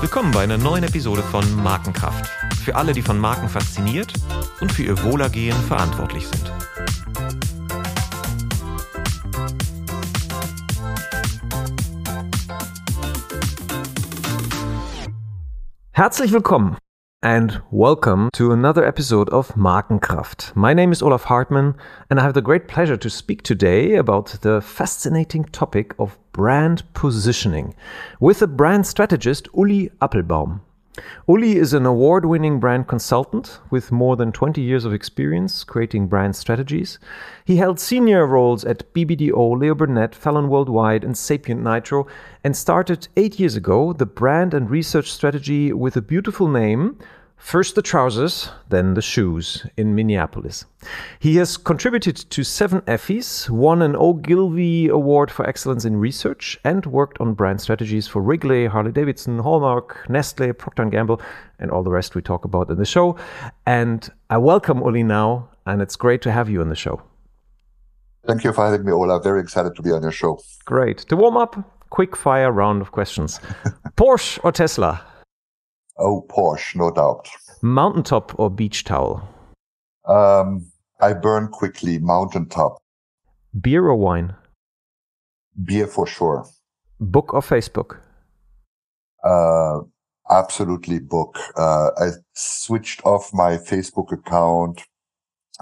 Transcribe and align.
Willkommen 0.00 0.32
bei 0.32 0.42
einer 0.44 0.58
neuen 0.58 0.84
Episode 0.84 1.22
von 1.22 1.44
Markenkraft. 1.62 2.28
Für 2.64 2.76
alle, 2.76 2.92
die 2.92 3.02
von 3.02 3.18
Marken 3.18 3.48
fasziniert 3.48 4.12
und 4.60 4.70
für 4.70 4.82
ihr 4.82 5.02
Wohlergehen 5.02 5.56
verantwortlich 5.62 6.26
sind. 6.26 6.52
Herzlich 15.92 16.32
willkommen 16.32 16.76
and 17.22 17.62
welcome 17.70 18.28
to 18.32 18.50
another 18.50 18.84
episode 18.84 19.28
of 19.28 19.54
Markenkraft. 19.54 20.54
My 20.56 20.74
name 20.74 20.90
is 20.90 21.02
Olaf 21.02 21.24
Hartmann 21.24 21.76
and 22.10 22.18
I 22.18 22.24
have 22.24 22.34
the 22.34 22.42
great 22.42 22.66
pleasure 22.66 22.96
to 22.96 23.08
speak 23.08 23.42
today 23.42 23.94
about 23.94 24.38
the 24.42 24.60
fascinating 24.60 25.44
topic 25.44 25.94
of 26.00 26.18
brand 26.32 26.82
positioning 26.94 27.76
with 28.18 28.40
the 28.40 28.48
brand 28.48 28.88
strategist 28.88 29.46
Uli 29.54 29.90
Appelbaum. 30.00 30.62
Uli 31.26 31.56
is 31.56 31.72
an 31.72 31.86
award 31.86 32.26
winning 32.26 32.60
brand 32.60 32.86
consultant 32.86 33.60
with 33.70 33.90
more 33.90 34.14
than 34.14 34.30
20 34.30 34.60
years 34.60 34.84
of 34.84 34.92
experience 34.92 35.64
creating 35.64 36.06
brand 36.06 36.36
strategies. 36.36 36.98
He 37.46 37.56
held 37.56 37.80
senior 37.80 38.26
roles 38.26 38.62
at 38.62 38.92
BBDO, 38.92 39.58
Leo 39.58 39.74
Burnett, 39.74 40.14
Fallon 40.14 40.48
Worldwide, 40.48 41.02
and 41.02 41.16
Sapient 41.16 41.62
Nitro, 41.62 42.06
and 42.44 42.54
started 42.54 43.08
eight 43.16 43.40
years 43.40 43.56
ago 43.56 43.94
the 43.94 44.04
brand 44.04 44.52
and 44.52 44.68
research 44.68 45.10
strategy 45.10 45.72
with 45.72 45.96
a 45.96 46.02
beautiful 46.02 46.46
name 46.46 46.98
First 47.42 47.74
the 47.74 47.82
trousers, 47.82 48.50
then 48.68 48.94
the 48.94 49.02
shoes 49.02 49.66
in 49.76 49.96
Minneapolis. 49.96 50.64
He 51.18 51.36
has 51.36 51.56
contributed 51.56 52.16
to 52.16 52.44
seven 52.44 52.82
Effies, 52.82 53.50
won 53.50 53.82
an 53.82 53.96
Ogilvy 53.96 54.88
Award 54.88 55.30
for 55.30 55.44
Excellence 55.44 55.84
in 55.84 55.96
Research, 55.96 56.58
and 56.64 56.86
worked 56.86 57.20
on 57.20 57.34
brand 57.34 57.60
strategies 57.60 58.06
for 58.06 58.22
Wrigley, 58.22 58.66
Harley 58.66 58.92
Davidson, 58.92 59.40
Hallmark, 59.40 60.08
Nestle, 60.08 60.52
Procter 60.52 60.84
& 60.84 60.90
Gamble, 60.90 61.20
and 61.58 61.70
all 61.70 61.82
the 61.82 61.90
rest 61.90 62.14
we 62.14 62.22
talk 62.22 62.44
about 62.44 62.70
in 62.70 62.78
the 62.78 62.86
show. 62.86 63.16
And 63.66 64.08
I 64.30 64.38
welcome 64.38 64.78
Uli 64.78 65.02
now, 65.02 65.50
and 65.66 65.82
it's 65.82 65.96
great 65.96 66.22
to 66.22 66.32
have 66.32 66.48
you 66.48 66.60
on 66.60 66.68
the 66.68 66.76
show. 66.76 67.02
Thank 68.24 68.44
you 68.44 68.52
for 68.52 68.64
having 68.64 68.86
me, 68.86 68.92
Ola. 68.92 69.20
Very 69.20 69.40
excited 69.40 69.74
to 69.74 69.82
be 69.82 69.90
on 69.90 70.00
your 70.00 70.12
show. 70.12 70.38
Great. 70.64 70.98
To 70.98 71.16
warm 71.16 71.36
up, 71.36 71.56
quick 71.90 72.16
fire 72.16 72.52
round 72.52 72.80
of 72.80 72.92
questions. 72.92 73.40
Porsche 73.96 74.38
or 74.44 74.52
Tesla? 74.52 75.11
Oh, 76.04 76.26
Porsche, 76.28 76.74
no 76.74 76.90
doubt. 76.90 77.28
Mountaintop 77.62 78.36
or 78.36 78.50
beach 78.50 78.82
towel? 78.82 79.22
Um, 80.04 80.66
I 81.00 81.12
burn 81.12 81.46
quickly. 81.46 82.00
Mountaintop. 82.00 82.78
Beer 83.60 83.86
or 83.86 83.94
wine? 83.94 84.34
Beer 85.64 85.86
for 85.86 86.06
sure. 86.06 86.44
Book 86.98 87.32
or 87.32 87.40
Facebook? 87.40 88.00
Uh, 89.22 89.82
absolutely 90.28 90.98
book. 90.98 91.38
Uh, 91.56 91.90
I 91.96 92.08
switched 92.34 93.00
off 93.04 93.30
my 93.32 93.56
Facebook 93.58 94.10
account 94.12 94.82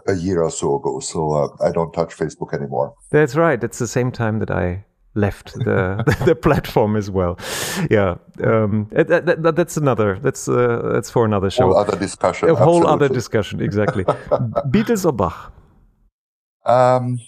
a 0.09 0.15
year 0.15 0.43
or 0.43 0.51
so 0.51 0.77
ago, 0.77 1.01
so 1.01 1.33
uh, 1.33 1.49
I 1.63 1.71
don't 1.71 1.93
touch 1.93 2.17
Facebook 2.17 2.55
anymore. 2.55 2.95
That's 3.11 3.37
right. 3.37 3.63
It's 3.63 3.79
the 3.79 3.89
same 3.89 4.11
time 4.11 4.39
that 4.39 4.51
I 4.51 4.87
left 5.15 5.55
the 5.65 6.05
the 6.27 6.35
platform 6.35 6.97
as 6.97 7.11
well. 7.11 7.39
Yeah, 7.91 8.17
um, 8.43 8.89
that, 8.93 9.27
that, 9.27 9.57
that's 9.57 9.77
another. 9.77 10.19
That's 10.19 10.49
uh, 10.49 10.91
that's 10.93 11.11
for 11.11 11.25
another 11.25 11.51
show. 11.51 11.69
Whole 11.69 11.77
other 11.77 11.99
discussion. 11.99 12.49
A 12.49 12.55
whole 12.55 12.79
absolutely. 12.79 12.93
other 12.93 13.15
discussion. 13.15 13.61
Exactly. 13.71 14.05
Beatles 14.05 15.05
or 15.05 15.13
Bach? 15.13 15.53
Um, 16.67 17.21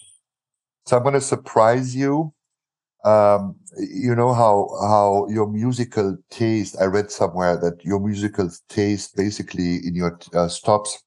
so 0.87 0.97
I'm 0.97 1.03
going 1.03 1.15
to 1.15 1.21
surprise 1.21 1.95
you. 1.95 2.33
Um, 3.05 3.57
you 3.79 4.15
know 4.15 4.33
how 4.33 4.69
how 4.81 5.27
your 5.29 5.49
musical 5.49 6.17
taste. 6.31 6.77
I 6.81 6.85
read 6.85 7.11
somewhere 7.11 7.57
that 7.59 7.85
your 7.85 8.01
musical 8.01 8.51
taste 8.69 9.17
basically 9.17 9.77
in 9.87 9.95
your 9.95 10.19
uh, 10.35 10.49
stops 10.49 11.03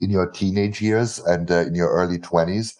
in 0.00 0.10
your 0.10 0.30
teenage 0.30 0.80
years 0.80 1.18
and 1.20 1.50
uh, 1.50 1.60
in 1.60 1.74
your 1.74 1.90
early 1.90 2.18
twenties. 2.18 2.76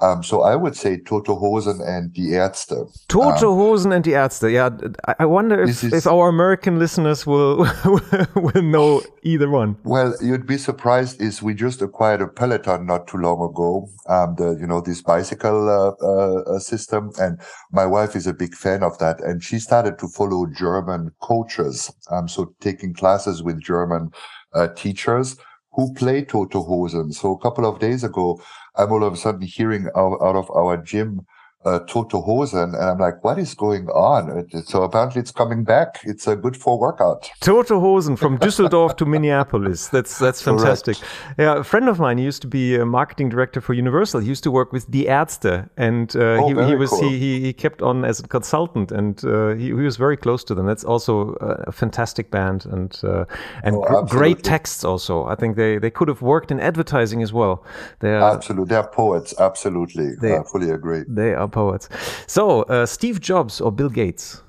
Um, 0.00 0.22
so 0.22 0.42
I 0.42 0.54
would 0.54 0.76
say 0.76 0.98
Toten 0.98 1.38
Hosen 1.38 1.80
and 1.80 2.12
Die 2.14 2.30
Ärzte. 2.36 2.86
Toten 3.08 3.42
Um, 3.48 3.56
Hosen 3.58 3.92
and 3.92 4.04
the 4.04 4.12
Ärzte. 4.12 4.48
Yeah, 4.52 4.70
I- 5.18 5.24
wonder 5.26 5.60
if, 5.62 5.82
is- 5.82 5.92
if 5.92 6.06
our 6.06 6.28
American 6.28 6.78
listeners 6.78 7.26
will 7.26 7.66
will 8.36 8.62
know 8.62 9.02
either 9.24 9.50
one. 9.50 9.76
Well, 9.84 10.14
you'd 10.20 10.46
be 10.46 10.56
surprised. 10.58 11.20
Is 11.20 11.42
we 11.42 11.52
just 11.54 11.82
acquired 11.82 12.20
a 12.22 12.28
Peloton 12.28 12.86
not 12.86 13.08
too 13.08 13.18
long 13.18 13.42
ago. 13.50 13.88
Um, 14.08 14.36
the 14.36 14.56
you 14.60 14.66
know 14.68 14.80
this 14.80 15.02
bicycle 15.02 15.68
uh, 15.68 15.92
uh, 16.06 16.42
uh, 16.54 16.58
system, 16.60 17.10
and 17.20 17.40
my 17.72 17.84
wife 17.86 18.14
is 18.14 18.26
a 18.28 18.32
big 18.32 18.54
fan 18.54 18.82
of 18.84 18.96
that, 18.98 19.20
and 19.20 19.42
she 19.42 19.58
started 19.58 19.98
to 19.98 20.06
follow 20.08 20.46
German 20.46 21.10
coaches. 21.20 21.92
Um, 22.10 22.28
so 22.28 22.54
taking 22.60 22.94
classes 22.94 23.42
with 23.42 23.60
German 23.60 24.10
uh, 24.54 24.68
teachers 24.68 25.36
who 25.72 25.92
play 25.94 26.24
Toten 26.24 26.64
Hosen. 26.66 27.12
So 27.12 27.32
a 27.32 27.38
couple 27.38 27.64
of 27.66 27.78
days 27.78 28.02
ago, 28.02 28.40
I'm 28.78 28.92
all 28.92 29.04
of 29.04 29.12
a 29.12 29.16
sudden 29.16 29.42
hearing 29.42 29.88
out, 29.96 30.18
out 30.22 30.36
of 30.36 30.50
our 30.50 30.76
gym. 30.78 31.26
Uh, 31.64 31.80
Toten 31.80 32.22
Hosen, 32.24 32.72
and 32.72 32.76
I'm 32.76 32.98
like, 32.98 33.22
what 33.24 33.36
is 33.36 33.52
going 33.52 33.88
on? 33.88 34.46
So 34.66 34.84
apparently 34.84 35.20
it's 35.20 35.32
coming 35.32 35.64
back. 35.64 35.98
It's 36.04 36.28
uh, 36.28 36.36
good 36.36 36.56
for 36.56 36.78
workout. 36.78 37.28
Toten 37.40 37.80
Hosen 37.80 38.16
from 38.16 38.38
Düsseldorf 38.38 38.96
to 38.98 39.04
Minneapolis. 39.04 39.88
That's 39.88 40.20
that's 40.20 40.40
Correct. 40.40 40.60
fantastic. 40.60 40.96
Yeah, 41.36 41.56
a 41.58 41.64
friend 41.64 41.88
of 41.88 41.98
mine 41.98 42.18
used 42.18 42.42
to 42.42 42.48
be 42.48 42.76
a 42.76 42.86
marketing 42.86 43.28
director 43.28 43.60
for 43.60 43.74
Universal. 43.74 44.20
He 44.20 44.28
used 44.28 44.44
to 44.44 44.52
work 44.52 44.72
with 44.72 44.88
Die 44.92 45.06
Ärzte, 45.08 45.68
and 45.76 46.14
uh, 46.14 46.20
Oh, 46.40 46.46
he, 46.46 46.68
he 46.70 46.76
was 46.76 46.90
cool. 46.90 47.02
he, 47.02 47.18
he 47.18 47.40
he 47.40 47.52
kept 47.52 47.82
on 47.82 48.04
as 48.04 48.20
a 48.20 48.28
consultant, 48.28 48.92
and 48.92 49.24
uh, 49.24 49.48
he, 49.56 49.64
he 49.66 49.72
was 49.72 49.96
very 49.96 50.16
close 50.16 50.44
to 50.44 50.54
them. 50.54 50.64
That's 50.64 50.84
also 50.84 51.32
a 51.66 51.72
fantastic 51.72 52.30
band, 52.30 52.66
and 52.66 52.96
uh, 53.02 53.24
and 53.64 53.74
Oh, 53.74 54.04
great 54.04 54.44
texts. 54.44 54.84
Also, 54.84 55.24
I 55.26 55.34
think 55.34 55.56
they 55.56 55.78
they 55.78 55.90
could 55.90 56.06
have 56.06 56.22
worked 56.22 56.52
in 56.52 56.60
advertising 56.60 57.20
as 57.20 57.32
well. 57.32 57.64
They're 57.98 58.22
Absolutely. 58.22 58.68
They're 58.68 58.84
poets. 58.86 59.34
Absolutely. 59.40 60.14
They- 60.20 60.36
I 60.38 60.44
fully 60.44 60.70
agree. 60.70 61.02
they 61.08 61.34
are 61.34 61.47
poets. 61.48 61.88
So 62.26 62.62
uh, 62.62 62.86
Steve 62.86 63.20
Jobs 63.20 63.60
or 63.60 63.72
Bill 63.72 63.88
Gates? 63.88 64.42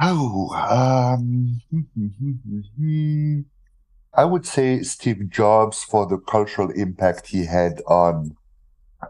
Oh, 0.00 0.48
um, 0.54 1.60
I 4.14 4.24
would 4.24 4.44
say 4.44 4.82
Steve 4.82 5.30
Jobs 5.30 5.84
for 5.84 6.06
the 6.06 6.18
cultural 6.18 6.70
impact 6.70 7.28
he 7.28 7.44
had 7.44 7.80
on 7.86 8.36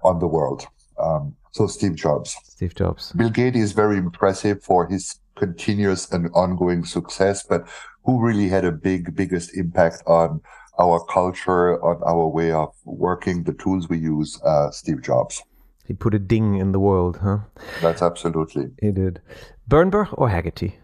on 0.03 0.19
the 0.19 0.27
world. 0.27 0.67
Um, 0.99 1.35
so 1.53 1.67
Steve 1.67 1.97
Jobs. 1.97 2.37
Steve 2.45 2.75
Jobs. 2.75 3.13
Bill 3.13 3.31
Gates 3.31 3.59
is 3.59 3.73
very 3.73 3.99
impressive 3.99 4.63
for 4.63 4.87
his 4.87 5.19
continuous 5.37 6.11
and 6.13 6.31
ongoing 6.35 6.85
success, 6.85 7.43
but 7.43 7.67
who 8.05 8.21
really 8.21 8.49
had 8.49 8.65
a 8.65 8.73
big, 8.73 9.15
biggest 9.15 9.57
impact 9.57 10.03
on 10.07 10.41
our 10.79 11.05
culture, 11.05 11.83
on 11.85 12.03
our 12.05 12.27
way 12.29 12.53
of 12.53 12.75
working, 12.85 13.45
the 13.45 13.53
tools 13.53 13.89
we 13.89 13.99
use? 13.99 14.41
Uh, 14.43 14.71
Steve 14.71 15.03
Jobs. 15.03 15.43
He 15.85 15.95
put 15.95 16.15
a 16.15 16.19
ding 16.19 16.57
in 16.57 16.73
the 16.73 16.81
world, 16.81 17.19
huh? 17.23 17.39
That's 17.81 18.03
absolutely. 18.03 18.71
He 18.81 18.93
did. 18.93 19.21
Bernbach 19.69 20.15
or 20.17 20.29
Hegarty? 20.29 20.75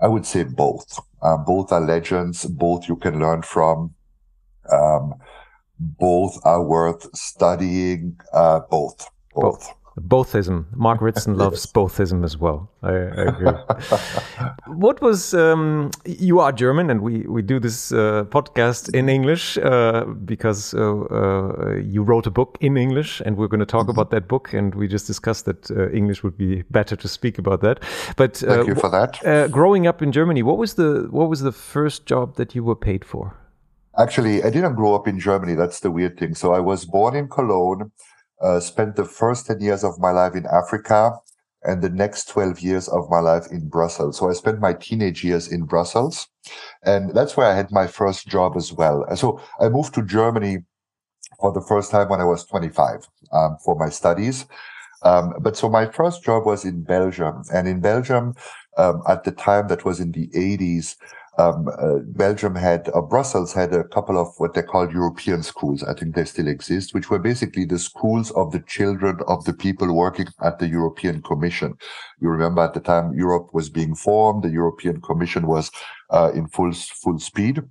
I 0.00 0.08
would 0.08 0.26
say 0.26 0.44
both. 0.44 0.98
Uh, 1.22 1.36
both 1.36 1.72
are 1.72 1.80
legends. 1.80 2.44
Both 2.46 2.88
you 2.88 2.96
can 2.96 3.20
learn 3.20 3.42
from. 3.42 3.94
Um, 4.72 5.14
both 5.78 6.38
are 6.44 6.62
worth 6.62 7.14
studying. 7.14 8.18
Uh, 8.32 8.60
both. 8.70 9.08
Both. 9.34 9.72
Bothism. 9.98 10.64
Mark 10.74 11.00
Ritson 11.00 11.36
loves 11.44 11.66
bothism 11.66 12.24
as 12.24 12.36
well. 12.38 12.70
I, 12.82 12.90
I 12.92 13.24
agree. 13.32 13.52
what 14.66 15.00
was 15.02 15.34
um, 15.34 15.90
you 16.06 16.40
are 16.40 16.52
German, 16.52 16.90
and 16.90 17.00
we 17.02 17.20
we 17.26 17.42
do 17.42 17.58
this 17.60 17.92
uh, 17.92 18.24
podcast 18.30 18.94
in 18.94 19.08
English 19.08 19.58
uh, 19.58 20.04
because 20.24 20.74
uh, 20.74 20.80
uh, 20.80 21.74
you 21.76 22.02
wrote 22.02 22.26
a 22.26 22.30
book 22.30 22.56
in 22.60 22.76
English, 22.76 23.20
and 23.26 23.36
we're 23.36 23.48
going 23.48 23.60
to 23.60 23.66
talk 23.66 23.80
Mm-hmm. 23.80 23.90
about 23.90 24.10
that 24.10 24.28
book. 24.28 24.52
And 24.54 24.74
we 24.74 24.86
just 24.88 25.06
discussed 25.06 25.44
that 25.46 25.70
uh, 25.70 25.90
English 25.90 26.22
would 26.22 26.36
be 26.36 26.62
better 26.70 26.96
to 26.96 27.08
speak 27.08 27.38
about 27.38 27.60
that. 27.62 27.80
But 28.16 28.42
uh, 28.42 28.54
Thank 28.54 28.68
you 28.68 28.74
for 28.74 28.90
that. 28.90 29.24
uh, 29.26 29.48
growing 29.48 29.86
up 29.86 30.02
in 30.02 30.12
Germany, 30.12 30.42
what 30.42 30.58
was 30.58 30.74
the 30.74 31.08
what 31.10 31.28
was 31.28 31.40
the 31.40 31.52
first 31.52 32.06
job 32.06 32.36
that 32.36 32.54
you 32.54 32.62
were 32.64 32.76
paid 32.76 33.04
for? 33.04 33.34
Actually, 33.98 34.42
I 34.44 34.50
didn't 34.50 34.76
grow 34.76 34.94
up 34.94 35.08
in 35.08 35.18
Germany. 35.18 35.54
That's 35.54 35.80
the 35.80 35.90
weird 35.90 36.16
thing. 36.18 36.34
So 36.34 36.52
I 36.54 36.60
was 36.60 36.84
born 36.86 37.16
in 37.16 37.28
Cologne, 37.28 37.90
uh, 38.40 38.60
spent 38.60 38.96
the 38.96 39.04
first 39.04 39.46
10 39.46 39.60
years 39.60 39.84
of 39.84 39.98
my 39.98 40.10
life 40.10 40.34
in 40.34 40.46
Africa 40.46 41.12
and 41.62 41.82
the 41.82 41.90
next 41.90 42.28
12 42.28 42.60
years 42.60 42.88
of 42.88 43.10
my 43.10 43.20
life 43.20 43.46
in 43.50 43.68
Brussels. 43.68 44.18
So 44.18 44.30
I 44.30 44.32
spent 44.32 44.60
my 44.60 44.72
teenage 44.72 45.22
years 45.22 45.52
in 45.52 45.64
Brussels 45.64 46.28
and 46.84 47.14
that's 47.14 47.36
where 47.36 47.46
I 47.46 47.54
had 47.54 47.70
my 47.70 47.86
first 47.86 48.26
job 48.26 48.56
as 48.56 48.72
well. 48.72 49.04
So 49.16 49.40
I 49.60 49.68
moved 49.68 49.94
to 49.94 50.02
Germany 50.02 50.58
for 51.38 51.52
the 51.52 51.60
first 51.60 51.90
time 51.90 52.08
when 52.08 52.20
I 52.20 52.24
was 52.24 52.44
25 52.44 53.06
um, 53.32 53.56
for 53.64 53.76
my 53.76 53.88
studies. 53.88 54.46
Um, 55.02 55.34
but 55.40 55.56
so 55.56 55.68
my 55.68 55.86
first 55.86 56.22
job 56.22 56.44
was 56.44 56.64
in 56.64 56.82
Belgium 56.82 57.42
and 57.52 57.66
in 57.66 57.80
Belgium, 57.80 58.34
um, 58.76 59.02
at 59.08 59.24
the 59.24 59.32
time 59.32 59.68
that 59.68 59.84
was 59.84 60.00
in 60.00 60.12
the 60.12 60.28
80s, 60.28 60.96
um, 61.40 61.68
uh, 61.68 61.98
Belgium 62.24 62.54
had, 62.54 62.90
or 62.92 63.02
Brussels 63.02 63.52
had 63.52 63.72
a 63.72 63.84
couple 63.84 64.18
of 64.18 64.28
what 64.38 64.54
they 64.54 64.62
called 64.62 64.92
European 64.92 65.42
schools. 65.42 65.82
I 65.82 65.94
think 65.94 66.14
they 66.14 66.24
still 66.24 66.48
exist, 66.48 66.92
which 66.92 67.08
were 67.10 67.18
basically 67.18 67.64
the 67.64 67.78
schools 67.78 68.30
of 68.32 68.52
the 68.52 68.60
children 68.60 69.20
of 69.26 69.44
the 69.44 69.54
people 69.54 69.94
working 69.94 70.28
at 70.42 70.58
the 70.58 70.68
European 70.68 71.22
Commission. 71.22 71.74
You 72.20 72.28
remember 72.28 72.62
at 72.62 72.74
the 72.74 72.80
time 72.80 73.14
Europe 73.14 73.48
was 73.52 73.70
being 73.70 73.94
formed, 73.94 74.42
the 74.42 74.50
European 74.50 75.00
Commission 75.00 75.46
was 75.46 75.70
uh, 76.10 76.30
in 76.34 76.48
full 76.48 76.72
full 76.72 77.18
speed. 77.18 77.62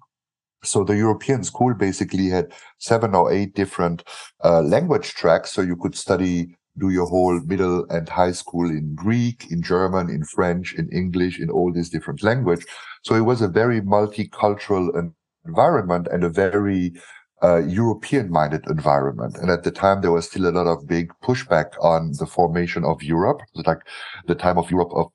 So 0.64 0.84
the 0.84 0.98
European 0.98 1.44
school 1.44 1.74
basically 1.74 2.28
had 2.30 2.52
seven 2.80 3.16
or 3.16 3.32
eight 3.32 3.56
different 3.56 4.04
uh, 4.44 4.62
language 4.62 5.14
tracks, 5.14 5.52
so 5.52 5.62
you 5.62 5.78
could 5.78 5.96
study 5.96 6.58
do 6.80 6.90
your 6.90 7.06
whole 7.06 7.40
middle 7.42 7.86
and 7.90 8.08
high 8.08 8.32
school 8.32 8.70
in 8.70 8.96
Greek, 8.96 9.52
in 9.52 9.62
German, 9.62 10.10
in 10.10 10.24
French, 10.24 10.74
in 10.74 10.90
English, 10.90 11.40
in 11.40 11.50
all 11.50 11.72
these 11.72 11.90
different 11.90 12.24
language. 12.24 12.66
So 13.04 13.16
it 13.16 13.22
was 13.22 13.42
a 13.42 13.48
very 13.48 13.82
multicultural 13.82 15.12
environment 15.46 16.08
and 16.12 16.24
a 16.24 16.30
very 16.30 16.94
uh, 17.42 17.58
European 17.58 18.30
minded 18.30 18.68
environment. 18.68 19.38
And 19.38 19.50
at 19.50 19.64
the 19.64 19.72
time, 19.72 20.02
there 20.02 20.12
was 20.12 20.26
still 20.26 20.48
a 20.48 20.52
lot 20.52 20.68
of 20.68 20.88
big 20.88 21.12
pushback 21.24 21.72
on 21.82 22.12
the 22.20 22.26
formation 22.26 22.84
of 22.84 23.02
Europe, 23.02 23.42
like 23.54 23.80
the 24.28 24.36
time 24.36 24.58
of 24.58 24.70
Europe 24.70 24.92
of 24.94 25.12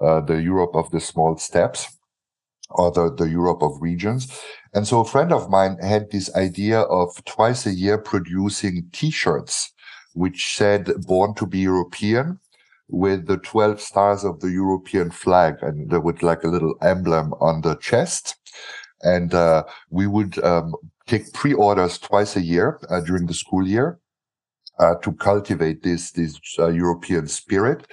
uh, 0.00 0.20
the 0.20 0.42
Europe 0.42 0.74
of 0.74 0.90
the 0.90 1.00
small 1.00 1.36
steps 1.36 1.98
or 2.70 2.90
the, 2.90 3.14
the 3.14 3.28
Europe 3.28 3.62
of 3.62 3.80
regions. 3.80 4.28
And 4.74 4.86
so 4.86 5.00
a 5.00 5.04
friend 5.04 5.32
of 5.32 5.48
mine 5.50 5.78
had 5.80 6.10
this 6.10 6.34
idea 6.34 6.80
of 6.82 7.24
twice 7.24 7.66
a 7.66 7.72
year 7.72 7.98
producing 7.98 8.88
t-shirts 8.92 9.72
which 10.14 10.56
said 10.56 10.90
born 11.06 11.34
to 11.34 11.46
be 11.46 11.60
European 11.60 12.40
with 12.88 13.26
the 13.26 13.36
12 13.38 13.80
stars 13.80 14.24
of 14.24 14.40
the 14.40 14.50
European 14.50 15.10
flag 15.10 15.56
and 15.62 15.90
would 16.02 16.22
like 16.22 16.42
a 16.42 16.48
little 16.48 16.74
emblem 16.82 17.34
on 17.40 17.60
the 17.60 17.76
chest. 17.76 18.36
And, 19.02 19.34
uh, 19.34 19.64
we 19.90 20.06
would, 20.06 20.42
um, 20.42 20.74
take 21.06 21.32
pre-orders 21.32 21.98
twice 21.98 22.36
a 22.36 22.42
year 22.42 22.80
uh, 22.90 23.00
during 23.00 23.26
the 23.26 23.34
school 23.34 23.66
year, 23.66 23.98
uh, 24.78 24.94
to 24.96 25.12
cultivate 25.12 25.82
this, 25.82 26.12
this 26.12 26.38
uh, 26.58 26.68
European 26.68 27.26
spirit. 27.26 27.86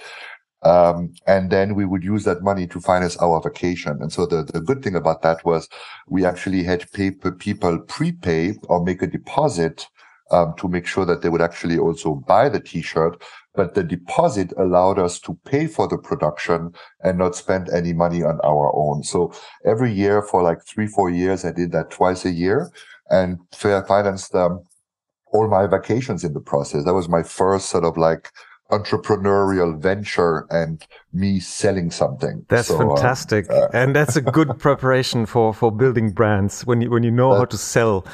Um, 0.62 1.14
and 1.26 1.50
then 1.50 1.74
we 1.74 1.84
would 1.84 2.02
use 2.02 2.24
that 2.24 2.42
money 2.42 2.66
to 2.68 2.80
finance 2.80 3.16
our 3.18 3.40
vacation. 3.40 3.98
And 4.00 4.12
so 4.12 4.26
the, 4.26 4.44
the 4.44 4.60
good 4.60 4.82
thing 4.82 4.96
about 4.96 5.22
that 5.22 5.44
was 5.44 5.68
we 6.08 6.24
actually 6.24 6.62
had 6.62 6.90
people 6.90 7.78
prepay 7.80 8.54
or 8.64 8.82
make 8.82 9.02
a 9.02 9.06
deposit 9.06 9.86
um, 10.30 10.54
to 10.58 10.68
make 10.68 10.86
sure 10.86 11.04
that 11.04 11.22
they 11.22 11.28
would 11.28 11.42
actually 11.42 11.78
also 11.78 12.14
buy 12.26 12.48
the 12.48 12.60
t-shirt. 12.60 13.22
But 13.56 13.74
the 13.74 13.82
deposit 13.82 14.52
allowed 14.58 14.98
us 14.98 15.18
to 15.20 15.38
pay 15.44 15.66
for 15.66 15.88
the 15.88 15.98
production 15.98 16.72
and 17.02 17.18
not 17.18 17.34
spend 17.34 17.68
any 17.70 17.92
money 17.92 18.22
on 18.22 18.38
our 18.44 18.70
own. 18.74 19.02
So 19.02 19.32
every 19.64 19.92
year 19.92 20.22
for 20.22 20.42
like 20.42 20.64
three, 20.66 20.86
four 20.86 21.10
years, 21.10 21.44
I 21.44 21.52
did 21.52 21.72
that 21.72 21.90
twice 21.90 22.24
a 22.24 22.30
year 22.30 22.70
and 23.08 23.38
financed 23.52 24.34
um, 24.34 24.62
all 25.32 25.48
my 25.48 25.66
vacations 25.66 26.24
in 26.24 26.32
the 26.32 26.40
process. 26.40 26.84
That 26.84 26.94
was 26.94 27.08
my 27.08 27.22
first 27.22 27.70
sort 27.70 27.84
of 27.84 27.96
like 27.96 28.30
entrepreneurial 28.70 29.78
venture 29.78 30.46
and 30.50 30.84
me 31.12 31.38
selling 31.38 31.90
something. 31.90 32.44
That's 32.48 32.68
so, 32.68 32.78
fantastic, 32.78 33.50
uh, 33.50 33.68
and 33.72 33.94
that's 33.94 34.16
a 34.16 34.20
good 34.20 34.58
preparation 34.58 35.26
for 35.26 35.54
for 35.54 35.70
building 35.70 36.10
brands 36.10 36.66
when 36.66 36.80
you 36.80 36.90
when 36.90 37.02
you 37.02 37.10
know 37.10 37.34
how 37.34 37.44
to 37.44 37.56
sell. 37.56 38.04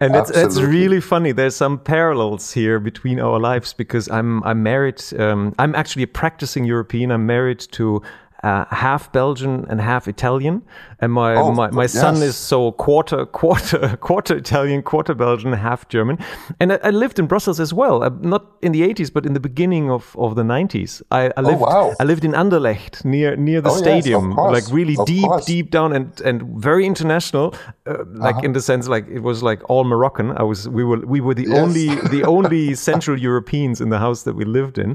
And 0.00 0.14
it's 0.14 0.30
it's 0.30 0.60
really 0.60 1.00
funny. 1.00 1.32
There's 1.32 1.56
some 1.56 1.78
parallels 1.78 2.52
here 2.52 2.78
between 2.78 3.18
our 3.20 3.40
lives 3.40 3.72
because 3.72 4.08
I'm 4.08 4.42
I'm 4.44 4.62
married. 4.62 5.02
Um, 5.18 5.54
I'm 5.58 5.74
actually 5.74 6.04
a 6.04 6.08
practicing 6.08 6.64
European. 6.64 7.10
I'm 7.10 7.26
married 7.26 7.60
to 7.72 8.02
uh, 8.46 8.64
half 8.86 9.02
Belgian 9.12 9.54
and 9.70 9.78
half 9.80 10.02
Italian, 10.08 10.56
and 11.02 11.10
my 11.12 11.30
oh, 11.34 11.52
my, 11.60 11.68
my 11.70 11.82
yes. 11.82 11.92
son 12.04 12.16
is 12.28 12.36
so 12.36 12.58
quarter 12.86 13.20
quarter 13.40 13.80
quarter 14.08 14.34
Italian, 14.44 14.82
quarter 14.82 15.14
Belgian, 15.14 15.52
half 15.68 15.80
German. 15.94 16.16
And 16.60 16.68
I, 16.72 16.78
I 16.88 16.90
lived 17.02 17.18
in 17.18 17.26
Brussels 17.32 17.58
as 17.60 17.72
well, 17.80 17.96
uh, 18.06 18.10
not 18.34 18.42
in 18.62 18.72
the 18.76 18.82
80s, 18.94 19.10
but 19.12 19.26
in 19.26 19.32
the 19.38 19.40
beginning 19.40 19.90
of, 19.96 20.02
of 20.18 20.34
the 20.36 20.42
90s. 20.42 21.02
I, 21.10 21.22
I 21.26 21.32
oh, 21.36 21.42
lived 21.50 21.62
oh, 21.62 21.66
wow. 21.66 21.94
I 22.00 22.04
lived 22.04 22.24
in 22.24 22.32
Anderlecht 22.34 23.04
near 23.04 23.36
near 23.48 23.60
the 23.62 23.70
oh, 23.70 23.76
stadium, 23.84 24.24
yes, 24.30 24.52
like 24.56 24.66
really 24.78 24.96
of 24.98 25.06
deep 25.06 25.24
course. 25.28 25.44
deep 25.54 25.66
down 25.76 25.88
and 25.96 26.06
and 26.28 26.36
very 26.68 26.84
international, 26.92 27.46
uh, 27.86 27.92
like 28.26 28.36
Uh-huh. 28.36 28.46
in 28.46 28.52
the 28.52 28.60
sense 28.70 28.84
like 28.94 29.06
it 29.18 29.22
was 29.30 29.38
like 29.50 29.60
all 29.70 29.84
Moroccan. 29.84 30.28
I 30.42 30.44
was 30.50 30.58
we 30.78 30.82
were 30.90 31.00
we 31.14 31.18
were 31.26 31.34
the 31.42 31.46
Yes. 31.48 31.58
only 31.62 31.88
the 32.16 32.22
only 32.36 32.74
Central 32.90 33.16
Europeans 33.28 33.80
in 33.80 33.88
the 33.94 33.98
house 34.06 34.20
that 34.26 34.34
we 34.40 34.44
lived 34.58 34.76
in, 34.84 34.90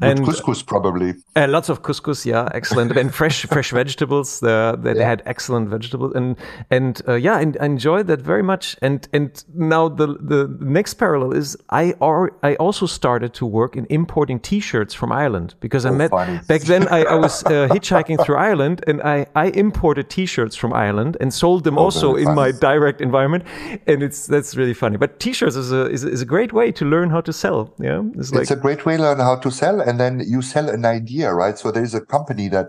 With 0.00 0.24
couscous 0.28 0.60
probably. 0.72 1.10
uh, 1.40 1.46
lots 1.56 1.68
of 1.72 1.76
couscous, 1.82 2.20
yeah, 2.32 2.44
excellent, 2.54 2.75
and 2.78 3.14
fresh 3.14 3.46
fresh 3.46 3.70
vegetables. 3.80 4.40
The, 4.40 4.76
They 4.82 4.94
Yeah. 4.96 5.08
had 5.08 5.22
excellent 5.26 5.68
vegetables, 5.68 6.12
and 6.14 6.36
and 6.70 7.00
uh, 7.08 7.14
yeah, 7.14 7.38
and 7.42 7.56
I 7.60 7.66
enjoyed 7.66 8.06
that 8.06 8.20
very 8.22 8.42
much. 8.42 8.76
And 8.82 9.08
and 9.12 9.30
now 9.54 9.88
the 9.88 10.06
the 10.06 10.48
next 10.60 10.94
parallel 10.94 11.32
is 11.32 11.56
I 11.70 11.94
are 12.00 12.30
I 12.42 12.54
also 12.56 12.86
started 12.86 13.32
to 13.34 13.46
work 13.46 13.76
in 13.76 13.86
importing 13.90 14.40
T-shirts 14.40 14.94
from 14.94 15.10
Ireland 15.12 15.54
because 15.60 15.86
I 15.88 15.90
Oh, 15.90 15.96
met 15.98 16.10
funny. 16.10 16.40
back 16.48 16.62
then 16.62 16.82
I, 16.88 17.04
I 17.04 17.14
was 17.14 17.42
uh, 17.44 17.68
hitchhiking 17.74 18.18
through 18.24 18.36
Ireland 18.50 18.84
and 18.88 19.00
I 19.02 19.26
I 19.44 19.46
imported 19.54 20.08
T-shirts 20.08 20.56
from 20.56 20.72
Ireland 20.72 21.16
and 21.20 21.32
sold 21.32 21.64
them 21.64 21.78
also 21.78 22.06
Oh, 22.08 22.12
very 22.12 22.24
in 22.26 22.34
my 22.34 22.52
direct 22.52 23.00
environment, 23.00 23.44
and 23.86 24.02
it's 24.02 24.26
that's 24.26 24.56
really 24.56 24.74
funny. 24.74 24.96
But 24.98 25.10
T-shirts 25.20 25.56
is 25.56 25.72
a 25.72 25.86
is, 25.94 26.04
a- 26.04 26.10
is 26.16 26.22
a 26.22 26.26
great 26.26 26.52
way 26.52 26.72
to 26.72 26.84
learn 26.84 27.10
how 27.10 27.22
to 27.22 27.32
sell. 27.32 27.60
Yeah, 27.78 28.02
it's 28.18 28.32
like 28.32 28.42
it's 28.42 28.50
a 28.50 28.56
great 28.66 28.84
way 28.86 28.96
to 28.96 29.02
learn 29.02 29.18
how 29.20 29.36
to 29.36 29.50
sell 29.50 29.80
and 29.88 29.98
then 30.00 30.20
you 30.32 30.42
sell 30.42 30.68
an 30.68 30.84
idea 30.84 31.32
right 31.42 31.58
so 31.58 31.70
there's 31.70 31.94
a 31.94 32.00
company 32.00 32.48
that 32.48 32.65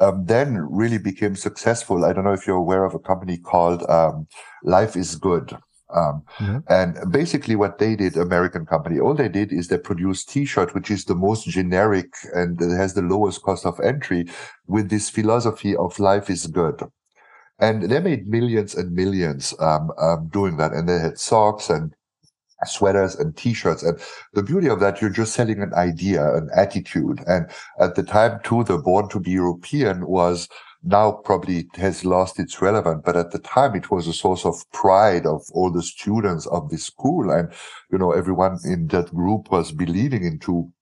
um, 0.00 0.24
then 0.26 0.56
really 0.70 0.98
became 0.98 1.36
successful. 1.36 2.04
I 2.04 2.12
don't 2.12 2.24
know 2.24 2.32
if 2.32 2.46
you're 2.46 2.56
aware 2.56 2.84
of 2.84 2.94
a 2.94 2.98
company 2.98 3.36
called 3.38 3.88
um, 3.88 4.26
life 4.64 4.96
is 4.96 5.16
good 5.16 5.56
um, 5.94 6.22
Mhm. 6.40 6.62
and 6.68 7.12
basically 7.12 7.56
what 7.56 7.78
they 7.78 7.96
did 7.96 8.16
american 8.16 8.64
company 8.64 9.00
all 9.00 9.14
they 9.14 9.28
did 9.28 9.52
is 9.52 9.68
they 9.68 9.78
produced 9.78 10.28
t-shirt 10.28 10.74
which 10.74 10.90
is 10.90 11.04
the 11.04 11.14
most 11.14 11.48
generic 11.48 12.12
and 12.34 12.60
has 12.60 12.94
the 12.94 13.02
lowest 13.02 13.42
cost 13.42 13.66
of 13.66 13.80
entry 13.80 14.26
with 14.66 14.88
this 14.88 15.10
philosophy 15.10 15.74
of 15.76 15.98
life 15.98 16.30
is 16.30 16.46
good. 16.46 16.80
And 17.58 17.82
they 17.90 18.00
made 18.00 18.26
millions 18.26 18.74
and 18.74 18.92
millions 18.92 19.54
um, 19.60 19.90
um, 19.98 20.28
doing 20.32 20.56
that. 20.56 20.72
And 20.72 20.88
they 20.88 20.98
had 20.98 21.18
socks 21.18 21.68
and 21.68 21.94
sweaters 22.66 23.14
and 23.14 23.36
t-shirts. 23.36 23.82
And 23.82 23.98
the 24.34 24.42
beauty 24.42 24.68
of 24.68 24.80
that 24.80 25.00
you're 25.00 25.10
just 25.10 25.34
selling 25.34 25.62
an 25.62 25.74
idea 25.74 26.34
an 26.34 26.50
attitude. 26.54 27.22
And 27.26 27.50
at 27.78 27.94
the 27.94 28.02
time 28.02 28.40
too 28.42 28.64
the 28.64 28.78
born 28.78 29.08
to 29.10 29.20
be 29.20 29.32
european 29.32 30.06
was 30.06 30.48
now 30.82 31.12
probably 31.12 31.68
has 31.76 32.04
lost 32.04 32.38
its 32.38 32.62
relevance. 32.62 33.02
But 33.04 33.16
at 33.16 33.32
the 33.32 33.38
time 33.38 33.74
it 33.74 33.90
was 33.90 34.06
a 34.06 34.12
source 34.12 34.44
of 34.44 34.70
pride 34.72 35.26
of 35.26 35.42
all 35.52 35.70
the 35.70 35.82
students 35.82 36.46
of 36.46 36.70
the 36.70 36.78
school. 36.78 37.30
And 37.30 37.52
you 37.90 37.98
know 37.98 38.12
everyone 38.12 38.58
in 38.64 38.88
that 38.88 39.14
group 39.14 39.50
was 39.50 39.72
believing 39.72 40.24
into 40.24 40.72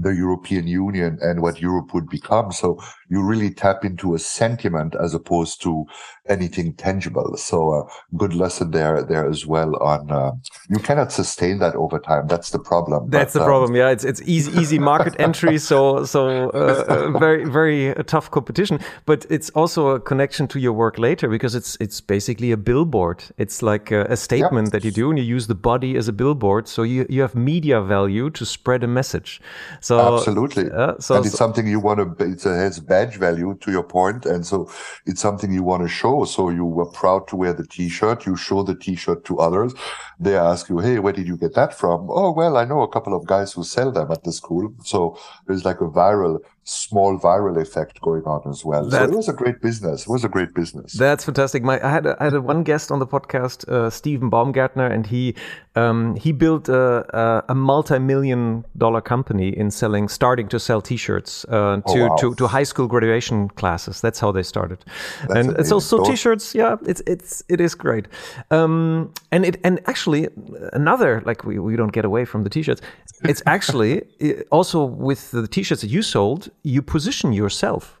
the 0.00 0.14
European 0.14 0.66
Union 0.66 1.18
and 1.20 1.42
what 1.42 1.60
Europe 1.60 1.94
would 1.94 2.08
become. 2.08 2.52
So 2.52 2.78
you 3.08 3.22
really 3.22 3.50
tap 3.50 3.84
into 3.84 4.14
a 4.14 4.18
sentiment 4.18 4.94
as 5.00 5.14
opposed 5.14 5.62
to 5.62 5.84
anything 6.28 6.74
tangible. 6.74 7.36
So 7.36 7.72
a 7.72 8.16
good 8.16 8.34
lesson 8.34 8.70
there, 8.70 9.02
there 9.02 9.28
as 9.28 9.46
well 9.46 9.76
on, 9.82 10.10
uh, 10.10 10.32
you 10.68 10.78
cannot 10.78 11.12
sustain 11.12 11.58
that 11.58 11.76
over 11.76 11.98
time. 11.98 12.26
That's 12.26 12.50
the 12.50 12.58
problem. 12.58 13.10
That's 13.10 13.32
But, 13.32 13.40
the 13.40 13.44
um, 13.44 13.48
problem. 13.48 13.76
Yeah, 13.76 13.90
it's 13.90 14.04
it's 14.04 14.22
easy 14.22 14.50
easy 14.60 14.78
market 14.78 15.14
entry. 15.18 15.58
So 15.64 16.04
so 16.04 16.50
uh, 16.50 16.84
uh, 16.88 17.18
very 17.18 17.44
very 17.44 17.96
uh, 17.96 18.02
tough 18.02 18.30
competition. 18.30 18.80
But 19.06 19.24
it's 19.30 19.50
also 19.50 19.88
a 19.88 20.00
connection 20.00 20.46
to 20.48 20.58
your 20.58 20.72
work 20.72 20.98
later 20.98 21.28
because 21.28 21.54
it's 21.54 21.76
it's 21.80 22.00
basically 22.00 22.52
a 22.52 22.56
billboard. 22.56 23.24
It's 23.38 23.62
like 23.62 23.90
a, 23.90 24.04
a 24.10 24.16
statement 24.16 24.72
that 24.72 24.84
you 24.84 24.90
do, 24.90 25.10
and 25.10 25.18
you 25.18 25.24
use 25.24 25.46
the 25.46 25.54
body 25.54 25.96
as 25.96 26.08
a 26.08 26.12
billboard. 26.12 26.68
So 26.68 26.82
you 26.82 27.06
you 27.08 27.22
have 27.22 27.34
media 27.34 27.80
value 27.80 28.30
to 28.30 28.44
spread 28.44 28.84
a 28.84 28.86
message. 28.86 29.40
So 29.84 30.16
Absolutely. 30.16 30.66
so, 30.70 31.16
and 31.16 31.26
it's 31.26 31.32
so- 31.36 31.44
something 31.44 31.66
you 31.66 31.78
want 31.78 31.98
to, 32.00 32.24
it 32.24 32.42
has 32.42 32.80
badge 32.80 33.16
value 33.18 33.54
to 33.60 33.70
your 33.70 33.82
point, 33.84 34.24
And 34.24 34.46
so 34.50 34.70
it's 35.04 35.20
something 35.20 35.52
you 35.52 35.62
want 35.62 35.82
to 35.82 35.88
show. 35.88 36.24
So 36.24 36.48
you 36.48 36.64
were 36.64 36.86
proud 37.02 37.28
to 37.28 37.36
wear 37.36 37.52
the 37.52 37.66
t-shirt. 37.66 38.24
You 38.24 38.34
show 38.34 38.62
the 38.62 38.74
t-shirt 38.74 39.26
to 39.26 39.38
others. 39.46 39.74
They 40.18 40.36
ask 40.38 40.70
you, 40.70 40.78
Hey, 40.78 41.00
where 41.00 41.12
did 41.12 41.26
you 41.26 41.36
get 41.36 41.52
that 41.60 41.74
from? 41.74 42.08
Oh, 42.08 42.30
well, 42.32 42.56
I 42.56 42.64
know 42.64 42.80
a 42.80 42.88
couple 42.88 43.14
of 43.14 43.26
guys 43.26 43.52
who 43.52 43.62
sell 43.62 43.92
them 43.92 44.10
at 44.10 44.24
the 44.24 44.32
school. 44.32 44.72
So 44.82 45.18
there's 45.46 45.66
like 45.66 45.82
a 45.82 45.90
viral, 46.00 46.38
small 46.64 47.18
viral 47.18 47.60
effect 47.60 48.00
going 48.00 48.24
on 48.24 48.42
as 48.48 48.64
well. 48.64 48.90
so 48.90 49.04
it 49.04 49.10
was 49.10 49.28
a 49.28 49.32
great 49.32 49.60
business. 49.60 50.02
It 50.02 50.08
was 50.08 50.24
a 50.24 50.28
great 50.28 50.54
business. 50.54 50.94
That's 50.94 51.24
fantastic. 51.24 51.62
My, 51.62 51.78
I 51.84 51.90
had 51.90 52.06
a, 52.06 52.16
I 52.18 52.24
had 52.24 52.34
a 52.34 52.40
one 52.40 52.64
guest 52.64 52.90
on 52.90 52.98
the 52.98 53.06
podcast, 53.06 53.68
uh, 53.68 53.90
Stephen 53.90 54.30
Baumgartner, 54.30 54.86
and 54.86 55.06
he 55.06 55.34
um, 55.76 56.14
he 56.16 56.32
built 56.32 56.68
a, 56.68 57.04
a, 57.16 57.44
a 57.50 57.54
multi-million 57.54 58.64
dollar 58.78 59.00
company 59.00 59.48
in 59.56 59.70
selling, 59.70 60.08
starting 60.08 60.48
to 60.48 60.60
sell 60.60 60.80
T-shirts 60.80 61.44
uh, 61.48 61.80
to, 61.88 62.08
wow. 62.08 62.16
to 62.16 62.34
to 62.36 62.46
high 62.46 62.62
school 62.62 62.86
graduation 62.86 63.48
classes. 63.50 64.00
That's 64.00 64.20
how 64.20 64.32
they 64.32 64.42
started. 64.42 64.84
That's 65.28 65.34
and 65.34 65.56
and 65.56 65.66
so 65.66 65.78
so. 65.78 66.04
T-shirts, 66.04 66.54
yeah, 66.54 66.76
it's 66.86 67.02
it's 67.06 67.42
it 67.48 67.60
is 67.60 67.74
great. 67.74 68.06
Um, 68.50 69.12
and 69.32 69.44
it 69.44 69.60
and 69.64 69.80
actually 69.86 70.28
another 70.72 71.22
like 71.26 71.44
we, 71.44 71.58
we 71.58 71.76
don't 71.76 71.92
get 71.92 72.04
away 72.04 72.24
from 72.24 72.44
the 72.44 72.50
T-shirts. 72.50 72.80
It's 73.24 73.42
actually 73.46 74.02
also 74.50 74.84
with 74.84 75.30
the 75.32 75.48
T-shirts 75.48 75.82
that 75.82 75.90
you 75.90 76.02
sold, 76.02 76.50
you 76.62 76.82
position 76.82 77.32
yourself 77.32 78.00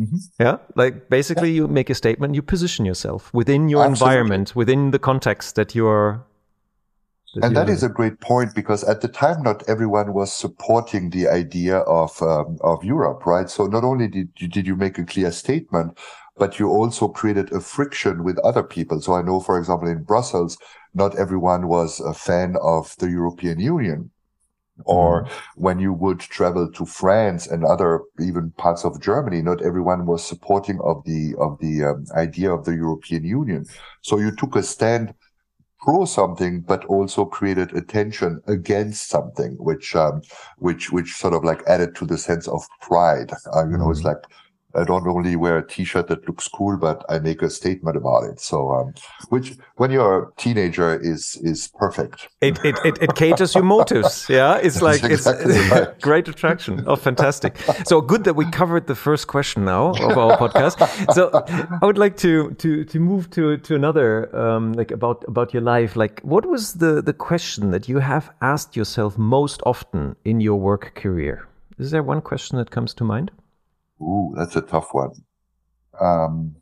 Mm-hmm. 0.00 0.16
Yeah, 0.40 0.56
like 0.74 1.10
basically 1.10 1.50
yeah. 1.50 1.56
you 1.56 1.68
make 1.68 1.90
a 1.90 1.94
statement, 1.94 2.34
you 2.34 2.42
position 2.42 2.86
yourself 2.86 3.32
within 3.34 3.68
your 3.68 3.84
Absolutely. 3.84 4.06
environment, 4.06 4.56
within 4.56 4.90
the 4.90 4.98
context 4.98 5.54
that 5.56 5.74
you 5.74 5.86
are. 5.86 6.24
That 7.34 7.44
and 7.44 7.56
that 7.56 7.68
is 7.68 7.82
a 7.82 7.88
great 7.88 8.20
point 8.20 8.54
because 8.54 8.84
at 8.84 9.00
the 9.00 9.08
time, 9.08 9.42
not 9.42 9.66
everyone 9.68 10.12
was 10.12 10.32
supporting 10.32 11.10
the 11.10 11.28
idea 11.28 11.78
of 11.78 12.20
um, 12.22 12.58
of 12.62 12.82
Europe, 12.84 13.26
right? 13.26 13.48
So 13.48 13.66
not 13.66 13.84
only 13.84 14.08
did 14.08 14.30
you, 14.38 14.48
did 14.48 14.66
you 14.66 14.76
make 14.76 14.98
a 14.98 15.04
clear 15.04 15.30
statement, 15.30 15.98
but 16.36 16.58
you 16.58 16.68
also 16.68 17.08
created 17.08 17.52
a 17.52 17.60
friction 17.60 18.24
with 18.24 18.38
other 18.38 18.62
people. 18.62 19.00
So 19.00 19.14
I 19.14 19.22
know, 19.22 19.40
for 19.40 19.58
example, 19.58 19.88
in 19.88 20.04
Brussels, 20.04 20.58
not 20.94 21.18
everyone 21.18 21.68
was 21.68 22.00
a 22.00 22.14
fan 22.14 22.56
of 22.62 22.94
the 22.98 23.10
European 23.10 23.60
Union 23.60 24.10
or 24.84 25.24
mm-hmm. 25.24 25.62
when 25.62 25.78
you 25.78 25.92
would 25.92 26.20
travel 26.20 26.70
to 26.72 26.86
France 26.86 27.46
and 27.46 27.64
other 27.64 28.00
even 28.20 28.50
parts 28.52 28.84
of 28.84 29.00
Germany, 29.00 29.42
not 29.42 29.62
everyone 29.62 30.06
was 30.06 30.24
supporting 30.24 30.80
of 30.80 31.04
the 31.04 31.34
of 31.38 31.58
the 31.60 31.84
um, 31.84 32.04
idea 32.16 32.52
of 32.52 32.64
the 32.64 32.74
European 32.74 33.24
Union. 33.24 33.66
So 34.00 34.18
you 34.18 34.34
took 34.34 34.56
a 34.56 34.62
stand 34.62 35.14
pro 35.80 36.04
something, 36.04 36.60
but 36.60 36.84
also 36.86 37.24
created 37.24 37.74
attention 37.74 38.40
against 38.46 39.08
something, 39.08 39.52
which 39.58 39.94
um, 39.94 40.22
which 40.58 40.90
which 40.92 41.14
sort 41.14 41.34
of 41.34 41.44
like 41.44 41.62
added 41.66 41.94
to 41.96 42.06
the 42.06 42.18
sense 42.18 42.48
of 42.48 42.62
pride. 42.80 43.32
Uh, 43.54 43.66
you 43.68 43.76
know, 43.76 43.90
it's 43.90 44.00
mm-hmm. 44.00 44.08
like 44.08 44.24
I 44.74 44.84
don't 44.84 45.06
only 45.06 45.36
wear 45.36 45.58
a 45.58 45.66
t-shirt 45.66 46.08
that 46.08 46.26
looks 46.26 46.48
cool, 46.48 46.76
but 46.76 47.04
I 47.08 47.18
make 47.18 47.42
a 47.42 47.50
statement 47.50 47.96
about 47.96 48.24
it. 48.24 48.40
So, 48.40 48.72
um, 48.72 48.94
which 49.28 49.54
when 49.76 49.90
you're 49.90 50.24
a 50.24 50.40
teenager 50.40 50.98
is, 51.00 51.36
is 51.42 51.68
perfect. 51.78 52.28
It, 52.40 52.58
it, 52.64 52.76
it, 52.84 52.98
it 53.02 53.14
caters 53.14 53.54
your 53.54 53.64
motives. 53.64 54.26
Yeah. 54.32 54.56
It's 54.56 54.80
like, 54.80 55.02
exactly 55.02 55.54
it's 55.54 55.70
right. 55.70 56.00
great 56.08 56.26
attraction. 56.28 56.84
Oh, 56.86 56.96
fantastic. 56.96 57.58
So 57.84 58.00
good 58.00 58.24
that 58.24 58.34
we 58.34 58.50
covered 58.50 58.86
the 58.86 58.94
first 58.94 59.26
question 59.26 59.64
now 59.64 59.90
of 59.90 60.16
our 60.16 60.38
podcast. 60.38 60.78
So 61.12 61.30
I 61.82 61.84
would 61.84 61.98
like 61.98 62.16
to, 62.18 62.52
to, 62.52 62.84
to 62.84 63.00
move 63.00 63.28
to, 63.30 63.58
to 63.58 63.74
another, 63.74 64.34
um, 64.34 64.72
like 64.72 64.90
about, 64.90 65.24
about 65.28 65.52
your 65.52 65.62
life. 65.62 65.96
Like 65.96 66.20
what 66.22 66.46
was 66.46 66.74
the, 66.74 67.02
the 67.02 67.12
question 67.12 67.72
that 67.72 67.88
you 67.88 67.98
have 67.98 68.30
asked 68.40 68.74
yourself 68.74 69.18
most 69.18 69.60
often 69.66 70.16
in 70.24 70.40
your 70.40 70.58
work 70.58 70.94
career? 70.94 71.46
Is 71.78 71.90
there 71.90 72.02
one 72.02 72.20
question 72.20 72.58
that 72.58 72.70
comes 72.70 72.94
to 72.94 73.04
mind? 73.04 73.30
Ooh, 74.02 74.34
that's 74.36 74.56
a 74.56 74.62
tough 74.62 74.92
one. 74.92 75.12
Um, 76.00 76.56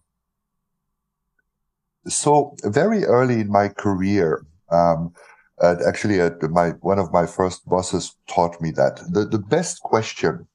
so 2.06 2.54
very 2.64 3.04
early 3.04 3.40
in 3.40 3.50
my 3.50 3.68
career, 3.68 4.44
um, 4.70 5.14
actually, 5.62 6.20
uh, 6.20 6.30
my 6.50 6.70
one 6.80 6.98
of 6.98 7.12
my 7.12 7.26
first 7.26 7.66
bosses 7.66 8.16
taught 8.26 8.60
me 8.60 8.70
that 8.72 9.00
the, 9.10 9.24
the 9.24 9.38
best 9.38 9.80
question 9.80 10.46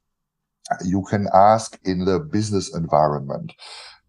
you 0.84 1.04
can 1.10 1.28
ask 1.34 1.80
in 1.86 2.06
the 2.06 2.20
business 2.20 2.76
environment, 2.76 3.54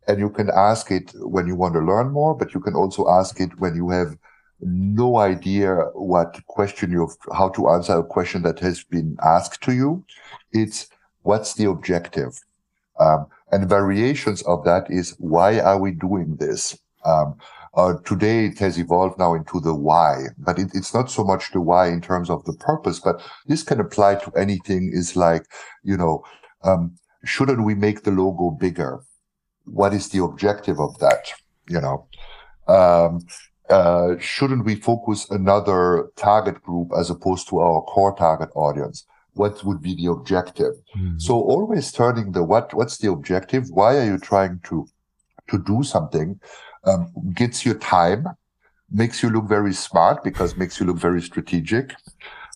and 0.09 0.19
you 0.19 0.31
can 0.31 0.51
ask 0.51 0.91
it 0.91 1.13
when 1.17 1.47
you 1.47 1.55
want 1.55 1.75
to 1.75 1.81
learn 1.81 2.11
more, 2.11 2.35
but 2.35 2.55
you 2.55 2.61
can 2.61 2.75
also 2.75 3.09
ask 3.09 3.41
it 3.41 3.59
when 3.59 3.77
you 3.77 3.91
have 3.91 4.17
no 4.61 5.19
idea 5.19 5.75
what 5.93 6.41
question 6.47 6.91
you 6.91 7.11
how 7.35 7.51
to 7.51 7.69
answer 7.69 7.99
a 7.99 8.05
question 8.05 8.43
that 8.43 8.59
has 8.61 8.83
been 8.85 9.17
asked 9.23 9.63
to 9.63 9.73
you. 9.73 10.05
It's 10.53 10.89
what's 11.23 11.55
the 11.55 11.69
objective? 11.69 12.41
Um, 12.99 13.27
and 13.53 13.69
variations 13.69 14.43
of 14.43 14.65
that 14.65 14.91
is 14.91 15.15
why 15.19 15.61
are 15.61 15.79
we 15.79 15.93
doing 15.93 16.37
this? 16.37 16.79
Um, 17.05 17.37
uh, 17.75 17.95
today 18.05 18.47
it 18.47 18.59
has 18.59 18.79
evolved 18.79 19.19
now 19.19 19.35
into 19.35 19.61
the 19.61 19.75
why, 19.75 20.25
but 20.39 20.59
it, 20.59 20.71
it's 20.75 20.95
not 20.95 21.11
so 21.11 21.23
much 21.23 21.53
the 21.53 21.61
why 21.61 21.89
in 21.89 22.01
terms 22.01 22.31
of 22.31 22.45
the 22.45 22.55
purpose, 22.55 22.99
but 22.99 23.23
this 23.47 23.63
can 23.63 23.81
apply 23.81 24.15
to 24.15 24.33
anything 24.33 24.91
is 24.93 25.15
like, 25.15 25.45
you 25.85 25.97
know, 25.97 26.25
um, 26.65 26.97
shouldn't 27.25 27.65
we 27.65 27.75
make 27.75 28.03
the 28.03 28.11
logo 28.11 28.51
bigger? 28.51 29.01
What 29.65 29.93
is 29.93 30.09
the 30.09 30.25
objective 30.25 30.81
of 30.81 30.99
that? 31.01 31.33
You 31.69 31.81
know, 31.81 32.07
um, 32.67 33.27
uh, 33.69 34.17
shouldn't 34.19 34.65
we 34.65 34.77
focus 34.77 35.29
another 35.31 36.11
target 36.17 36.63
group 36.63 36.93
as 36.97 37.11
opposed 37.11 37.49
to 37.49 37.59
our 37.59 37.83
core 37.83 38.17
target 38.17 38.49
audience? 38.55 39.05
What 39.37 39.63
would 39.65 39.83
be 39.83 39.95
the 39.95 40.07
objective. 40.11 40.75
Mm. 40.97 41.21
So 41.21 41.35
always 41.35 41.93
turning 41.93 42.33
the 42.33 42.43
what, 42.43 42.75
what's 42.75 42.99
the 42.99 43.11
objective? 43.11 43.65
Why 43.71 43.99
are 43.99 44.05
you 44.05 44.19
trying 44.19 44.61
to, 44.65 44.89
to 45.51 45.59
do 45.59 45.83
something? 45.83 46.41
Um, 46.85 47.13
gets 47.35 47.67
you 47.67 47.75
time, 47.75 48.27
makes 48.91 49.23
you 49.23 49.31
look 49.31 49.49
very 49.49 49.73
smart 49.73 50.23
because 50.23 50.57
makes 50.57 50.79
you 50.79 50.87
look 50.87 50.99
very 50.99 51.21
strategic. 51.21 51.95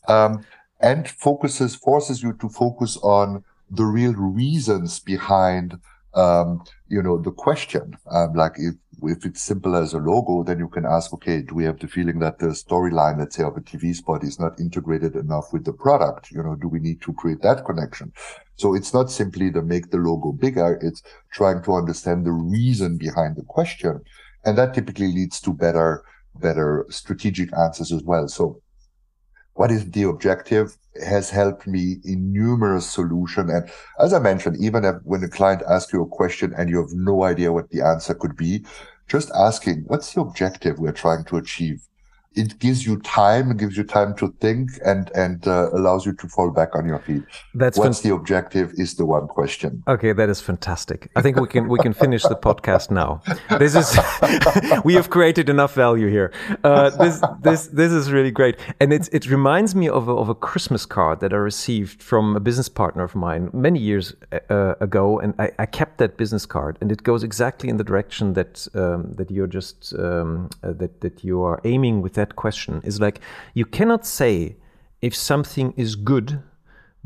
Um, 0.09 0.45
and 0.81 1.09
focuses, 1.09 1.75
forces 1.75 2.23
you 2.23 2.33
to 2.35 2.49
focus 2.49 2.97
on 3.03 3.45
the 3.71 3.85
real 3.85 4.15
reasons 4.15 4.99
behind, 5.01 5.79
um, 6.15 6.65
you 6.91 7.03
know, 7.03 7.19
the 7.19 7.31
question. 7.31 7.97
Um, 8.11 8.35
like 8.35 8.55
if 8.57 8.75
if 9.03 9.25
it's 9.25 9.41
simple 9.41 9.77
as 9.77 9.95
a 9.95 9.99
logo, 9.99 10.43
then 10.43 10.59
you 10.59 10.69
can 10.69 10.85
ask, 10.85 11.15
okay, 11.15 11.41
do 11.41 11.55
we 11.55 11.65
have 11.65 11.79
the 11.79 11.89
feeling 11.89 12.19
that 12.19 12.39
the 12.39 12.49
storyline, 12.49 13.19
let's 13.19 13.37
say, 13.37 13.45
of 13.45 13.57
a 13.57 13.61
TV 13.61 13.95
spot 13.95 14.23
is 14.23 14.39
not 14.39 14.61
integrated 14.61 15.17
enough 15.17 15.55
with 15.55 15.65
the 15.65 15.73
product? 15.73 16.31
You 16.31 16.43
know, 16.43 16.55
do 16.55 16.69
we 16.69 16.81
need 16.81 17.01
to 17.03 17.15
create 17.15 17.41
that 17.41 17.65
connection? 17.65 18.13
So 18.57 18.75
it's 18.75 18.93
not 18.93 19.11
simply 19.11 19.51
to 19.53 19.63
make 19.63 19.91
the 19.91 19.97
logo 19.97 20.33
bigger. 20.33 20.79
It's 20.83 21.03
trying 21.33 21.63
to 21.63 21.75
understand 21.75 22.27
the 22.27 22.33
reason 22.33 22.99
behind 22.99 23.37
the 23.37 23.45
question. 23.45 24.03
And 24.45 24.59
that 24.59 24.75
typically 24.75 25.09
leads 25.09 25.41
to 25.43 25.55
better, 25.55 26.03
better 26.35 26.85
strategic 26.91 27.57
answers 27.57 27.93
as 27.93 28.03
well. 28.03 28.29
So 28.29 28.61
what 29.61 29.71
is 29.71 29.91
the 29.91 30.05
objective 30.05 30.79
has 31.07 31.29
helped 31.29 31.67
me 31.67 31.97
in 32.03 32.33
numerous 32.33 32.89
solution. 32.89 33.51
And 33.51 33.71
as 33.99 34.15
I 34.15 34.19
mentioned, 34.19 34.57
even 34.59 34.87
if, 34.87 34.95
when 35.05 35.23
a 35.23 35.29
client 35.29 35.63
asks 35.69 35.93
you 35.93 36.03
a 36.03 36.09
question 36.09 36.55
and 36.57 36.71
you 36.71 36.79
have 36.81 36.95
no 36.95 37.25
idea 37.25 37.53
what 37.53 37.69
the 37.69 37.83
answer 37.83 38.15
could 38.15 38.39
be, 38.39 38.65
just 39.07 39.31
asking, 39.35 39.85
what's 39.87 40.15
the 40.15 40.23
objective 40.23 40.79
we're 40.79 40.93
trying 40.93 41.25
to 41.25 41.37
achieve? 41.37 41.83
It 42.37 42.61
gives 42.61 42.87
you 42.87 43.01
time, 43.01 43.51
it 43.51 43.57
gives 43.57 43.77
you 43.77 43.83
time 43.83 44.15
to 44.15 44.33
think 44.41 44.71
and, 44.85 45.11
and 45.17 45.49
uh, 45.49 45.69
allows 45.73 46.07
you 46.07 46.13
to 46.13 46.29
fall 46.29 46.51
back 46.51 46.77
on 46.77 46.87
your 46.87 47.01
feet. 47.01 47.25
That's 47.55 47.77
What's 47.77 48.03
the 48.03 48.15
objective 48.15 48.73
is 48.75 48.95
the 48.95 49.05
one 49.05 49.27
question. 49.27 49.83
Okay. 49.89 50.13
That 50.13 50.29
is 50.29 50.41
fantastic. 50.41 51.11
I 51.17 51.23
think 51.23 51.41
we 51.41 51.49
can, 51.49 51.69
we 51.69 51.81
can 51.81 51.93
finish 51.93 52.23
the 52.23 52.37
podcast 52.37 52.91
now. 52.91 53.21
This 53.59 53.75
is, 53.75 53.99
we 54.85 54.95
have 54.95 55.11
created 55.11 55.49
enough 55.49 55.75
value 55.75 56.09
here. 56.09 56.33
Uh, 56.63 56.91
this, 56.91 57.21
this, 57.41 57.67
this 57.67 57.91
is 57.91 58.13
really 58.13 58.31
great. 58.31 58.57
And 58.79 58.93
it's, 58.93 59.09
it 59.09 59.29
reminds 59.29 59.75
me 59.75 59.89
of 59.89 60.07
a, 60.09 60.13
of 60.13 60.29
a 60.29 60.35
Christmas 60.35 60.87
card 60.87 61.19
that 61.21 61.33
I 61.33 61.37
received 61.37 62.01
from 62.01 62.37
a 62.37 62.41
business 62.41 62.69
partner 62.69 63.03
of 63.03 63.17
mine 63.17 63.51
many 63.53 63.81
years 63.81 64.15
uh, 64.49 64.75
ago. 64.81 65.19
And 65.19 65.35
I, 65.41 65.51
I, 65.59 65.67
kept 65.67 65.99
that 65.99 66.17
business 66.17 66.47
card 66.47 66.79
and 66.81 66.93
it 66.93 67.03
goes 67.03 67.23
exactly 67.23 67.69
in 67.69 67.77
the 67.77 67.85
direction 67.85 68.35
that, 68.35 68.69
um, 68.75 69.15
that 69.17 69.31
you're 69.31 69.47
just, 69.49 69.95
um, 69.99 70.51
uh, 70.63 70.73
that, 70.75 71.01
that 71.01 71.25
you 71.25 71.43
are 71.43 71.61
aiming 71.65 72.03
with 72.03 72.20
that 72.21 72.37
question 72.37 72.81
is 72.85 73.01
like 73.01 73.21
you 73.55 73.67
cannot 73.79 74.07
say 74.07 74.57
if 75.09 75.15
something 75.15 75.73
is 75.85 75.91
good 76.13 76.29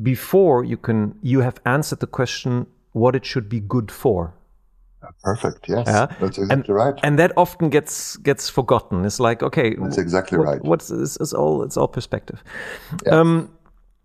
before 0.03 0.65
you 0.65 0.79
can 0.87 1.01
you 1.23 1.41
have 1.41 1.59
answered 1.65 2.01
the 2.01 2.13
question 2.21 2.67
what 2.93 3.13
it 3.19 3.25
should 3.25 3.49
be 3.57 3.61
good 3.61 3.91
for 4.03 4.35
perfect 5.23 5.69
yes 5.69 5.87
yeah? 5.87 6.07
that's 6.21 6.39
exactly 6.39 6.55
and, 6.55 6.69
right 6.83 6.97
and 7.07 7.19
that 7.19 7.33
often 7.37 7.69
gets 7.69 8.17
gets 8.29 8.49
forgotten 8.49 9.05
it's 9.05 9.21
like 9.21 9.43
okay 9.43 9.75
that's 9.75 9.99
exactly 9.99 10.39
what, 10.39 10.49
right 10.49 10.65
what's 10.65 10.89
this 10.89 11.17
is 11.25 11.33
all 11.33 11.63
it's 11.63 11.77
all 11.77 11.89
perspective 11.89 12.43
yeah. 13.07 13.21
um, 13.21 13.51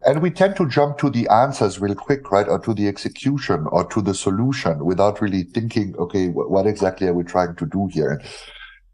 and 0.06 0.22
we 0.22 0.30
tend 0.32 0.56
to 0.56 0.68
jump 0.68 0.98
to 1.00 1.10
the 1.10 1.28
answers 1.28 1.80
real 1.80 1.96
quick, 1.96 2.32
right? 2.32 2.48
Or 2.48 2.58
to 2.60 2.74
the 2.74 2.88
execution 2.88 3.66
or 3.68 3.84
to 3.90 4.02
the 4.02 4.14
solution 4.14 4.86
without 4.86 5.22
really 5.22 5.44
thinking, 5.44 5.94
okay, 5.98 6.30
what 6.30 6.66
exactly 6.66 7.08
are 7.08 7.14
we 7.14 7.24
trying 7.24 7.56
to 7.56 7.66
do 7.66 7.88
here? 7.92 8.22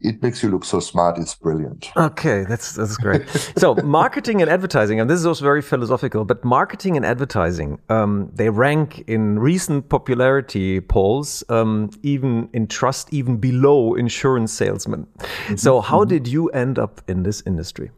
It 0.00 0.22
makes 0.22 0.42
you 0.42 0.50
look 0.50 0.64
so 0.64 0.80
smart. 0.80 1.18
It's 1.18 1.34
brilliant. 1.34 1.90
Okay, 1.96 2.44
that's 2.44 2.74
that's 2.74 2.96
great. 2.96 3.28
so, 3.56 3.74
marketing 3.84 4.42
and 4.42 4.50
advertising, 4.50 5.00
and 5.00 5.08
this 5.08 5.18
is 5.18 5.26
also 5.26 5.44
very 5.44 5.62
philosophical, 5.62 6.24
but 6.24 6.44
marketing 6.44 6.96
and 6.96 7.06
advertising, 7.06 7.80
um, 7.88 8.30
they 8.32 8.50
rank 8.50 9.04
in 9.06 9.38
recent 9.38 9.88
popularity 9.88 10.80
polls, 10.80 11.42
um, 11.48 11.90
even 12.02 12.48
in 12.52 12.66
trust, 12.66 13.12
even 13.12 13.38
below 13.38 13.94
insurance 13.94 14.52
salesmen. 14.52 15.00
Mm 15.00 15.26
-hmm. 15.48 15.56
So, 15.56 15.80
how 15.80 15.98
mm 15.98 16.04
-hmm. 16.04 16.08
did 16.08 16.28
you 16.28 16.48
end 16.50 16.78
up 16.78 17.00
in 17.06 17.22
this 17.22 17.42
industry? 17.46 17.90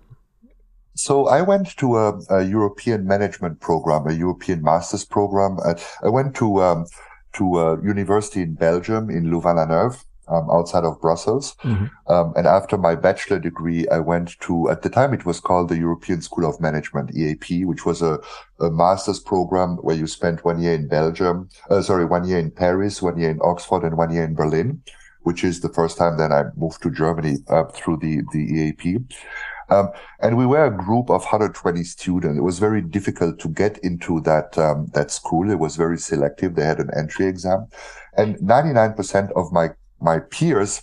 So 0.95 1.29
I 1.29 1.43
went 1.43 1.77
to 1.77 1.97
a, 1.97 2.19
a 2.29 2.43
European 2.43 3.07
management 3.07 3.61
program, 3.61 4.07
a 4.09 4.13
European 4.13 4.63
master's 4.63 5.07
program. 5.07 5.57
Uh, 5.65 5.75
I 6.03 6.09
went 6.09 6.35
to 6.35 6.47
um, 6.63 6.87
to 7.33 7.45
a 7.59 7.79
university 7.93 8.41
in 8.43 8.55
Belgium 8.55 9.11
in 9.11 9.31
Louvain-la-Neuve 9.31 10.05
um, 10.31 10.49
outside 10.51 10.85
of 10.85 11.01
Brussels. 11.01 11.55
Mm-hmm. 11.63 11.87
Um, 12.13 12.33
and 12.37 12.47
after 12.47 12.77
my 12.77 12.95
bachelor 12.95 13.39
degree, 13.39 13.89
I 13.89 13.99
went 13.99 14.39
to, 14.41 14.71
at 14.71 14.83
the 14.83 14.89
time 14.91 15.15
it 15.15 15.27
was 15.27 15.41
called 15.41 15.69
the 15.69 15.79
European 15.79 16.23
School 16.23 16.49
of 16.49 16.61
Management, 16.61 17.15
EAP, 17.17 17.65
which 17.65 17.85
was 17.85 18.03
a, 18.03 18.19
a 18.61 18.71
master's 18.71 19.21
program 19.21 19.77
where 19.77 19.97
you 19.97 20.07
spent 20.07 20.45
one 20.45 20.61
year 20.61 20.75
in 20.75 20.89
Belgium, 20.89 21.49
uh, 21.71 21.83
sorry, 21.83 22.05
one 22.05 22.27
year 22.27 22.39
in 22.39 22.51
Paris, 22.51 23.03
one 23.03 23.19
year 23.19 23.31
in 23.31 23.41
Oxford 23.43 23.83
and 23.85 23.97
one 23.97 24.13
year 24.13 24.25
in 24.25 24.35
Berlin, 24.35 24.83
which 25.23 25.45
is 25.45 25.61
the 25.61 25.69
first 25.69 25.99
time 25.99 26.19
that 26.19 26.33
I 26.33 26.45
moved 26.57 26.83
to 26.83 26.91
Germany 26.91 27.39
uh, 27.49 27.65
through 27.65 27.99
the, 27.99 28.23
the 28.33 28.39
EAP. 28.39 28.99
Um, 29.71 29.91
and 30.21 30.39
we 30.39 30.47
were 30.47 30.65
a 30.65 30.75
group 30.75 31.11
of 31.11 31.23
120 31.23 31.85
students. 31.85 32.39
It 32.39 32.43
was 32.43 32.59
very 32.59 32.81
difficult 32.81 33.39
to 33.41 33.49
get 33.49 33.77
into 33.79 34.21
that, 34.23 34.57
um, 34.57 34.87
that 34.95 35.11
school. 35.11 35.51
It 35.51 35.59
was 35.59 35.77
very 35.77 35.99
selective. 35.99 36.55
They 36.55 36.65
had 36.65 36.79
an 36.79 36.91
entry 36.97 37.27
exam 37.27 37.69
and 38.19 38.37
99% 38.39 39.31
of 39.37 39.53
my, 39.53 39.71
my 40.01 40.19
peers 40.19 40.83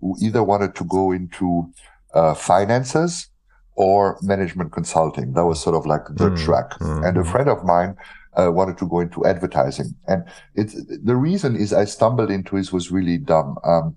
who 0.00 0.16
either 0.20 0.42
wanted 0.42 0.74
to 0.74 0.84
go 0.84 1.12
into, 1.12 1.70
uh, 2.14 2.34
finances 2.34 3.28
or 3.74 4.18
management 4.22 4.72
consulting. 4.72 5.32
That 5.34 5.44
was 5.44 5.60
sort 5.60 5.76
of 5.76 5.86
like 5.86 6.06
the 6.10 6.30
mm, 6.30 6.44
track. 6.44 6.70
Mm, 6.80 7.06
and 7.06 7.16
a 7.18 7.24
friend 7.24 7.48
of 7.48 7.64
mine, 7.64 7.96
uh, 8.36 8.50
wanted 8.50 8.78
to 8.78 8.86
go 8.86 9.00
into 9.00 9.24
advertising. 9.24 9.94
And 10.06 10.24
it's 10.54 10.74
the 10.84 11.16
reason 11.16 11.56
is 11.56 11.72
I 11.72 11.84
stumbled 11.84 12.30
into 12.30 12.56
it 12.56 12.72
was 12.72 12.90
really 12.90 13.18
dumb. 13.18 13.56
Um, 13.64 13.96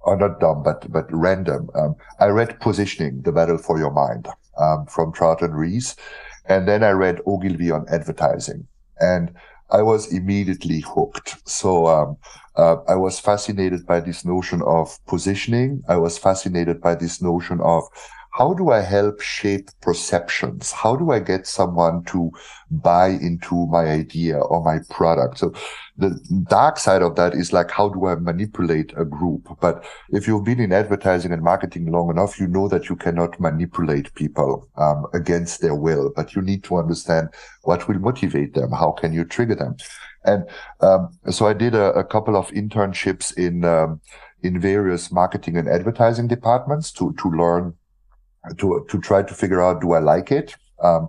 or 0.00 0.16
not 0.16 0.40
dumb, 0.40 0.62
but 0.62 0.90
but 0.90 1.06
random. 1.10 1.68
Um, 1.74 1.94
I 2.18 2.26
read 2.26 2.60
Positioning: 2.60 3.22
The 3.22 3.32
Battle 3.32 3.58
for 3.58 3.78
Your 3.78 3.90
Mind 3.90 4.28
um, 4.58 4.86
from 4.86 5.12
Charlton 5.12 5.52
Ries, 5.52 5.96
and 6.46 6.66
then 6.66 6.82
I 6.82 6.90
read 6.90 7.20
Ogilvy 7.26 7.70
on 7.70 7.86
advertising, 7.90 8.66
and 9.00 9.32
I 9.70 9.82
was 9.82 10.12
immediately 10.12 10.80
hooked. 10.80 11.36
So 11.48 11.86
um, 11.86 12.16
uh, 12.58 12.76
I 12.88 12.96
was 12.96 13.20
fascinated 13.20 13.86
by 13.86 14.00
this 14.00 14.24
notion 14.24 14.62
of 14.62 14.98
positioning. 15.06 15.82
I 15.88 15.96
was 15.96 16.18
fascinated 16.18 16.80
by 16.80 16.96
this 16.96 17.22
notion 17.22 17.60
of 17.60 17.84
how 18.32 18.54
do 18.54 18.70
I 18.70 18.82
help 18.82 19.20
shape 19.20 19.70
perceptions? 19.80 20.70
How 20.70 20.94
do 20.94 21.10
I 21.10 21.18
get 21.18 21.46
someone 21.46 22.04
to 22.04 22.30
buy 22.70 23.08
into 23.08 23.66
my 23.66 23.86
idea 23.86 24.38
or 24.38 24.62
my 24.62 24.78
product? 24.90 25.38
So 25.38 25.52
the 25.96 26.10
dark 26.48 26.78
side 26.78 27.02
of 27.02 27.16
that 27.16 27.34
is 27.34 27.52
like, 27.52 27.70
how 27.70 27.88
do 27.88 28.06
I 28.06 28.14
manipulate 28.14 28.92
a 28.96 29.04
group? 29.04 29.48
But 29.60 29.84
if 30.10 30.28
you've 30.28 30.44
been 30.44 30.60
in 30.60 30.72
advertising 30.72 31.32
and 31.32 31.42
marketing 31.42 31.90
long 31.90 32.10
enough, 32.10 32.38
you 32.38 32.46
know 32.46 32.68
that 32.68 32.88
you 32.88 32.96
cannot 32.96 33.40
manipulate 33.40 34.14
people 34.14 34.68
um, 34.76 35.06
against 35.14 35.60
their 35.60 35.74
will, 35.74 36.12
but 36.14 36.36
you 36.36 36.42
need 36.42 36.62
to 36.64 36.76
understand 36.76 37.30
what 37.62 37.88
will 37.88 37.98
motivate 37.98 38.54
them. 38.54 38.70
How 38.70 38.92
can 38.92 39.12
you 39.12 39.24
trigger 39.24 39.56
them? 39.56 39.76
And 40.28 40.44
um, 40.80 41.18
so 41.30 41.46
I 41.46 41.54
did 41.54 41.74
a, 41.74 41.92
a, 41.92 42.04
couple 42.04 42.36
of 42.36 42.50
internships 42.50 43.36
in 43.36 43.64
um, 43.64 44.00
in 44.42 44.60
various 44.60 45.10
marketing 45.10 45.56
and 45.56 45.68
advertising 45.68 46.28
departments 46.28 46.92
to 46.92 47.14
to 47.20 47.28
learn 47.30 47.74
to 48.58 48.86
to 48.90 49.00
try 49.00 49.22
to 49.22 49.34
figure 49.34 49.62
out 49.62 49.80
do 49.80 49.92
I 49.92 50.00
like 50.00 50.30
it. 50.30 50.54
Um, 50.82 51.08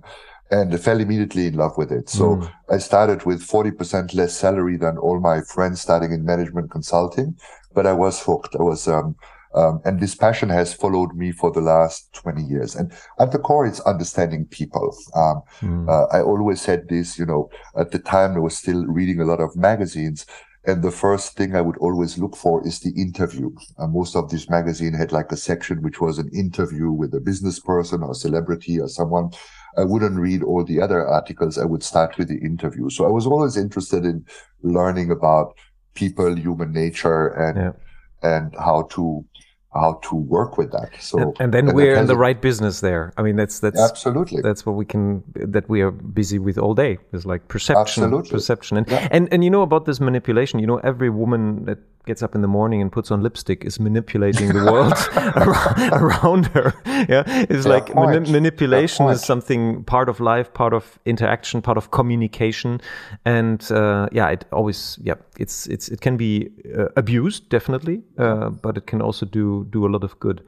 and 0.52 0.80
fell 0.82 1.00
immediately 1.00 1.46
in 1.46 1.54
love 1.56 1.78
with 1.78 1.92
it. 1.92 2.10
So 2.10 2.38
mm. 2.38 2.52
I 2.72 2.80
started 2.80 3.24
with 3.24 3.48
40% 3.48 4.16
less 4.16 4.36
salary 4.36 4.78
than 4.78 4.98
all 4.98 5.20
my 5.20 5.42
friends 5.42 5.80
starting 5.80 6.12
in 6.12 6.26
management 6.26 6.72
consulting, 6.72 7.38
but 7.76 7.86
I 7.86 7.94
was 7.94 8.20
hooked. 8.24 8.56
I 8.60 8.64
was, 8.64 8.88
um, 8.88 9.16
um, 9.56 9.82
and 9.86 10.00
this 10.00 10.15
passion 10.15 10.50
has 10.50 10.74
followed 10.74 11.15
me 11.15 11.32
for 11.32 11.51
the 11.51 11.62
last 11.62 12.13
20 12.13 12.44
years. 12.44 12.75
And 12.75 12.91
at 13.20 13.32
the 13.32 13.39
core, 13.39 13.65
it's 13.65 13.79
understanding 13.82 14.46
people. 14.46 14.96
Um, 15.15 15.41
mm. 15.60 15.89
uh, 15.89 16.08
I 16.15 16.22
always 16.22 16.62
said 16.62 16.88
this, 16.89 17.18
you 17.18 17.25
know, 17.25 17.50
at 17.77 17.91
the 17.91 18.00
time 18.00 18.36
I 18.36 18.39
was 18.39 18.58
still 18.58 18.86
reading 18.86 19.20
a 19.20 19.25
lot 19.25 19.39
of 19.39 19.56
magazines 19.56 20.25
and 20.65 20.84
the 20.84 20.91
first 20.91 21.36
thing 21.38 21.56
I 21.56 21.62
would 21.62 21.77
always 21.77 22.18
look 22.18 22.36
for 22.36 22.65
is 22.68 22.79
the 22.82 22.91
interview. 22.91 23.50
Uh, 23.77 23.88
most 23.88 24.15
of 24.15 24.29
this 24.29 24.50
magazine 24.50 24.94
had 24.94 25.12
like 25.12 25.32
a 25.32 25.38
section 25.38 25.82
which 25.82 26.01
was 26.01 26.20
an 26.20 26.29
interview 26.34 26.91
with 26.91 27.13
a 27.13 27.22
business 27.22 27.60
person 27.60 28.03
or 28.03 28.13
celebrity 28.13 28.79
or 28.79 28.89
someone. 28.89 29.32
I 29.77 29.86
wouldn't 29.86 30.20
read 30.20 30.44
all 30.44 30.65
the 30.65 30.82
other 30.82 31.08
articles. 31.08 31.58
I 31.58 31.65
would 31.65 31.84
start 31.84 32.18
with 32.18 32.27
the 32.27 32.39
interview. 32.39 32.89
So 32.89 33.06
I 33.06 33.10
was 33.10 33.25
always 33.25 33.56
interested 33.56 34.03
in 34.03 34.25
learning 34.62 35.12
about 35.12 35.56
people, 35.94 36.36
human 36.36 36.74
nature, 36.74 37.27
and 37.27 37.58
yeah. 37.58 37.72
And 38.22 38.54
how 38.58 38.84
to 38.92 39.26
how 39.74 40.00
to 40.02 40.16
work 40.16 40.58
with 40.58 40.72
that. 40.72 40.90
So 41.00 41.20
and, 41.20 41.38
and 41.40 41.54
then 41.54 41.68
and 41.68 41.76
we're 41.76 41.96
in 41.96 42.08
the 42.08 42.18
right 42.18 42.42
business 42.42 42.82
there. 42.82 43.14
I 43.18 43.22
mean, 43.22 43.36
that's 43.36 43.60
that's 43.60 43.80
absolutely 43.80 44.42
that's 44.42 44.66
what 44.66 44.74
we 44.74 44.86
can 44.86 45.24
that 45.36 45.70
we 45.70 45.82
are 45.82 45.92
busy 45.92 46.40
with 46.40 46.58
all 46.58 46.74
day. 46.74 46.98
Is 47.14 47.26
like 47.26 47.48
perception, 47.48 48.04
absolutely. 48.04 48.32
perception, 48.32 48.78
and 48.78 48.90
yeah. 48.90 49.08
and 49.12 49.32
and 49.32 49.44
you 49.44 49.50
know 49.50 49.62
about 49.62 49.86
this 49.86 50.00
manipulation. 50.00 50.60
You 50.60 50.68
know, 50.68 50.78
every 50.78 51.10
woman 51.10 51.66
that 51.66 51.78
gets 52.06 52.24
up 52.24 52.34
in 52.36 52.41
the 52.41 52.48
morning 52.48 52.82
and 52.82 52.91
puts 52.91 53.12
on 53.12 53.22
lipstick 53.22 53.63
is 53.65 53.79
manipulating 53.79 54.50
the 54.50 54.65
world 54.72 54.94
around 56.01 56.48
her. 56.48 56.74
Yeah, 57.08 57.24
it's 57.27 57.65
yeah, 57.65 57.72
like 57.72 57.96
mani 57.96 58.29
manipulation 58.29 59.08
is 59.08 59.24
something 59.24 59.86
part 59.86 60.10
of 60.10 60.20
life, 60.20 60.53
part 60.53 60.74
of 60.74 61.00
interaction, 61.06 61.62
part 61.62 61.78
of 61.78 61.91
communication, 61.91 62.82
and 63.24 63.71
uh, 63.71 64.10
yeah, 64.12 64.28
it 64.28 64.43
always 64.52 65.00
yeah, 65.02 65.15
it's 65.38 65.65
it's 65.67 65.88
it 65.88 66.02
can 66.02 66.17
be 66.17 66.50
uh, 66.78 66.88
abused 66.97 67.47
definitely, 67.50 68.04
uh, 68.17 68.50
but 68.50 68.76
it 68.76 68.86
can 68.86 69.02
also 69.02 69.26
do 69.26 69.65
do 69.69 69.86
a 69.86 69.89
lot 69.89 70.04
of 70.04 70.19
good. 70.19 70.43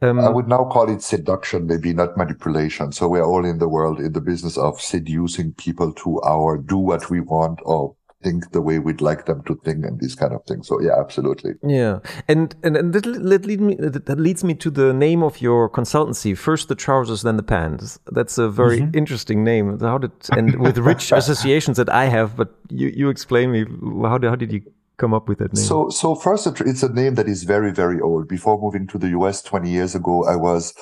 Um, 0.00 0.18
I 0.18 0.28
would 0.28 0.48
now 0.48 0.64
call 0.64 0.90
it 0.90 1.02
seduction, 1.02 1.66
maybe 1.68 1.94
not 1.94 2.16
manipulation. 2.16 2.90
So 2.90 3.06
we're 3.06 3.24
all 3.24 3.44
in 3.44 3.58
the 3.58 3.68
world 3.68 4.00
in 4.00 4.12
the 4.12 4.20
business 4.20 4.58
of 4.58 4.80
seducing 4.80 5.52
people 5.52 5.92
to 5.92 6.20
our 6.22 6.58
do 6.58 6.78
what 6.78 7.10
we 7.10 7.20
want 7.20 7.60
or 7.64 7.94
think 8.22 8.52
the 8.52 8.60
way 8.60 8.78
we'd 8.78 9.00
like 9.00 9.26
them 9.26 9.42
to 9.44 9.54
think 9.64 9.84
and 9.84 10.00
these 10.00 10.14
kind 10.14 10.32
of 10.32 10.44
things. 10.44 10.68
So 10.68 10.80
yeah, 10.80 10.98
absolutely. 10.98 11.52
Yeah, 11.62 12.00
and 12.28 12.54
and, 12.62 12.76
and 12.76 12.92
that, 12.92 13.04
that, 13.04 13.46
lead 13.46 13.60
me, 13.60 13.74
that 13.76 14.18
leads 14.18 14.44
me 14.44 14.54
to 14.54 14.70
the 14.70 14.92
name 14.92 15.22
of 15.22 15.40
your 15.40 15.68
consultancy. 15.68 16.36
First 16.36 16.68
the 16.68 16.74
trousers, 16.74 17.22
then 17.22 17.36
the 17.36 17.42
pants. 17.42 17.98
That's 18.06 18.38
a 18.38 18.48
very 18.48 18.80
mm 18.80 18.86
-hmm. 18.86 18.96
interesting 18.96 19.44
name. 19.44 19.78
How 19.80 19.98
did 19.98 20.12
and 20.30 20.56
with 20.66 20.78
rich 20.78 21.12
associations 21.20 21.76
that 21.76 21.88
I 21.88 22.10
have, 22.10 22.28
but 22.36 22.48
you 22.70 22.88
you 23.00 23.10
explain 23.10 23.50
me 23.50 23.60
how 24.08 24.18
did 24.18 24.30
how 24.30 24.36
did 24.36 24.52
you 24.52 24.60
come 24.96 25.16
up 25.16 25.28
with 25.28 25.38
that 25.38 25.52
name? 25.52 25.66
So 25.66 25.90
so 25.90 26.14
first 26.14 26.46
it's 26.46 26.82
a 26.82 26.92
name 26.92 27.14
that 27.14 27.28
is 27.28 27.44
very 27.44 27.72
very 27.72 28.00
old. 28.00 28.28
Before 28.28 28.58
moving 28.58 28.86
to 28.88 28.98
the 28.98 29.08
US 29.18 29.42
20 29.42 29.70
years 29.70 29.94
ago, 29.94 30.14
I 30.34 30.36
was. 30.36 30.74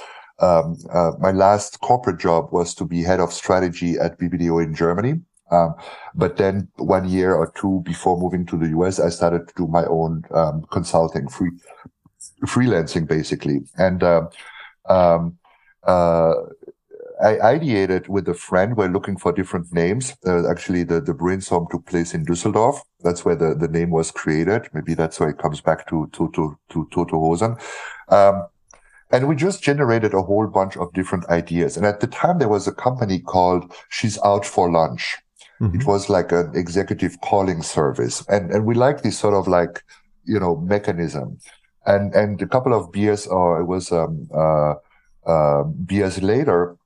Um, 0.43 0.77
uh, 0.99 1.13
my 1.19 1.33
last 1.33 1.81
corporate 1.81 2.19
job 2.19 2.49
was 2.51 2.75
to 2.75 2.87
be 2.87 3.03
head 3.03 3.21
of 3.21 3.31
strategy 3.31 3.99
at 3.99 4.19
BBDO 4.19 4.65
in 4.65 4.75
Germany. 4.75 5.21
Um, 5.51 5.75
but 6.15 6.37
then 6.37 6.69
one 6.77 7.09
year 7.09 7.35
or 7.35 7.53
two 7.57 7.83
before 7.85 8.19
moving 8.19 8.47
to 8.47 8.57
the 8.57 8.69
US, 8.79 9.01
I 9.01 9.09
started 9.09 9.49
to 9.49 9.55
do 9.57 9.67
my 9.67 9.85
own 9.87 10.25
um, 10.33 10.65
consulting, 10.71 11.29
free 11.29 11.51
freelancing 12.47 13.07
basically. 13.09 13.61
And 13.77 14.03
uh, 14.03 14.29
um, 14.89 15.39
uh, 15.85 16.35
I 17.23 17.37
ideated 17.37 18.09
with 18.09 18.29
a 18.29 18.35
friend. 18.35 18.77
We're 18.77 18.89
looking 18.89 19.19
for 19.19 19.33
different 19.33 19.73
names. 19.73 20.17
Uh, 20.27 20.49
actually, 20.51 20.85
the, 20.85 21.01
the 21.03 21.13
brainstorm 21.13 21.67
took 21.71 21.85
place 21.85 22.15
in 22.15 22.25
Düsseldorf. 22.25 22.79
That's 23.01 23.25
where 23.25 23.37
the, 23.37 23.55
the 23.55 23.69
name 23.69 23.91
was 23.91 24.11
created. 24.11 24.69
Maybe 24.73 24.95
that's 24.95 25.21
why 25.21 25.29
it 25.29 25.39
comes 25.39 25.61
back 25.61 25.87
to 25.89 26.09
to 26.13 26.31
to 26.35 26.59
to 26.71 26.89
Toten 26.91 27.21
Hosen. 27.21 27.57
Um, 28.09 28.47
and 29.13 29.29
we 29.29 29.35
just 29.35 29.63
generated 29.63 30.15
a 30.15 30.23
whole 30.23 30.47
bunch 30.47 30.77
of 30.77 30.93
different 30.93 31.27
ideas. 31.29 31.77
And 31.77 31.85
at 31.85 32.01
the 32.01 32.07
time, 32.07 32.39
there 32.39 32.49
was 32.49 32.67
a 32.67 32.73
company 32.73 33.19
called 33.19 33.73
She's 33.89 34.19
Out 34.25 34.47
for 34.47 34.71
Lunch. 34.71 35.19
Mm-hmm. 35.61 35.81
It 35.81 35.87
was 35.87 36.09
like 36.09 36.33
an 36.33 36.53
executive 36.55 37.21
calling 37.21 37.63
service. 37.63 38.25
And, 38.29 38.51
and 38.51 38.65
we 38.65 38.75
like 38.75 39.03
this 39.03 39.19
sort 39.19 39.35
of 39.35 39.47
like, 39.47 39.85
you 40.25 40.41
know, 40.41 40.57
mechanism. 40.57 41.39
And, 41.87 42.15
and 42.15 42.41
a 42.41 42.47
couple 42.47 42.73
of 42.73 42.93
beers, 42.93 43.27
or 43.27 43.61
it 43.61 43.67
was, 43.67 43.93
um, 43.93 44.29
uh, 44.35 44.75
uh, 45.27 45.65
beers 45.65 46.23
later, 46.23 46.77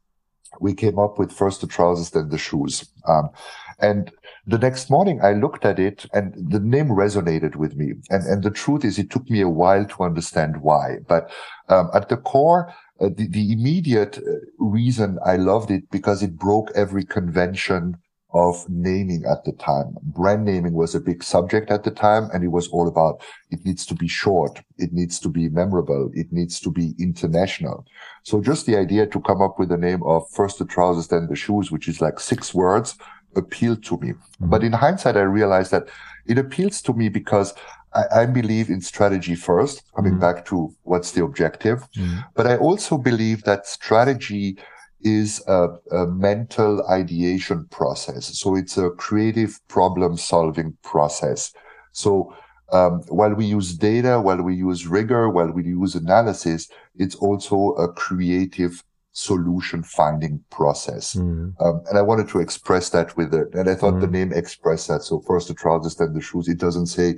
we 0.60 0.74
came 0.74 0.98
up 0.98 1.18
with 1.18 1.32
first 1.32 1.60
the 1.60 1.66
trousers, 1.66 2.10
then 2.10 2.28
the 2.28 2.38
shoes. 2.38 2.88
Um, 3.06 3.30
and 3.78 4.10
the 4.46 4.58
next 4.58 4.90
morning 4.90 5.20
I 5.22 5.32
looked 5.32 5.64
at 5.64 5.78
it 5.78 6.06
and 6.12 6.32
the 6.36 6.60
name 6.60 6.88
resonated 6.88 7.56
with 7.56 7.76
me. 7.76 7.94
And, 8.10 8.24
and 8.24 8.42
the 8.42 8.50
truth 8.50 8.84
is 8.84 8.98
it 8.98 9.10
took 9.10 9.28
me 9.30 9.40
a 9.40 9.48
while 9.48 9.84
to 9.84 10.02
understand 10.04 10.62
why. 10.62 10.98
But, 11.08 11.30
um, 11.68 11.90
at 11.94 12.08
the 12.08 12.16
core, 12.16 12.72
uh, 13.00 13.08
the, 13.16 13.26
the 13.28 13.52
immediate 13.52 14.18
uh, 14.18 14.36
reason 14.58 15.18
I 15.24 15.36
loved 15.36 15.70
it 15.70 15.90
because 15.90 16.22
it 16.22 16.36
broke 16.36 16.70
every 16.74 17.04
convention 17.04 17.96
of 18.34 18.68
naming 18.68 19.24
at 19.24 19.44
the 19.44 19.52
time. 19.52 19.96
Brand 20.02 20.44
naming 20.44 20.74
was 20.74 20.94
a 20.94 21.00
big 21.00 21.22
subject 21.22 21.70
at 21.70 21.84
the 21.84 21.90
time, 21.90 22.28
and 22.34 22.42
it 22.42 22.48
was 22.48 22.68
all 22.68 22.88
about 22.88 23.22
it 23.50 23.64
needs 23.64 23.86
to 23.86 23.94
be 23.94 24.08
short, 24.08 24.60
it 24.76 24.92
needs 24.92 25.20
to 25.20 25.28
be 25.28 25.48
memorable, 25.48 26.10
it 26.14 26.32
needs 26.32 26.58
to 26.60 26.70
be 26.70 26.94
international. 26.98 27.86
So 28.24 28.42
just 28.42 28.66
the 28.66 28.76
idea 28.76 29.06
to 29.06 29.20
come 29.20 29.40
up 29.40 29.58
with 29.58 29.68
the 29.68 29.76
name 29.76 30.02
of 30.02 30.28
first 30.30 30.58
the 30.58 30.64
trousers, 30.64 31.08
then 31.08 31.28
the 31.28 31.36
shoes, 31.36 31.70
which 31.70 31.88
is 31.88 32.00
like 32.00 32.18
six 32.18 32.52
words, 32.52 32.96
appealed 33.36 33.84
to 33.84 33.98
me. 33.98 34.08
Mm-hmm. 34.10 34.50
But 34.50 34.64
in 34.64 34.72
hindsight, 34.72 35.16
I 35.16 35.22
realized 35.22 35.70
that 35.70 35.88
it 36.26 36.38
appeals 36.38 36.82
to 36.82 36.92
me 36.92 37.08
because 37.08 37.54
I, 37.94 38.22
I 38.22 38.26
believe 38.26 38.68
in 38.68 38.80
strategy 38.80 39.36
first, 39.36 39.84
coming 39.94 40.12
mm-hmm. 40.12 40.20
back 40.20 40.44
to 40.46 40.74
what's 40.82 41.12
the 41.12 41.22
objective. 41.22 41.88
Mm-hmm. 41.92 42.18
But 42.34 42.46
I 42.46 42.56
also 42.56 42.98
believe 42.98 43.44
that 43.44 43.66
strategy 43.66 44.58
is 45.04 45.42
a, 45.46 45.68
a, 45.92 46.06
mental 46.06 46.86
ideation 46.88 47.66
process. 47.70 48.38
So 48.38 48.56
it's 48.56 48.78
a 48.78 48.90
creative 48.90 49.60
problem 49.68 50.16
solving 50.16 50.76
process. 50.82 51.52
So 51.92 52.34
um, 52.72 53.02
while 53.08 53.34
we 53.34 53.44
use 53.44 53.74
data, 53.74 54.20
while 54.20 54.42
we 54.42 54.56
use 54.56 54.86
rigor, 54.86 55.28
while 55.28 55.52
we 55.52 55.64
use 55.64 55.94
analysis, 55.94 56.68
it's 56.96 57.14
also 57.16 57.72
a 57.72 57.92
creative 57.92 58.82
solution 59.12 59.82
finding 59.82 60.42
process. 60.50 61.14
Mm. 61.14 61.54
Um, 61.60 61.82
and 61.88 61.98
I 61.98 62.02
wanted 62.02 62.28
to 62.30 62.40
express 62.40 62.90
that 62.90 63.16
with 63.16 63.32
it. 63.32 63.54
And 63.54 63.70
I 63.70 63.74
thought 63.74 63.94
mm. 63.94 64.00
the 64.00 64.08
name 64.08 64.32
expressed 64.32 64.88
that. 64.88 65.02
So 65.02 65.20
first 65.20 65.48
the 65.48 65.54
trousers, 65.54 65.96
then 65.96 66.14
the 66.14 66.20
shoes. 66.20 66.48
It 66.48 66.58
doesn't 66.58 66.86
say 66.86 67.16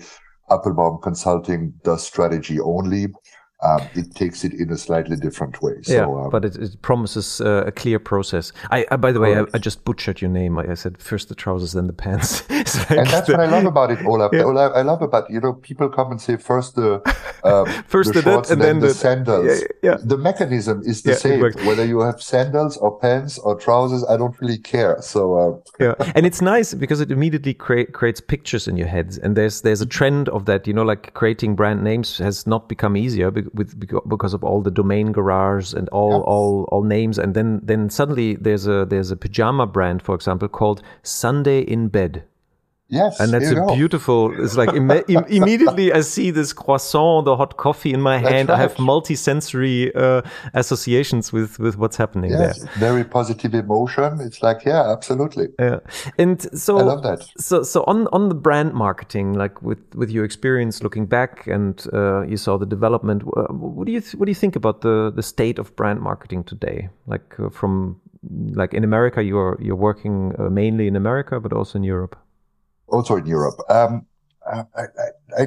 Appelbaum 0.51 1.03
Consulting 1.03 1.73
does 1.85 2.07
strategy 2.07 2.61
only. 2.61 3.09
Um, 3.63 3.81
it 3.95 4.15
takes 4.15 4.45
it 4.45 4.53
in 4.53 4.71
a 4.71 4.77
slightly 4.77 5.17
different 5.17 5.63
way. 5.63 5.81
So, 5.83 5.93
yeah, 5.93 6.05
um, 6.05 6.29
but 6.31 6.45
it, 6.45 6.57
it 6.57 6.83
promises 6.83 7.41
uh, 7.41 7.65
a 7.67 7.73
clear 7.73 7.99
process. 7.99 8.53
I, 8.71 8.85
I 8.91 8.97
by 8.97 9.13
the 9.13 9.21
way, 9.21 9.39
I, 9.39 9.45
I, 9.55 9.59
just 9.59 9.83
butchered 9.85 10.21
your 10.21 10.31
name. 10.31 10.59
I, 10.59 10.73
I, 10.73 10.75
said 10.75 11.01
first 11.01 11.31
the 11.31 11.35
trousers, 11.35 11.73
then 11.73 11.87
the 11.87 11.95
pants. 11.95 12.49
like 12.51 12.91
and 12.91 13.07
that's 13.07 13.29
the, 13.29 13.33
what 13.33 13.41
I 13.41 13.47
love 13.47 13.65
about 13.65 13.91
it, 13.91 14.05
Olaf. 14.05 14.31
Yeah. 14.35 14.45
I 14.45 14.83
love 14.83 15.01
about 15.01 15.31
you 15.31 15.41
know 15.41 15.55
people 15.55 15.89
come 15.89 16.11
and 16.11 16.21
say 16.21 16.37
first 16.37 16.75
the 16.75 17.01
um, 17.45 17.67
first 17.85 18.13
the, 18.13 18.21
the 18.21 18.31
shorts 18.31 18.51
and 18.51 18.61
then, 18.61 18.81
then 18.81 18.89
the, 18.89 18.95
sandals. 18.95 19.47
Yeah, 19.47 19.91
yeah, 19.91 19.97
The 20.03 20.19
mechanism 20.19 20.83
is 20.85 21.03
the 21.03 21.15
same 21.15 21.41
whether 21.41 21.85
you 21.85 22.01
have 22.01 22.21
sandals 22.21 22.77
or 22.77 22.99
pants 22.99 23.39
or 23.39 23.59
trousers. 23.59 24.05
I 24.05 24.19
don't 24.19 24.39
really 24.39 24.59
care. 24.59 25.01
So 25.01 25.35
uh, 25.35 25.61
yeah, 25.81 26.13
and 26.15 26.27
it's 26.27 26.43
nice 26.43 26.75
because 26.75 27.01
it 27.01 27.11
immediately 27.11 27.55
crea- 27.55 27.87
creates 27.87 28.21
pictures 28.21 28.69
in 28.69 28.77
your 28.77 28.89
heads, 28.89 29.17
and 29.17 29.35
there's 29.35 29.63
there's 29.63 29.81
a 29.81 29.87
trend 29.87 30.29
of 30.29 30.45
that. 30.45 30.67
You 30.67 30.75
know, 30.75 30.83
like 30.83 31.15
creating 31.15 31.57
brand 31.57 31.83
names 31.83 32.19
has 32.19 32.47
not 32.47 32.69
become 32.69 32.99
easier 32.99 33.31
with 33.55 33.79
because 34.09 34.35
of 34.35 34.45
all 34.45 34.63
the 34.63 34.71
domain 34.71 35.13
garage 35.13 35.73
and 35.73 35.89
all 35.91 36.11
yeah. 36.11 36.17
all 36.19 36.69
all 36.73 36.83
names 36.83 37.19
and 37.19 37.35
then 37.35 37.61
then 37.63 37.91
suddenly 37.91 38.35
there's 38.37 38.67
a 38.67 38.87
there's 38.87 39.11
a 39.11 39.17
pajama 39.17 39.67
brand 39.67 40.03
for 40.03 40.15
example 40.15 40.49
called 40.49 40.83
Sunday 41.03 41.61
in 41.61 41.89
bed 41.89 42.25
Yes, 42.89 43.19
and 43.19 43.33
that's 43.33 43.51
a 43.51 43.57
go. 43.57 43.75
beautiful. 43.75 44.33
It's 44.41 44.57
like 44.57 44.73
Im 44.73 44.91
immediately 45.29 45.93
I 45.93 46.03
see 46.03 46.31
this 46.31 46.53
croissant, 46.53 47.25
the 47.25 47.37
hot 47.37 47.57
coffee 47.57 47.93
in 47.93 48.01
my 48.01 48.19
hand. 48.19 48.49
Right. 48.49 48.55
I 48.55 48.59
have 48.59 48.79
multi-sensory 48.79 49.93
uh, 49.97 50.23
associations 50.55 51.33
with 51.33 51.59
with 51.59 51.77
what's 51.79 51.97
happening 51.97 52.31
yes, 52.31 52.61
there. 52.61 52.71
Very 52.77 53.03
positive 53.03 53.55
emotion. 53.55 54.21
It's 54.21 54.41
like 54.41 54.65
yeah, 54.65 54.93
absolutely. 54.93 55.49
Yeah, 55.59 55.81
and 56.17 56.41
so 56.57 56.79
I 56.79 56.83
love 56.83 57.03
that. 57.03 57.27
So 57.39 57.65
so 57.65 57.83
on 57.89 58.07
on 58.13 58.29
the 58.29 58.37
brand 58.37 58.73
marketing, 58.73 59.35
like 59.35 59.61
with 59.63 59.83
with 59.97 60.11
your 60.11 60.25
experience 60.25 60.81
looking 60.81 61.07
back, 61.07 61.49
and 61.49 61.85
uh, 61.93 62.23
you 62.23 62.37
saw 62.37 62.57
the 62.57 62.67
development. 62.67 63.25
Uh, 63.37 63.53
what 63.53 63.87
do 63.87 63.93
you 63.93 64.03
what 64.15 64.27
do 64.27 64.31
you 64.31 64.41
think 64.41 64.55
about 64.55 64.83
the 64.83 65.13
the 65.17 65.23
state 65.25 65.59
of 65.59 65.75
brand 65.75 66.01
marketing 66.01 66.45
today? 66.45 66.89
Like 67.07 67.35
uh, 67.41 67.51
from 67.51 68.01
like 68.55 68.75
in 68.75 68.85
America, 68.85 69.25
you're 69.25 69.59
you're 69.61 69.75
working 69.75 70.37
uh, 70.39 70.51
mainly 70.51 70.87
in 70.87 70.95
America, 70.95 71.41
but 71.41 71.53
also 71.53 71.79
in 71.79 71.83
Europe 71.85 72.17
also 72.89 73.17
in 73.17 73.27
Europe. 73.27 73.59
Um, 73.69 74.07
I, 74.51 74.65
I, 74.77 75.43
I, 75.43 75.47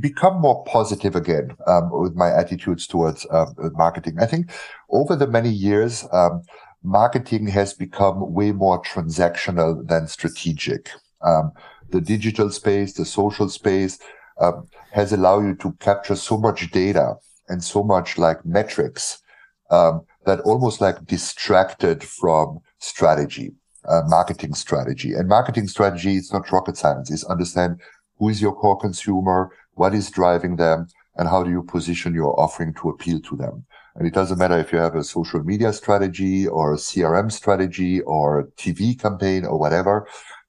become 0.00 0.40
more 0.40 0.64
positive 0.64 1.14
again 1.14 1.54
um, 1.66 1.90
with 1.92 2.14
my 2.14 2.30
attitudes 2.30 2.86
towards 2.86 3.26
um, 3.30 3.54
marketing. 3.74 4.16
I 4.18 4.24
think 4.24 4.50
over 4.88 5.14
the 5.14 5.26
many 5.26 5.50
years, 5.50 6.06
um, 6.12 6.42
marketing 6.82 7.46
has 7.48 7.74
become 7.74 8.32
way 8.32 8.52
more 8.52 8.80
transactional 8.82 9.86
than 9.86 10.06
strategic. 10.06 10.88
Um, 11.20 11.52
the 11.90 12.00
digital 12.00 12.48
space, 12.48 12.94
the 12.94 13.04
social 13.04 13.50
space, 13.50 13.98
has 14.92 15.12
allowed 15.12 15.44
you 15.44 15.54
to 15.56 15.72
capture 15.72 16.16
so 16.16 16.38
much 16.38 16.70
data 16.70 17.16
and 17.48 17.62
so 17.62 17.82
much 17.82 18.16
like 18.16 18.44
metrics 18.46 19.22
um, 19.70 20.02
that 20.24 20.40
almost 20.40 20.80
like 20.80 21.04
distracted 21.06 22.02
from 22.02 22.60
strategy 22.78 23.52
uh, 23.88 24.02
marketing 24.06 24.54
strategy. 24.54 25.14
And 25.14 25.28
marketing 25.28 25.68
strategy 25.68 26.16
is 26.16 26.32
not 26.32 26.50
rocket 26.50 26.76
science. 26.76 27.10
It's 27.10 27.24
understand 27.24 27.80
who 28.18 28.28
is 28.28 28.40
your 28.40 28.54
core 28.54 28.78
consumer, 28.78 29.50
what 29.74 29.94
is 29.94 30.10
driving 30.10 30.56
them, 30.56 30.86
and 31.16 31.28
how 31.28 31.42
do 31.42 31.50
you 31.50 31.62
position 31.62 32.14
your 32.14 32.38
offering 32.38 32.74
to 32.74 32.88
appeal 32.88 33.20
to 33.20 33.36
them. 33.36 33.64
And 33.94 34.06
it 34.06 34.14
doesn't 34.14 34.38
matter 34.38 34.58
if 34.58 34.72
you 34.72 34.78
have 34.78 34.94
a 34.94 35.04
social 35.04 35.42
media 35.42 35.72
strategy 35.72 36.46
or 36.46 36.72
a 36.72 36.78
CRM 36.78 37.30
strategy 37.30 38.00
or 38.02 38.40
a 38.40 38.46
TV 38.52 38.98
campaign 38.98 39.44
or 39.44 39.58
whatever. 39.58 40.06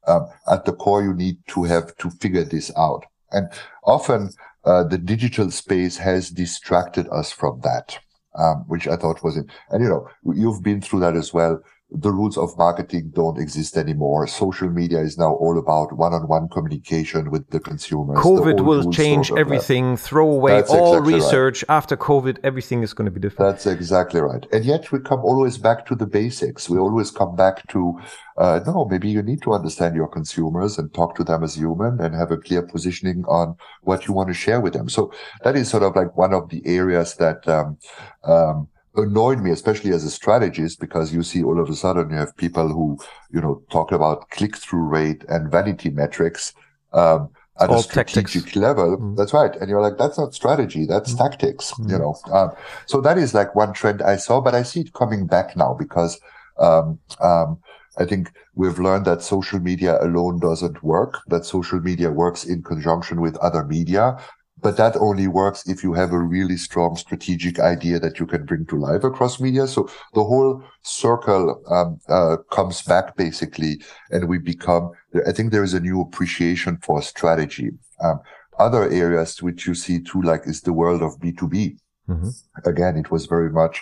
Um, 0.07 0.27
at 0.49 0.65
the 0.65 0.73
core, 0.73 1.03
you 1.03 1.13
need 1.13 1.37
to 1.47 1.63
have 1.63 1.95
to 1.97 2.09
figure 2.09 2.43
this 2.43 2.71
out. 2.77 3.05
And 3.31 3.49
often 3.83 4.29
uh, 4.65 4.83
the 4.83 4.97
digital 4.97 5.51
space 5.51 5.97
has 5.97 6.29
distracted 6.29 7.07
us 7.09 7.31
from 7.31 7.59
that, 7.63 7.99
um, 8.35 8.63
which 8.67 8.87
I 8.87 8.95
thought 8.95 9.23
was 9.23 9.35
it. 9.35 9.45
And 9.69 9.83
you 9.83 9.89
know, 9.89 10.07
you've 10.33 10.63
been 10.63 10.81
through 10.81 11.01
that 11.01 11.15
as 11.15 11.33
well 11.33 11.61
the 11.93 12.11
rules 12.11 12.37
of 12.37 12.57
marketing 12.57 13.11
don't 13.13 13.37
exist 13.37 13.77
anymore. 13.77 14.25
Social 14.25 14.69
media 14.69 14.99
is 14.99 15.17
now 15.17 15.33
all 15.35 15.59
about 15.59 15.95
one-on-one 15.95 16.49
communication 16.49 17.29
with 17.29 17.47
the 17.51 17.59
consumers. 17.59 18.17
COVID 18.17 18.57
the 18.57 18.63
will 18.63 18.91
change 18.91 19.31
everything. 19.31 19.95
Throw 19.95 20.29
away 20.29 20.53
That's 20.53 20.71
all 20.71 20.97
exactly 20.97 21.13
research. 21.13 21.63
Right. 21.69 21.75
After 21.77 21.95
COVID, 21.95 22.39
everything 22.43 22.81
is 22.81 22.93
going 22.93 23.05
to 23.05 23.11
be 23.11 23.19
different. 23.19 23.51
That's 23.51 23.67
exactly 23.67 24.21
right. 24.21 24.45
And 24.51 24.65
yet 24.65 24.91
we 24.91 24.99
come 24.99 25.19
always 25.19 25.57
back 25.57 25.85
to 25.87 25.95
the 25.95 26.07
basics. 26.07 26.69
We 26.69 26.79
always 26.79 27.11
come 27.11 27.35
back 27.35 27.67
to, 27.69 27.99
uh, 28.37 28.61
no, 28.65 28.85
maybe 28.85 29.09
you 29.09 29.21
need 29.21 29.43
to 29.43 29.53
understand 29.53 29.95
your 29.95 30.07
consumers 30.07 30.79
and 30.79 30.91
talk 30.93 31.15
to 31.17 31.23
them 31.23 31.43
as 31.43 31.55
human 31.55 32.01
and 32.01 32.15
have 32.15 32.31
a 32.31 32.37
clear 32.37 32.63
positioning 32.63 33.23
on 33.27 33.55
what 33.81 34.07
you 34.07 34.13
want 34.13 34.29
to 34.29 34.33
share 34.33 34.61
with 34.61 34.73
them. 34.73 34.89
So 34.89 35.13
that 35.43 35.55
is 35.55 35.69
sort 35.69 35.83
of 35.83 35.95
like 35.95 36.17
one 36.17 36.33
of 36.33 36.49
the 36.49 36.63
areas 36.65 37.15
that, 37.15 37.47
um, 37.47 37.77
um, 38.23 38.67
annoyed 38.95 39.39
me, 39.39 39.51
especially 39.51 39.91
as 39.91 40.03
a 40.03 40.11
strategist, 40.11 40.79
because 40.79 41.13
you 41.13 41.23
see 41.23 41.43
all 41.43 41.59
of 41.59 41.69
a 41.69 41.75
sudden 41.75 42.09
you 42.09 42.15
have 42.15 42.35
people 42.37 42.67
who, 42.67 42.97
you 43.31 43.41
know, 43.41 43.63
talk 43.71 43.91
about 43.91 44.29
click 44.29 44.57
through 44.57 44.83
rate 44.83 45.23
and 45.29 45.51
vanity 45.51 45.89
metrics, 45.89 46.53
um, 46.93 47.29
at 47.59 47.69
all 47.69 47.79
a 47.79 47.83
strategic 47.83 48.45
tactics. 48.45 48.55
level. 48.55 48.97
Mm. 48.97 49.17
That's 49.17 49.33
right. 49.33 49.55
And 49.55 49.69
you're 49.69 49.81
like, 49.81 49.97
that's 49.97 50.17
not 50.17 50.33
strategy. 50.33 50.85
That's 50.85 51.13
mm. 51.13 51.17
tactics, 51.17 51.71
mm. 51.73 51.91
you 51.91 51.99
know? 51.99 52.15
Um, 52.31 52.51
so 52.85 53.01
that 53.01 53.17
is 53.17 53.33
like 53.33 53.55
one 53.55 53.73
trend 53.73 54.01
I 54.01 54.15
saw, 54.15 54.41
but 54.41 54.55
I 54.55 54.63
see 54.63 54.81
it 54.81 54.93
coming 54.93 55.27
back 55.27 55.55
now 55.55 55.75
because, 55.77 56.19
um, 56.57 56.99
um, 57.19 57.59
I 57.97 58.05
think 58.05 58.31
we've 58.55 58.79
learned 58.79 59.05
that 59.05 59.21
social 59.21 59.59
media 59.59 60.01
alone 60.01 60.39
doesn't 60.39 60.83
work, 60.83 61.19
that 61.27 61.45
social 61.45 61.79
media 61.79 62.09
works 62.09 62.43
in 62.43 62.63
conjunction 62.63 63.21
with 63.21 63.37
other 63.37 63.63
media. 63.63 64.17
But 64.63 64.77
that 64.77 64.95
only 64.95 65.27
works 65.27 65.67
if 65.67 65.83
you 65.83 65.93
have 65.93 66.11
a 66.13 66.19
really 66.19 66.57
strong 66.57 66.95
strategic 66.95 67.59
idea 67.59 67.99
that 67.99 68.17
you 68.19 68.25
can 68.25 68.45
bring 68.45 68.65
to 68.67 68.77
life 68.77 69.03
across 69.03 69.39
media. 69.39 69.67
So 69.67 69.89
the 70.13 70.23
whole 70.23 70.63
circle 70.81 71.61
um, 71.69 71.99
uh, 72.07 72.37
comes 72.49 72.81
back 72.81 73.15
basically, 73.17 73.81
and 74.09 74.29
we 74.29 74.37
become. 74.37 74.91
I 75.27 75.33
think 75.33 75.51
there 75.51 75.65
is 75.65 75.73
a 75.73 75.79
new 75.79 76.01
appreciation 76.01 76.77
for 76.81 77.01
strategy. 77.01 77.71
Um, 78.03 78.19
other 78.57 78.89
areas 78.89 79.41
which 79.41 79.67
you 79.67 79.75
see 79.75 79.99
too, 79.99 80.21
like 80.21 80.43
is 80.45 80.61
the 80.61 80.73
world 80.73 81.01
of 81.01 81.19
B 81.19 81.33
two 81.33 81.49
B. 81.49 81.77
Mm-hmm. 82.07 82.29
Again, 82.65 82.97
it 82.97 83.11
was 83.11 83.25
very 83.25 83.49
much, 83.49 83.81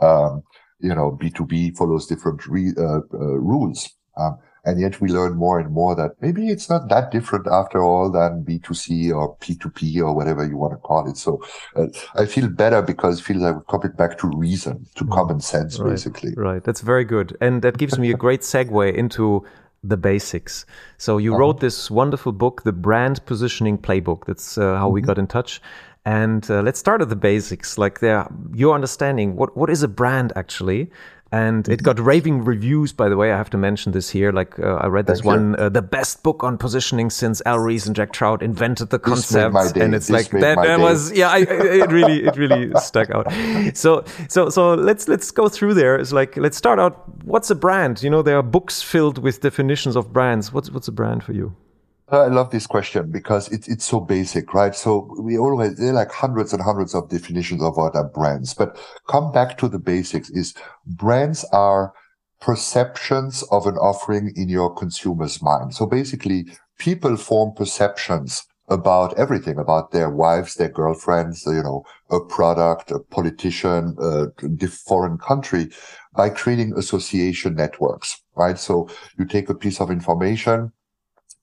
um, 0.00 0.42
you 0.80 0.94
know, 0.94 1.10
B 1.20 1.30
two 1.30 1.46
B 1.46 1.72
follows 1.72 2.06
different 2.06 2.46
re- 2.46 2.74
uh, 2.78 3.00
uh, 3.12 3.38
rules. 3.50 3.90
Um, 4.16 4.38
and 4.64 4.80
yet 4.80 5.00
we 5.00 5.08
learn 5.08 5.34
more 5.34 5.58
and 5.58 5.72
more 5.72 5.94
that 5.96 6.12
maybe 6.20 6.48
it's 6.48 6.70
not 6.70 6.88
that 6.88 7.10
different 7.10 7.46
after 7.46 7.82
all 7.82 8.10
than 8.10 8.44
B2C 8.44 9.12
or 9.14 9.36
P2P 9.38 10.00
or 10.00 10.14
whatever 10.14 10.46
you 10.46 10.56
want 10.56 10.72
to 10.72 10.76
call 10.76 11.08
it. 11.10 11.16
So 11.16 11.44
uh, 11.74 11.86
I 12.14 12.26
feel 12.26 12.48
better 12.48 12.80
because 12.80 13.20
it 13.20 13.24
feels 13.24 13.42
like 13.42 13.54
we're 13.56 13.62
coming 13.62 13.96
back 13.96 14.18
to 14.18 14.28
reason, 14.28 14.86
to 14.94 15.04
mm. 15.04 15.12
common 15.12 15.40
sense, 15.40 15.78
right, 15.78 15.90
basically. 15.90 16.32
Right. 16.36 16.62
That's 16.62 16.80
very 16.80 17.04
good. 17.04 17.36
And 17.40 17.62
that 17.62 17.76
gives 17.76 17.98
me 17.98 18.12
a 18.12 18.16
great 18.16 18.42
segue 18.42 18.94
into 18.94 19.44
the 19.82 19.96
basics. 19.96 20.64
So 20.96 21.18
you 21.18 21.32
uh-huh. 21.32 21.40
wrote 21.40 21.60
this 21.60 21.90
wonderful 21.90 22.32
book, 22.32 22.62
The 22.62 22.72
Brand 22.72 23.24
Positioning 23.26 23.78
Playbook. 23.78 24.26
That's 24.26 24.56
uh, 24.56 24.76
how 24.76 24.86
mm-hmm. 24.86 24.94
we 24.94 25.00
got 25.00 25.18
in 25.18 25.26
touch. 25.26 25.60
And 26.04 26.48
uh, 26.50 26.62
let's 26.62 26.78
start 26.78 27.00
at 27.00 27.08
the 27.08 27.16
basics, 27.16 27.78
like 27.78 28.00
there, 28.00 28.28
your 28.54 28.74
understanding. 28.74 29.36
What 29.36 29.56
what 29.56 29.70
is 29.70 29.84
a 29.84 29.88
brand 29.88 30.32
actually? 30.34 30.90
And 31.32 31.66
it 31.68 31.82
got 31.82 31.98
raving 31.98 32.44
reviews 32.44 32.92
by 32.92 33.08
the 33.08 33.16
way. 33.16 33.32
I 33.32 33.36
have 33.36 33.50
to 33.50 33.58
mention 33.58 33.92
this 33.92 34.10
here. 34.10 34.30
Like 34.32 34.58
uh, 34.58 34.74
i 34.74 34.86
read 34.86 35.06
this 35.06 35.20
Thank 35.20 35.26
one 35.26 35.56
uh, 35.56 35.68
the 35.68 35.82
best 35.82 36.22
book 36.22 36.44
on 36.44 36.58
positioning 36.58 37.10
since 37.10 37.42
al 37.46 37.58
ries 37.58 37.86
and 37.86 37.96
jack 37.96 38.12
trout 38.12 38.42
invented 38.42 38.90
the 38.90 38.98
concept. 38.98 39.56
and 39.76 39.94
it's 39.94 40.08
this 40.08 40.32
like 40.32 40.42
that, 40.42 40.56
that 40.56 40.78
was 40.78 41.12
yeah 41.12 41.30
I, 41.30 41.38
it 41.38 41.90
really 41.90 42.24
it 42.24 42.36
really 42.36 42.72
stuck 42.80 43.10
out. 43.10 43.32
So 43.74 44.04
so 44.28 44.50
so 44.50 44.74
let's 44.74 45.08
let's 45.08 45.30
go 45.30 45.48
through 45.48 45.74
there. 45.74 45.96
It's 45.96 46.12
like 46.12 46.36
let's 46.36 46.56
start 46.56 46.78
out. 46.78 47.08
What's 47.24 47.50
a 47.50 47.54
brand? 47.54 48.02
You 48.02 48.10
know 48.10 48.22
there 48.22 48.36
are 48.36 48.42
books 48.42 48.82
filled 48.82 49.18
with 49.18 49.40
definitions 49.40 49.96
of 49.96 50.12
brands. 50.12 50.52
What's 50.52 50.70
what's 50.70 50.88
a 50.88 50.92
brand 50.92 51.24
for 51.24 51.32
you 51.32 51.56
I 52.12 52.26
love 52.26 52.50
this 52.50 52.66
question 52.66 53.10
because 53.10 53.48
it's 53.48 53.66
it's 53.68 53.86
so 53.86 53.98
basic, 53.98 54.52
right? 54.52 54.74
So 54.74 55.08
we 55.18 55.38
always 55.38 55.78
there 55.78 55.90
are 55.90 55.94
like 55.94 56.12
hundreds 56.12 56.52
and 56.52 56.62
hundreds 56.62 56.94
of 56.94 57.08
definitions 57.08 57.62
of 57.62 57.78
what 57.78 57.96
are 57.96 58.08
brands, 58.08 58.52
but 58.52 58.78
come 59.08 59.32
back 59.32 59.56
to 59.58 59.68
the 59.68 59.78
basics: 59.78 60.28
is 60.28 60.54
brands 60.86 61.44
are 61.52 61.94
perceptions 62.38 63.42
of 63.50 63.66
an 63.66 63.76
offering 63.76 64.32
in 64.36 64.50
your 64.50 64.74
consumer's 64.74 65.40
mind. 65.40 65.74
So 65.74 65.86
basically, 65.86 66.46
people 66.78 67.16
form 67.16 67.54
perceptions 67.54 68.44
about 68.68 69.18
everything, 69.18 69.58
about 69.58 69.92
their 69.92 70.10
wives, 70.10 70.56
their 70.56 70.68
girlfriends, 70.68 71.44
you 71.46 71.62
know, 71.62 71.82
a 72.10 72.20
product, 72.20 72.90
a 72.90 72.98
politician, 72.98 73.96
a 73.98 74.66
foreign 74.68 75.16
country 75.18 75.70
by 76.14 76.28
creating 76.28 76.74
association 76.76 77.54
networks, 77.54 78.22
right? 78.36 78.58
So 78.58 78.88
you 79.18 79.24
take 79.24 79.48
a 79.48 79.54
piece 79.54 79.80
of 79.80 79.90
information, 79.90 80.72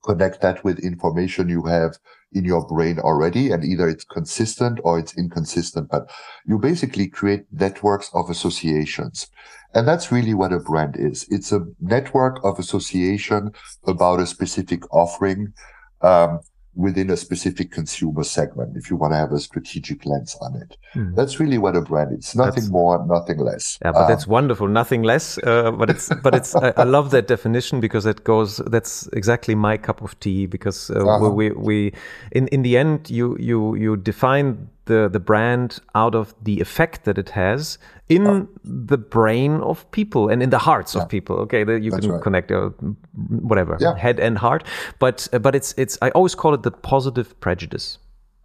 connect 0.04 0.42
that 0.42 0.64
with 0.64 0.80
information 0.80 1.50
you 1.50 1.64
have 1.64 1.98
in 2.32 2.46
your 2.46 2.66
brain 2.68 3.00
already 3.00 3.52
and 3.52 3.64
either 3.64 3.90
it's 3.90 4.04
consistent 4.04 4.80
or 4.84 5.00
it's 5.00 5.18
inconsistent 5.18 5.90
but 5.90 6.10
you 6.46 6.60
basically 6.60 7.08
create 7.08 7.46
networks 7.52 8.10
of 8.14 8.30
associations. 8.30 9.28
And 9.74 9.88
that's 9.88 10.12
really 10.12 10.34
what 10.34 10.54
a 10.54 10.60
brand 10.60 10.96
is. 10.98 11.28
It's 11.30 11.52
a 11.52 11.66
network 11.80 12.44
of 12.44 12.58
association 12.58 13.52
about 13.86 14.20
a 14.20 14.26
specific 14.26 14.82
offering 14.94 15.54
um, 16.02 16.40
within 16.76 17.10
a 17.10 17.18
specific 17.18 17.72
consumer 17.72 18.24
segment 18.24 18.78
if 18.78 18.90
you 18.90 18.96
want 18.96 19.12
to 19.12 19.18
have 19.18 19.32
a 19.32 19.40
strategic 19.40 20.06
lens 20.06 20.38
on 20.42 20.56
it. 20.56 20.78
Mm. 20.96 21.16
That's 21.16 21.40
really 21.40 21.58
what 21.58 21.76
a 21.76 21.82
brand 21.82 22.18
is. 22.18 22.36
Nothing 22.36 22.64
that's, 22.64 22.70
more, 22.70 23.06
nothing 23.06 23.40
less. 23.40 23.78
Yeah, 23.84 23.92
but 23.92 24.04
um, 24.04 24.08
that's 24.08 24.28
wonderful. 24.28 24.68
Nothing 24.68 25.04
less. 25.04 25.38
Uh, 25.40 25.72
but 25.72 25.90
it's 25.90 26.10
but 26.24 26.36
it's 26.36 26.56
I, 26.56 26.74
I, 26.78 26.84
love 26.84 27.12
that 27.12 27.28
definition 27.28 27.80
because 27.80 28.06
it 28.06 28.24
goes 28.24 28.58
that's 28.68 29.08
exactly 29.14 29.56
my 29.56 29.78
cup 29.78 30.02
of 30.02 30.20
tea 30.20 30.46
because 30.46 30.90
uh, 30.92 31.06
uh-huh. 31.06 31.30
we, 31.30 31.52
we 31.52 31.94
in 32.32 32.48
in 32.50 32.62
the 32.62 32.78
end 32.78 33.10
you 33.10 33.36
you 33.40 33.76
you 33.76 33.98
define 33.98 34.70
the, 34.90 35.08
the 35.08 35.20
brand 35.20 35.80
out 35.94 36.16
of 36.16 36.36
the 36.44 36.60
effect 36.60 37.06
that 37.06 37.18
it 37.18 37.30
has 37.30 37.78
in 38.10 38.28
oh. 38.28 38.48
the 38.64 38.98
brain 38.98 39.62
of 39.62 39.90
people 39.92 40.28
and 40.30 40.42
in 40.42 40.50
the 40.50 40.58
hearts 40.58 40.96
yeah. 40.96 41.04
of 41.04 41.10
people. 41.10 41.36
Okay, 41.46 41.64
that 41.64 41.82
you 41.82 41.92
That's 41.92 42.06
can 42.06 42.16
right. 42.16 42.24
connect 42.24 42.52
uh, 42.52 42.70
whatever 43.50 43.78
yeah. 43.80 43.96
head 43.96 44.20
and 44.20 44.38
heart, 44.38 44.64
but 44.98 45.28
uh, 45.32 45.40
but 45.40 45.56
it's 45.56 45.74
it's 45.78 45.98
I 46.02 46.10
always 46.10 46.36
call 46.36 46.54
it 46.54 46.64
the 46.64 46.72
positive 46.72 47.40
prejudice. 47.40 48.00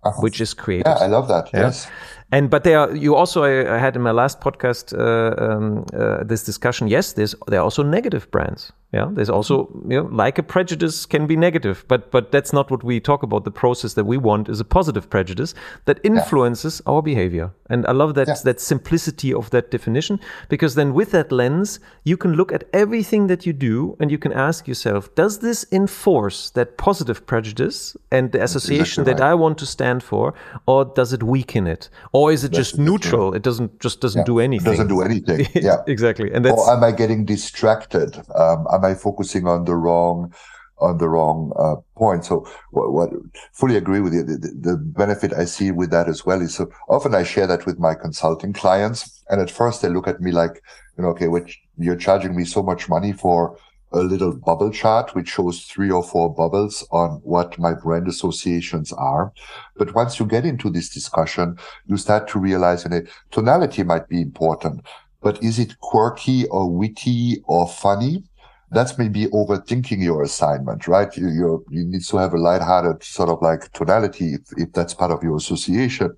Uh-huh. 0.07 0.21
which 0.21 0.39
is 0.39 0.53
created. 0.53 0.87
Yeah, 0.87 1.07
I 1.07 1.07
love 1.07 1.29
that. 1.29 1.49
Yes. 1.55 1.89
And 2.35 2.51
but 2.51 2.65
there, 2.65 2.81
are, 2.81 2.97
you 2.97 3.15
also 3.15 3.45
I, 3.45 3.77
I, 3.77 3.79
had 3.79 3.95
in 3.95 4.03
my 4.03 4.11
last 4.11 4.41
podcast 4.41 4.93
uh, 4.93 5.35
um, 5.45 5.87
uh, 5.95 6.25
this 6.25 6.43
discussion. 6.43 6.89
Yes, 6.89 7.13
there's 7.13 7.35
there 7.47 7.61
are 7.61 7.63
also 7.63 7.85
negative 7.85 8.29
brands. 8.33 8.73
Yeah, 8.93 9.09
there's 9.13 9.31
also 9.31 9.69
you 9.89 10.03
know 10.03 10.09
like 10.25 10.39
a 10.39 10.43
prejudice 10.43 11.07
can 11.07 11.27
be 11.27 11.37
negative, 11.37 11.85
but 11.87 12.11
but 12.11 12.33
that's 12.33 12.53
not 12.53 12.71
what 12.73 12.83
we 12.83 12.99
talk 13.01 13.23
about. 13.23 13.45
The 13.45 13.53
process 13.53 13.95
that 13.95 14.07
we 14.07 14.17
want 14.17 14.49
is 14.49 14.59
a 14.61 14.65
positive 14.65 15.09
prejudice 15.09 15.55
that 15.85 16.01
influences 16.03 16.83
yeah. 16.85 16.93
our 16.93 17.03
behavior. 17.03 17.51
And 17.71 17.87
I 17.87 17.93
love 17.93 18.15
that 18.15 18.29
yeah. 18.29 18.35
that 18.45 18.61
simplicity 18.61 19.33
of 19.33 19.51
that 19.51 19.71
definition 19.71 20.19
because 20.49 20.75
then 20.75 20.93
with 20.93 21.13
that 21.13 21.31
lens 21.31 21.81
you 22.05 22.17
can 22.17 22.35
look 22.35 22.53
at 22.53 22.65
everything 22.73 23.29
that 23.29 23.47
you 23.47 23.53
do 23.53 23.97
and 24.01 24.11
you 24.11 24.19
can 24.19 24.33
ask 24.33 24.69
yourself, 24.69 25.15
does 25.15 25.39
this 25.39 25.65
enforce 25.71 26.51
that 26.51 26.77
positive 26.79 27.27
prejudice 27.27 27.97
and 28.11 28.33
the 28.33 28.43
association 28.43 29.03
exactly 29.03 29.13
right. 29.13 29.19
that 29.19 29.31
I 29.31 29.35
want 29.35 29.59
to 29.59 29.67
stand 29.67 30.03
for, 30.03 30.35
or 30.67 30.85
does 30.85 31.13
it 31.13 31.23
weaken 31.23 31.67
it? 31.67 31.89
or 32.24 32.24
is 32.33 32.45
it 32.45 32.53
that's 32.53 32.71
just 32.71 32.79
neutral? 32.79 33.31
True. 33.31 33.37
It 33.37 33.43
doesn't 33.43 33.81
just 33.81 34.01
doesn't 34.01 34.21
yeah. 34.21 34.25
do 34.25 34.39
anything. 34.39 34.67
It 34.67 34.77
doesn't 34.77 34.89
do 34.89 35.03
anything. 35.03 35.47
yeah, 35.55 35.83
exactly. 35.87 36.33
And 36.33 36.45
that's, 36.45 36.59
or 36.59 36.73
am 36.73 36.85
I 36.85 36.93
getting 36.93 37.25
distracted? 37.25 38.17
Um, 38.35 38.67
am 38.73 38.85
I 38.85 38.95
focusing 38.95 39.47
on 39.47 39.65
the 39.65 39.75
wrong 39.75 40.33
on 40.79 40.99
the 40.99 41.09
wrong 41.09 41.53
uh, 41.59 41.77
point? 41.99 42.25
So, 42.25 42.47
what, 42.71 42.93
what, 42.93 43.11
fully 43.53 43.77
agree 43.77 44.01
with 44.01 44.13
you. 44.13 44.23
The, 44.23 44.37
the, 44.37 44.77
benefit 44.77 45.33
I 45.33 45.45
see 45.45 45.71
with 45.71 45.91
that 45.91 46.09
as 46.09 46.27
well 46.27 46.41
is 46.41 46.55
so 46.55 46.71
often 46.89 47.15
I 47.15 47.23
share 47.23 47.47
that 47.47 47.67
with 47.67 47.79
my 47.79 47.95
consulting 47.95 48.53
clients, 48.53 49.23
and 49.29 49.41
at 49.41 49.51
first 49.51 49.83
they 49.83 49.89
look 49.89 50.09
at 50.09 50.21
me 50.21 50.33
like, 50.33 50.63
you 50.97 51.05
know, 51.05 51.11
okay, 51.11 51.29
which 51.29 51.61
you're 51.79 51.97
charging 51.97 52.37
me 52.37 52.45
so 52.45 52.63
much 52.63 52.89
money 52.89 53.13
for 53.13 53.57
a 53.95 54.03
little 54.03 54.37
bubble 54.37 54.71
chart 54.71 55.15
which 55.15 55.29
shows 55.29 55.63
three 55.63 55.91
or 55.91 56.03
four 56.03 56.35
bubbles 56.35 56.87
on 56.91 57.21
what 57.23 57.59
my 57.59 57.73
brand 57.73 58.09
associations 58.09 58.93
are. 58.93 59.33
But 59.77 59.95
once 59.95 60.19
you 60.19 60.27
get 60.27 60.45
into 60.45 60.71
this 60.71 60.89
discussion, 60.89 61.57
you 61.87 61.97
start 61.97 62.29
to 62.29 62.39
realize, 62.39 62.85
that 62.85 63.09
tonality 63.31 63.83
might 63.83 64.09
be 64.09 64.21
important, 64.21 64.85
but 65.23 65.43
is 65.43 65.59
it 65.59 65.79
quirky 65.81 66.47
or 66.49 66.71
witty 66.71 67.43
or 67.47 67.69
funny? 67.69 68.25
That's 68.71 68.99
maybe 68.99 69.27
overthinking 69.27 70.03
your 70.03 70.23
assignment, 70.23 70.89
right? 70.89 71.17
You, 71.17 71.29
you, 71.29 71.65
you 71.71 71.85
need 71.85 72.05
to 72.05 72.17
have 72.17 72.35
a 72.35 72.39
lighthearted 72.39 73.03
sort 73.05 73.29
of 73.29 73.41
like 73.41 73.73
tonality 73.73 74.35
if, 74.35 74.41
if 74.57 74.73
that's 74.73 74.95
part 74.95 75.13
of 75.13 75.23
your 75.23 75.37
association 75.37 76.17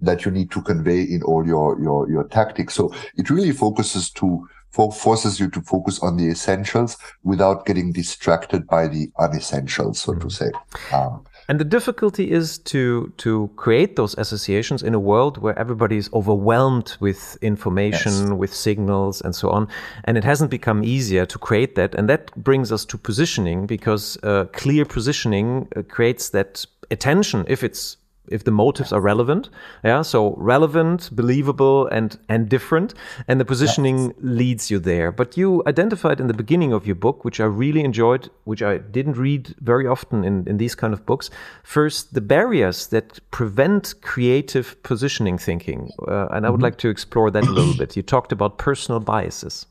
that 0.00 0.24
you 0.24 0.30
need 0.30 0.50
to 0.50 0.62
convey 0.62 1.02
in 1.02 1.22
all 1.22 1.46
your, 1.46 1.80
your, 1.80 2.10
your 2.10 2.24
tactics. 2.24 2.74
So 2.74 2.92
it 3.16 3.30
really 3.30 3.52
focuses 3.52 4.10
to 4.12 4.48
forces 4.70 5.40
you 5.40 5.48
to 5.50 5.60
focus 5.60 5.98
on 6.00 6.16
the 6.16 6.28
essentials 6.28 6.96
without 7.24 7.66
getting 7.66 7.92
distracted 7.92 8.66
by 8.66 8.86
the 8.86 9.08
unessentials, 9.18 9.96
so 9.96 10.12
mm-hmm. 10.12 10.28
to 10.28 10.30
say. 10.30 10.50
Um, 10.92 11.24
and 11.48 11.58
the 11.58 11.64
difficulty 11.64 12.30
is 12.30 12.58
to 12.58 13.10
to 13.16 13.50
create 13.56 13.96
those 13.96 14.14
associations 14.18 14.82
in 14.82 14.94
a 14.94 15.00
world 15.00 15.38
where 15.38 15.58
everybody 15.58 15.96
is 15.96 16.10
overwhelmed 16.12 16.96
with 17.00 17.38
information, 17.40 18.12
yes. 18.12 18.32
with 18.32 18.52
signals, 18.52 19.22
and 19.22 19.34
so 19.34 19.48
on. 19.48 19.66
And 20.04 20.18
it 20.18 20.24
hasn't 20.24 20.50
become 20.50 20.84
easier 20.84 21.24
to 21.24 21.38
create 21.38 21.74
that. 21.76 21.94
And 21.94 22.06
that 22.10 22.34
brings 22.36 22.70
us 22.70 22.84
to 22.86 22.98
positioning 22.98 23.66
because 23.66 24.18
uh, 24.22 24.44
clear 24.52 24.84
positioning 24.84 25.68
uh, 25.74 25.82
creates 25.88 26.30
that 26.30 26.66
attention 26.90 27.44
if 27.48 27.64
it's 27.64 27.96
if 28.30 28.44
the 28.44 28.50
motives 28.50 28.92
are 28.92 29.00
relevant. 29.00 29.50
Yeah, 29.84 30.02
so 30.02 30.34
relevant, 30.36 31.10
believable, 31.12 31.86
and 31.88 32.18
and 32.28 32.48
different, 32.48 32.94
and 33.26 33.40
the 33.40 33.44
positioning 33.44 33.98
yes. 33.98 34.14
leads 34.20 34.70
you 34.70 34.78
there. 34.78 35.12
But 35.12 35.36
you 35.36 35.62
identified 35.66 36.20
in 36.20 36.26
the 36.26 36.34
beginning 36.34 36.72
of 36.72 36.86
your 36.86 36.96
book, 36.96 37.24
which 37.24 37.40
I 37.40 37.44
really 37.44 37.82
enjoyed, 37.84 38.30
which 38.44 38.62
I 38.62 38.78
didn't 38.78 39.16
read 39.16 39.54
very 39.60 39.86
often 39.86 40.24
in 40.24 40.46
in 40.46 40.58
these 40.58 40.74
kind 40.74 40.92
of 40.92 41.04
books. 41.06 41.30
First, 41.62 42.14
the 42.14 42.20
barriers 42.20 42.86
that 42.88 43.18
prevent 43.30 43.94
creative 44.00 44.82
positioning 44.82 45.38
thinking, 45.38 45.90
uh, 46.06 46.28
and 46.30 46.46
I 46.46 46.50
would 46.50 46.60
mm 46.60 46.60
-hmm. 46.60 46.64
like 46.64 46.78
to 46.78 46.88
explore 46.88 47.30
that 47.30 47.46
a 47.46 47.52
little 47.52 47.76
bit. 47.78 47.96
You 47.96 48.04
talked 48.04 48.32
about 48.32 48.56
personal 48.56 49.00
biases. 49.00 49.66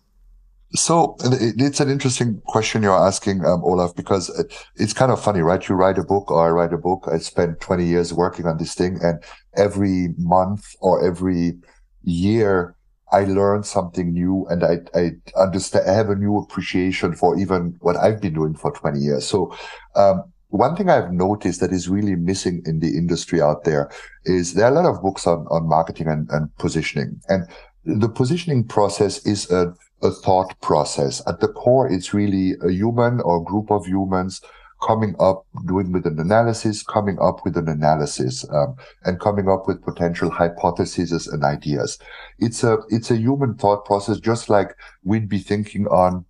So 0.74 1.16
it's 1.22 1.80
an 1.80 1.90
interesting 1.90 2.42
question 2.46 2.84
you're 2.84 2.94
asking, 2.94 3.46
um, 3.46 3.64
Olaf, 3.64 3.96
because 3.96 4.30
it's 4.76 4.94
kind 4.94 5.12
of 5.12 5.24
funny, 5.24 5.40
right? 5.40 5.68
You 5.68 5.76
write 5.76 5.98
a 5.98 6.04
book 6.04 6.30
or 6.30 6.46
I 6.46 6.52
write 6.52 6.74
a 6.74 6.78
book. 6.78 7.08
I 7.12 7.20
spent 7.20 7.62
20 7.62 7.86
years 7.86 8.14
working 8.14 8.46
on 8.46 8.58
this 8.58 8.74
thing 8.74 9.00
and 9.02 9.24
every 9.56 10.10
month 10.18 10.76
or 10.82 11.06
every 11.06 11.58
year 12.04 12.76
I 13.14 13.24
learn 13.24 13.64
something 13.64 14.12
new 14.12 14.46
and 14.50 14.66
I, 14.66 14.80
I 14.94 15.12
understand, 15.38 15.90
I 15.90 15.94
have 15.94 16.10
a 16.10 16.16
new 16.16 16.38
appreciation 16.38 17.16
for 17.16 17.40
even 17.40 17.78
what 17.80 17.96
I've 17.96 18.22
been 18.22 18.34
doing 18.34 18.54
for 18.54 18.72
20 18.72 19.00
years. 19.00 19.26
So, 19.26 19.56
um, 19.96 20.24
one 20.50 20.76
thing 20.76 20.90
I've 20.90 21.12
noticed 21.12 21.60
that 21.60 21.74
is 21.74 21.90
really 21.90 22.16
missing 22.16 22.62
in 22.66 22.80
the 22.80 22.98
industry 22.98 23.42
out 23.42 23.66
there 23.66 23.90
is 24.24 24.54
there 24.54 24.66
are 24.66 24.72
a 24.72 24.76
lot 24.82 24.86
of 24.86 25.02
books 25.02 25.28
on, 25.28 25.46
on 25.50 25.68
marketing 25.68 26.08
and, 26.08 26.30
and 26.30 26.54
positioning 26.58 27.20
and 27.28 27.48
the 27.88 28.10
positioning 28.10 28.66
process 28.66 29.26
is 29.26 29.50
a 29.50 29.74
a 30.02 30.12
thought 30.12 30.60
process. 30.62 31.22
At 31.28 31.40
the 31.40 31.48
core, 31.48 31.88
it's 31.88 32.14
really 32.14 32.56
a 32.64 32.72
human 32.72 33.22
or 33.22 33.44
group 33.44 33.72
of 33.72 33.86
humans 33.86 34.42
coming 34.82 35.16
up, 35.20 35.46
doing 35.66 35.92
with 35.92 36.06
an 36.06 36.20
analysis, 36.20 36.84
coming 36.84 37.18
up 37.20 37.44
with 37.44 37.58
an 37.58 37.68
analysis, 37.68 38.46
um, 38.52 38.76
and 39.06 39.20
coming 39.20 39.50
up 39.50 39.68
with 39.68 39.84
potential 39.84 40.30
hypotheses 40.30 41.28
and 41.28 41.44
ideas. 41.44 41.98
It's 42.38 42.64
a, 42.64 42.78
it's 42.90 43.10
a 43.10 43.18
human 43.18 43.56
thought 43.56 43.86
process, 43.86 44.20
just 44.20 44.50
like 44.50 44.76
we'd 45.04 45.30
be 45.30 45.40
thinking 45.40 45.88
on 45.88 46.26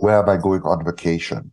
where 0.00 0.18
am 0.18 0.28
I 0.28 0.36
going 0.36 0.62
on 0.62 0.84
vacation? 0.84 1.52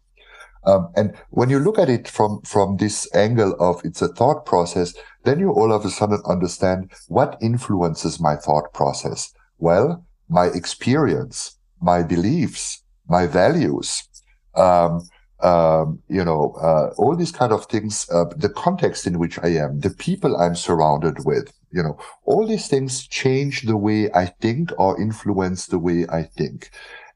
Um, 0.65 0.91
and 0.95 1.15
when 1.29 1.49
you 1.49 1.59
look 1.59 1.79
at 1.79 1.89
it 1.89 2.07
from, 2.07 2.41
from 2.41 2.77
this 2.77 3.07
angle 3.15 3.55
of 3.59 3.81
it's 3.85 4.01
a 4.01 4.09
thought 4.09 4.45
process, 4.45 4.93
then 5.23 5.39
you 5.39 5.51
all 5.51 5.71
of 5.71 5.85
a 5.85 5.89
sudden 5.89 6.21
understand 6.27 6.91
what 7.07 7.37
influences 7.41 8.19
my 8.19 8.35
thought 8.35 8.73
process. 8.73 9.33
Well, 9.57 10.05
my 10.29 10.45
experience, 10.45 11.57
my 11.81 12.03
beliefs, 12.03 12.83
my 13.07 13.25
values, 13.25 14.07
um, 14.55 15.01
um, 15.41 15.99
you 16.09 16.23
know, 16.23 16.53
uh, 16.61 16.93
all 16.97 17.15
these 17.15 17.31
kind 17.31 17.53
of 17.53 17.65
things, 17.65 18.07
uh, 18.11 18.25
the 18.35 18.49
context 18.49 19.07
in 19.07 19.19
which 19.19 19.39
I 19.39 19.49
am, 19.49 19.79
the 19.79 19.89
people 19.89 20.35
I'm 20.35 20.55
surrounded 20.55 21.25
with, 21.25 21.53
you 21.71 21.81
know, 21.81 21.97
all 22.25 22.45
these 22.45 22.67
things 22.67 23.07
change 23.07 23.61
the 23.61 23.77
way 23.77 24.11
I 24.11 24.25
think 24.25 24.71
or 24.77 24.99
influence 25.01 25.67
the 25.67 25.79
way 25.79 26.05
I 26.11 26.23
think. 26.23 26.71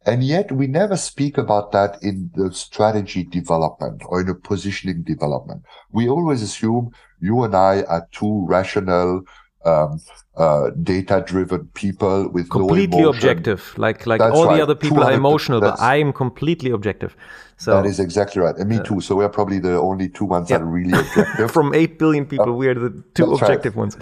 And 0.06 0.23
yet 0.23 0.52
we 0.52 0.67
never 0.67 0.97
speak 0.97 1.38
about 1.38 1.71
that 1.71 2.02
in 2.02 2.30
the 2.36 2.54
strategy 2.54 3.23
development 3.23 4.04
or 4.06 4.21
in 4.21 4.30
a 4.30 4.36
positioning 4.36 5.04
development. 5.04 5.63
We 5.91 6.10
always 6.10 6.41
assume 6.41 6.91
you 7.21 7.43
and 7.43 7.56
I 7.56 7.84
are 7.84 8.08
two 8.12 8.45
rational, 8.47 9.23
um, 9.65 9.99
uh, 10.36 10.71
data-driven 10.82 11.67
people 11.73 12.30
with 12.30 12.49
completely 12.49 13.02
no 13.02 13.10
objective. 13.10 13.73
Like 13.78 14.06
like 14.06 14.19
That's 14.19 14.36
all 14.36 14.47
right. 14.47 14.58
the 14.58 14.63
other 14.63 14.76
people 14.76 15.04
are 15.04 15.13
emotional, 15.13 15.62
but 15.62 15.80
I 15.80 15.97
am 15.97 16.12
completely 16.13 16.71
objective. 16.71 17.15
So 17.58 17.76
that 17.76 17.86
is 17.86 17.99
exactly 17.99 18.41
right, 18.41 18.56
and 18.58 18.69
me 18.69 18.78
uh, 18.78 18.84
too. 18.84 18.99
So 18.99 19.15
we 19.15 19.23
are 19.23 19.30
probably 19.30 19.60
the 19.60 19.80
only 19.80 20.10
two 20.10 20.26
ones 20.26 20.49
yeah. 20.49 20.58
that 20.58 20.63
are 20.63 20.67
really 20.67 20.97
objective. 20.99 21.52
From 21.52 21.73
eight 21.73 21.99
billion 21.99 22.26
people, 22.26 22.49
uh, 22.49 22.54
we 22.54 22.67
are 22.67 22.73
the 22.73 23.04
two 23.13 23.32
objective 23.34 23.76
right. 23.76 23.80
ones. 23.80 23.97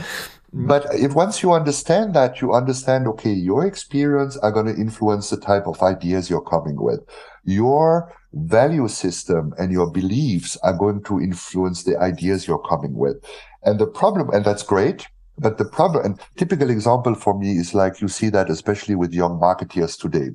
But 0.54 0.86
if 0.94 1.14
once 1.16 1.42
you 1.42 1.54
understand 1.54 2.14
that, 2.16 2.42
you 2.42 2.54
understand, 2.54 3.08
okay, 3.08 3.32
your 3.32 3.66
experience 3.66 4.36
are 4.38 4.52
going 4.52 4.66
to 4.66 4.76
influence 4.76 5.30
the 5.30 5.38
type 5.38 5.66
of 5.66 5.82
ideas 5.82 6.30
you're 6.30 6.42
coming 6.42 6.76
with. 6.76 7.00
Your 7.46 8.14
value 8.34 8.90
system 8.90 9.54
and 9.58 9.72
your 9.72 9.90
beliefs 9.90 10.58
are 10.58 10.78
going 10.78 11.04
to 11.04 11.22
influence 11.22 11.84
the 11.84 11.98
ideas 11.98 12.48
you're 12.48 12.68
coming 12.68 12.96
with. 12.96 13.24
And 13.64 13.80
the 13.80 13.88
problem, 13.88 14.30
and 14.32 14.44
that's 14.44 14.64
great 14.64 15.08
but 15.42 15.58
the 15.58 15.66
problem, 15.66 16.06
and 16.06 16.20
typical 16.38 16.70
example 16.70 17.16
for 17.16 17.34
me 17.42 17.50
is 17.64 17.74
like 17.82 18.02
you 18.02 18.10
see 18.18 18.30
that 18.30 18.50
especially 18.50 18.96
with 19.02 19.20
young 19.22 19.40
marketeers 19.48 19.96
today. 20.04 20.30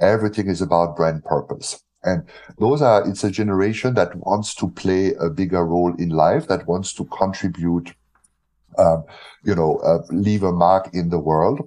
Everything 0.00 0.48
is 0.48 0.62
about 0.62 0.96
brand 0.96 1.20
purpose. 1.24 1.68
And 2.04 2.22
those 2.58 2.80
are, 2.80 3.00
it's 3.08 3.24
a 3.24 3.30
generation 3.30 3.94
that 3.94 4.14
wants 4.28 4.54
to 4.60 4.70
play 4.82 5.14
a 5.26 5.28
bigger 5.40 5.64
role 5.74 5.92
in 6.04 6.10
life, 6.10 6.44
that 6.46 6.68
wants 6.72 6.94
to 6.94 7.04
contribute, 7.20 7.88
um, 8.78 9.00
you 9.48 9.54
know, 9.54 9.72
uh, 9.90 10.00
leave 10.26 10.44
a 10.44 10.52
mark 10.52 10.84
in 10.94 11.10
the 11.10 11.18
world. 11.30 11.58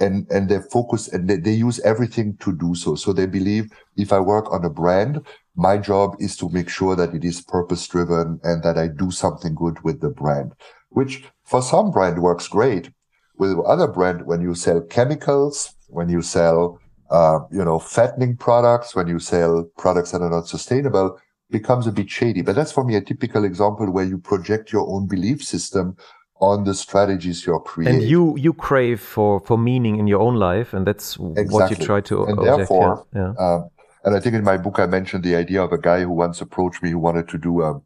And, 0.00 0.30
and 0.30 0.48
they 0.48 0.60
focus 0.60 1.08
and 1.14 1.22
they, 1.28 1.38
they 1.46 1.56
use 1.66 1.80
everything 1.80 2.36
to 2.44 2.52
do 2.52 2.74
so. 2.74 2.94
So 2.94 3.12
they 3.12 3.26
believe 3.26 3.64
if 3.96 4.12
I 4.12 4.20
work 4.20 4.46
on 4.52 4.64
a 4.64 4.70
brand, 4.70 5.14
My 5.58 5.76
job 5.76 6.14
is 6.20 6.36
to 6.36 6.48
make 6.50 6.68
sure 6.68 6.94
that 6.94 7.12
it 7.14 7.24
is 7.24 7.40
purpose 7.40 7.88
driven 7.88 8.38
and 8.44 8.62
that 8.62 8.78
I 8.78 8.86
do 8.86 9.10
something 9.10 9.56
good 9.56 9.82
with 9.82 10.00
the 10.00 10.08
brand, 10.08 10.52
which 10.90 11.24
for 11.44 11.62
some 11.62 11.90
brand 11.90 12.22
works 12.22 12.48
great. 12.48 12.90
With 13.36 13.58
other 13.60 13.86
brand, 13.86 14.26
when 14.26 14.40
you 14.40 14.54
sell 14.54 14.80
chemicals, 14.80 15.74
when 15.88 16.08
you 16.08 16.22
sell, 16.22 16.80
uh, 17.10 17.40
you 17.52 17.64
know, 17.64 17.78
fattening 17.78 18.36
products, 18.36 18.96
when 18.96 19.06
you 19.06 19.18
sell 19.18 19.70
products 19.78 20.10
that 20.10 20.22
are 20.22 20.30
not 20.30 20.48
sustainable, 20.48 21.18
becomes 21.50 21.86
a 21.86 21.92
bit 21.92 22.10
shady. 22.10 22.42
But 22.42 22.56
that's 22.56 22.72
for 22.72 22.84
me 22.84 22.96
a 22.96 23.00
typical 23.00 23.44
example 23.44 23.90
where 23.90 24.04
you 24.04 24.18
project 24.18 24.72
your 24.72 24.88
own 24.88 25.06
belief 25.06 25.42
system 25.42 25.96
on 26.40 26.64
the 26.64 26.74
strategies 26.74 27.46
you're 27.46 27.60
creating. 27.60 28.00
And 28.00 28.08
you 28.08 28.36
you 28.36 28.52
crave 28.52 29.00
for 29.00 29.40
for 29.40 29.58
meaning 29.58 29.98
in 29.98 30.06
your 30.06 30.20
own 30.20 30.36
life, 30.36 30.72
and 30.72 30.86
that's 30.86 31.16
exactly. 31.16 31.44
what 31.46 31.70
you 31.70 31.76
try 31.76 32.00
to. 32.02 32.24
And 32.24 32.38
therefore, 32.38 33.06
yeah. 33.14 33.32
Um, 33.38 33.68
and 34.04 34.16
I 34.16 34.20
think 34.20 34.34
in 34.34 34.44
my 34.44 34.56
book 34.56 34.78
I 34.78 34.86
mentioned 34.86 35.24
the 35.24 35.36
idea 35.36 35.62
of 35.62 35.72
a 35.72 35.78
guy 35.78 36.00
who 36.02 36.10
once 36.10 36.40
approached 36.40 36.82
me 36.82 36.90
who 36.90 36.98
wanted 36.98 37.28
to 37.28 37.38
do 37.38 37.62
a. 37.62 37.80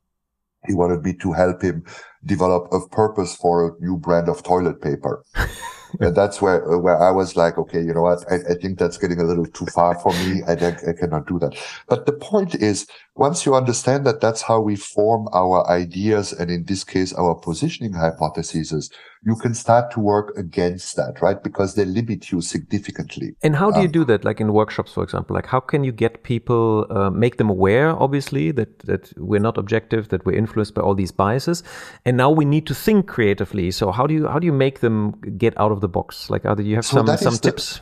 He 0.66 0.74
wanted 0.74 1.04
me 1.04 1.14
to 1.14 1.32
help 1.32 1.62
him 1.62 1.84
develop 2.24 2.72
a 2.72 2.86
purpose 2.88 3.34
for 3.34 3.68
a 3.68 3.82
new 3.82 3.96
brand 3.96 4.28
of 4.28 4.42
toilet 4.42 4.80
paper. 4.80 5.24
and 6.00 6.14
that's 6.14 6.40
where 6.40 6.78
where 6.78 7.00
I 7.00 7.10
was 7.10 7.36
like, 7.36 7.58
okay, 7.58 7.80
you 7.80 7.92
know 7.92 8.02
what? 8.02 8.24
I, 8.30 8.36
I 8.36 8.54
think 8.54 8.78
that's 8.78 8.96
getting 8.96 9.20
a 9.20 9.24
little 9.24 9.46
too 9.46 9.66
far 9.66 9.98
for 9.98 10.12
me. 10.12 10.42
I, 10.46 10.54
think 10.54 10.78
I 10.88 10.92
cannot 10.92 11.26
do 11.26 11.38
that. 11.40 11.54
But 11.88 12.06
the 12.06 12.12
point 12.12 12.54
is, 12.54 12.86
once 13.14 13.44
you 13.44 13.54
understand 13.54 14.06
that 14.06 14.20
that's 14.20 14.42
how 14.42 14.60
we 14.60 14.76
form 14.76 15.28
our 15.32 15.68
ideas, 15.68 16.32
and 16.32 16.50
in 16.50 16.64
this 16.64 16.84
case, 16.84 17.12
our 17.14 17.34
positioning 17.34 17.92
hypotheses, 17.92 18.90
you 19.24 19.36
can 19.36 19.54
start 19.54 19.90
to 19.92 20.00
work 20.00 20.36
against 20.36 20.96
that, 20.96 21.22
right? 21.22 21.42
Because 21.42 21.74
they 21.76 21.84
limit 21.84 22.32
you 22.32 22.40
significantly. 22.40 23.36
And 23.42 23.54
how 23.54 23.70
do 23.70 23.80
you 23.80 23.86
um, 23.86 23.92
do 23.92 24.04
that? 24.06 24.24
Like 24.24 24.40
in 24.40 24.52
workshops, 24.52 24.92
for 24.92 25.04
example, 25.04 25.34
like 25.34 25.46
how 25.46 25.60
can 25.60 25.84
you 25.84 25.92
get 25.92 26.24
people, 26.24 26.86
uh, 26.90 27.10
make 27.10 27.36
them 27.36 27.48
aware, 27.48 27.90
obviously, 27.90 28.50
that, 28.52 28.80
that 28.80 29.12
we're 29.16 29.40
not 29.40 29.56
objective, 29.58 30.08
that 30.08 30.26
we're 30.26 30.36
influenced 30.36 30.74
by 30.74 30.82
all 30.82 30.94
these 30.94 31.12
biases. 31.12 31.62
And 32.04 32.16
now 32.16 32.30
we 32.30 32.44
need 32.44 32.66
to 32.66 32.74
think 32.74 33.06
creatively. 33.06 33.70
So 33.70 33.92
how 33.92 34.08
do 34.08 34.14
you, 34.14 34.26
how 34.26 34.40
do 34.40 34.46
you 34.46 34.52
make 34.52 34.80
them 34.80 35.12
get 35.38 35.58
out 35.58 35.70
of 35.70 35.80
the 35.80 35.88
box? 35.88 36.28
Like, 36.28 36.44
are 36.44 36.56
there, 36.56 36.66
you 36.66 36.74
have 36.74 36.86
so 36.86 37.04
some, 37.04 37.16
some 37.16 37.38
tips? 37.38 37.80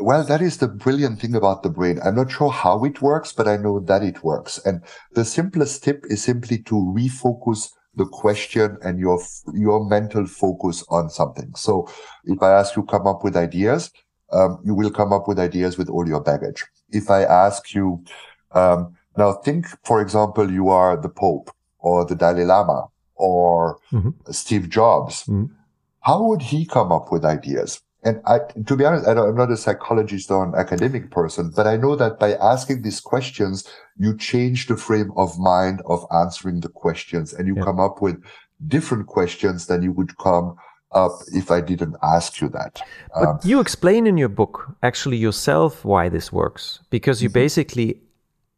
well, 0.00 0.24
that 0.24 0.40
is 0.40 0.58
the 0.58 0.68
brilliant 0.68 1.20
thing 1.20 1.34
about 1.34 1.62
the 1.62 1.70
brain. 1.70 1.98
I'm 2.04 2.14
not 2.14 2.30
sure 2.30 2.50
how 2.50 2.84
it 2.84 3.02
works, 3.02 3.32
but 3.32 3.48
I 3.48 3.56
know 3.56 3.80
that 3.80 4.02
it 4.02 4.24
works. 4.24 4.58
And 4.64 4.82
the 5.12 5.24
simplest 5.24 5.84
tip 5.84 6.04
is 6.08 6.22
simply 6.22 6.62
to 6.62 6.74
refocus 6.74 7.72
the 7.98 8.06
question 8.06 8.78
and 8.82 8.98
your 8.98 9.20
your 9.52 9.84
mental 9.84 10.26
focus 10.26 10.84
on 10.88 11.10
something. 11.10 11.52
So 11.54 11.88
if 12.24 12.42
I 12.42 12.52
ask 12.52 12.76
you 12.76 12.84
come 12.84 13.06
up 13.06 13.24
with 13.24 13.36
ideas, 13.36 13.90
um, 14.32 14.60
you 14.64 14.74
will 14.74 14.90
come 14.90 15.12
up 15.12 15.28
with 15.28 15.38
ideas 15.38 15.76
with 15.76 15.88
all 15.88 16.08
your 16.08 16.22
baggage. 16.22 16.64
If 16.90 17.10
I 17.10 17.24
ask 17.24 17.74
you 17.74 18.02
um, 18.52 18.94
now, 19.16 19.32
think 19.32 19.66
for 19.84 20.00
example, 20.00 20.50
you 20.50 20.68
are 20.68 20.96
the 20.96 21.08
Pope 21.08 21.50
or 21.80 22.04
the 22.04 22.14
Dalai 22.14 22.44
Lama 22.44 22.86
or 23.14 23.78
mm-hmm. 23.92 24.10
Steve 24.30 24.68
Jobs. 24.68 25.24
Mm-hmm. 25.24 25.52
How 26.00 26.22
would 26.22 26.42
he 26.42 26.64
come 26.64 26.92
up 26.92 27.12
with 27.12 27.24
ideas? 27.24 27.82
And 28.04 28.20
I, 28.26 28.38
to 28.66 28.76
be 28.76 28.84
honest, 28.84 29.06
I 29.08 29.12
am 29.12 29.36
not 29.36 29.50
a 29.50 29.56
psychologist 29.56 30.30
or 30.30 30.44
an 30.44 30.54
academic 30.54 31.10
person, 31.10 31.52
but 31.54 31.66
I 31.66 31.76
know 31.76 31.96
that 31.96 32.18
by 32.20 32.34
asking 32.34 32.82
these 32.82 33.00
questions, 33.00 33.68
you 33.98 34.16
change 34.16 34.68
the 34.68 34.76
frame 34.76 35.10
of 35.16 35.38
mind 35.38 35.82
of 35.86 36.06
answering 36.12 36.60
the 36.60 36.68
questions 36.68 37.32
and 37.32 37.48
you 37.48 37.56
yeah. 37.56 37.64
come 37.64 37.80
up 37.80 38.00
with 38.00 38.22
different 38.66 39.06
questions 39.06 39.66
than 39.66 39.82
you 39.82 39.92
would 39.92 40.16
come 40.18 40.56
up 40.92 41.12
if 41.32 41.50
I 41.50 41.60
didn't 41.60 41.96
ask 42.02 42.40
you 42.40 42.48
that. 42.50 42.80
But 43.14 43.28
um, 43.28 43.38
you 43.42 43.60
explain 43.60 44.06
in 44.06 44.16
your 44.16 44.28
book 44.28 44.74
actually 44.82 45.16
yourself 45.16 45.84
why 45.84 46.08
this 46.08 46.32
works 46.32 46.80
because 46.90 47.22
you 47.22 47.28
mm-hmm. 47.28 47.34
basically 47.34 48.00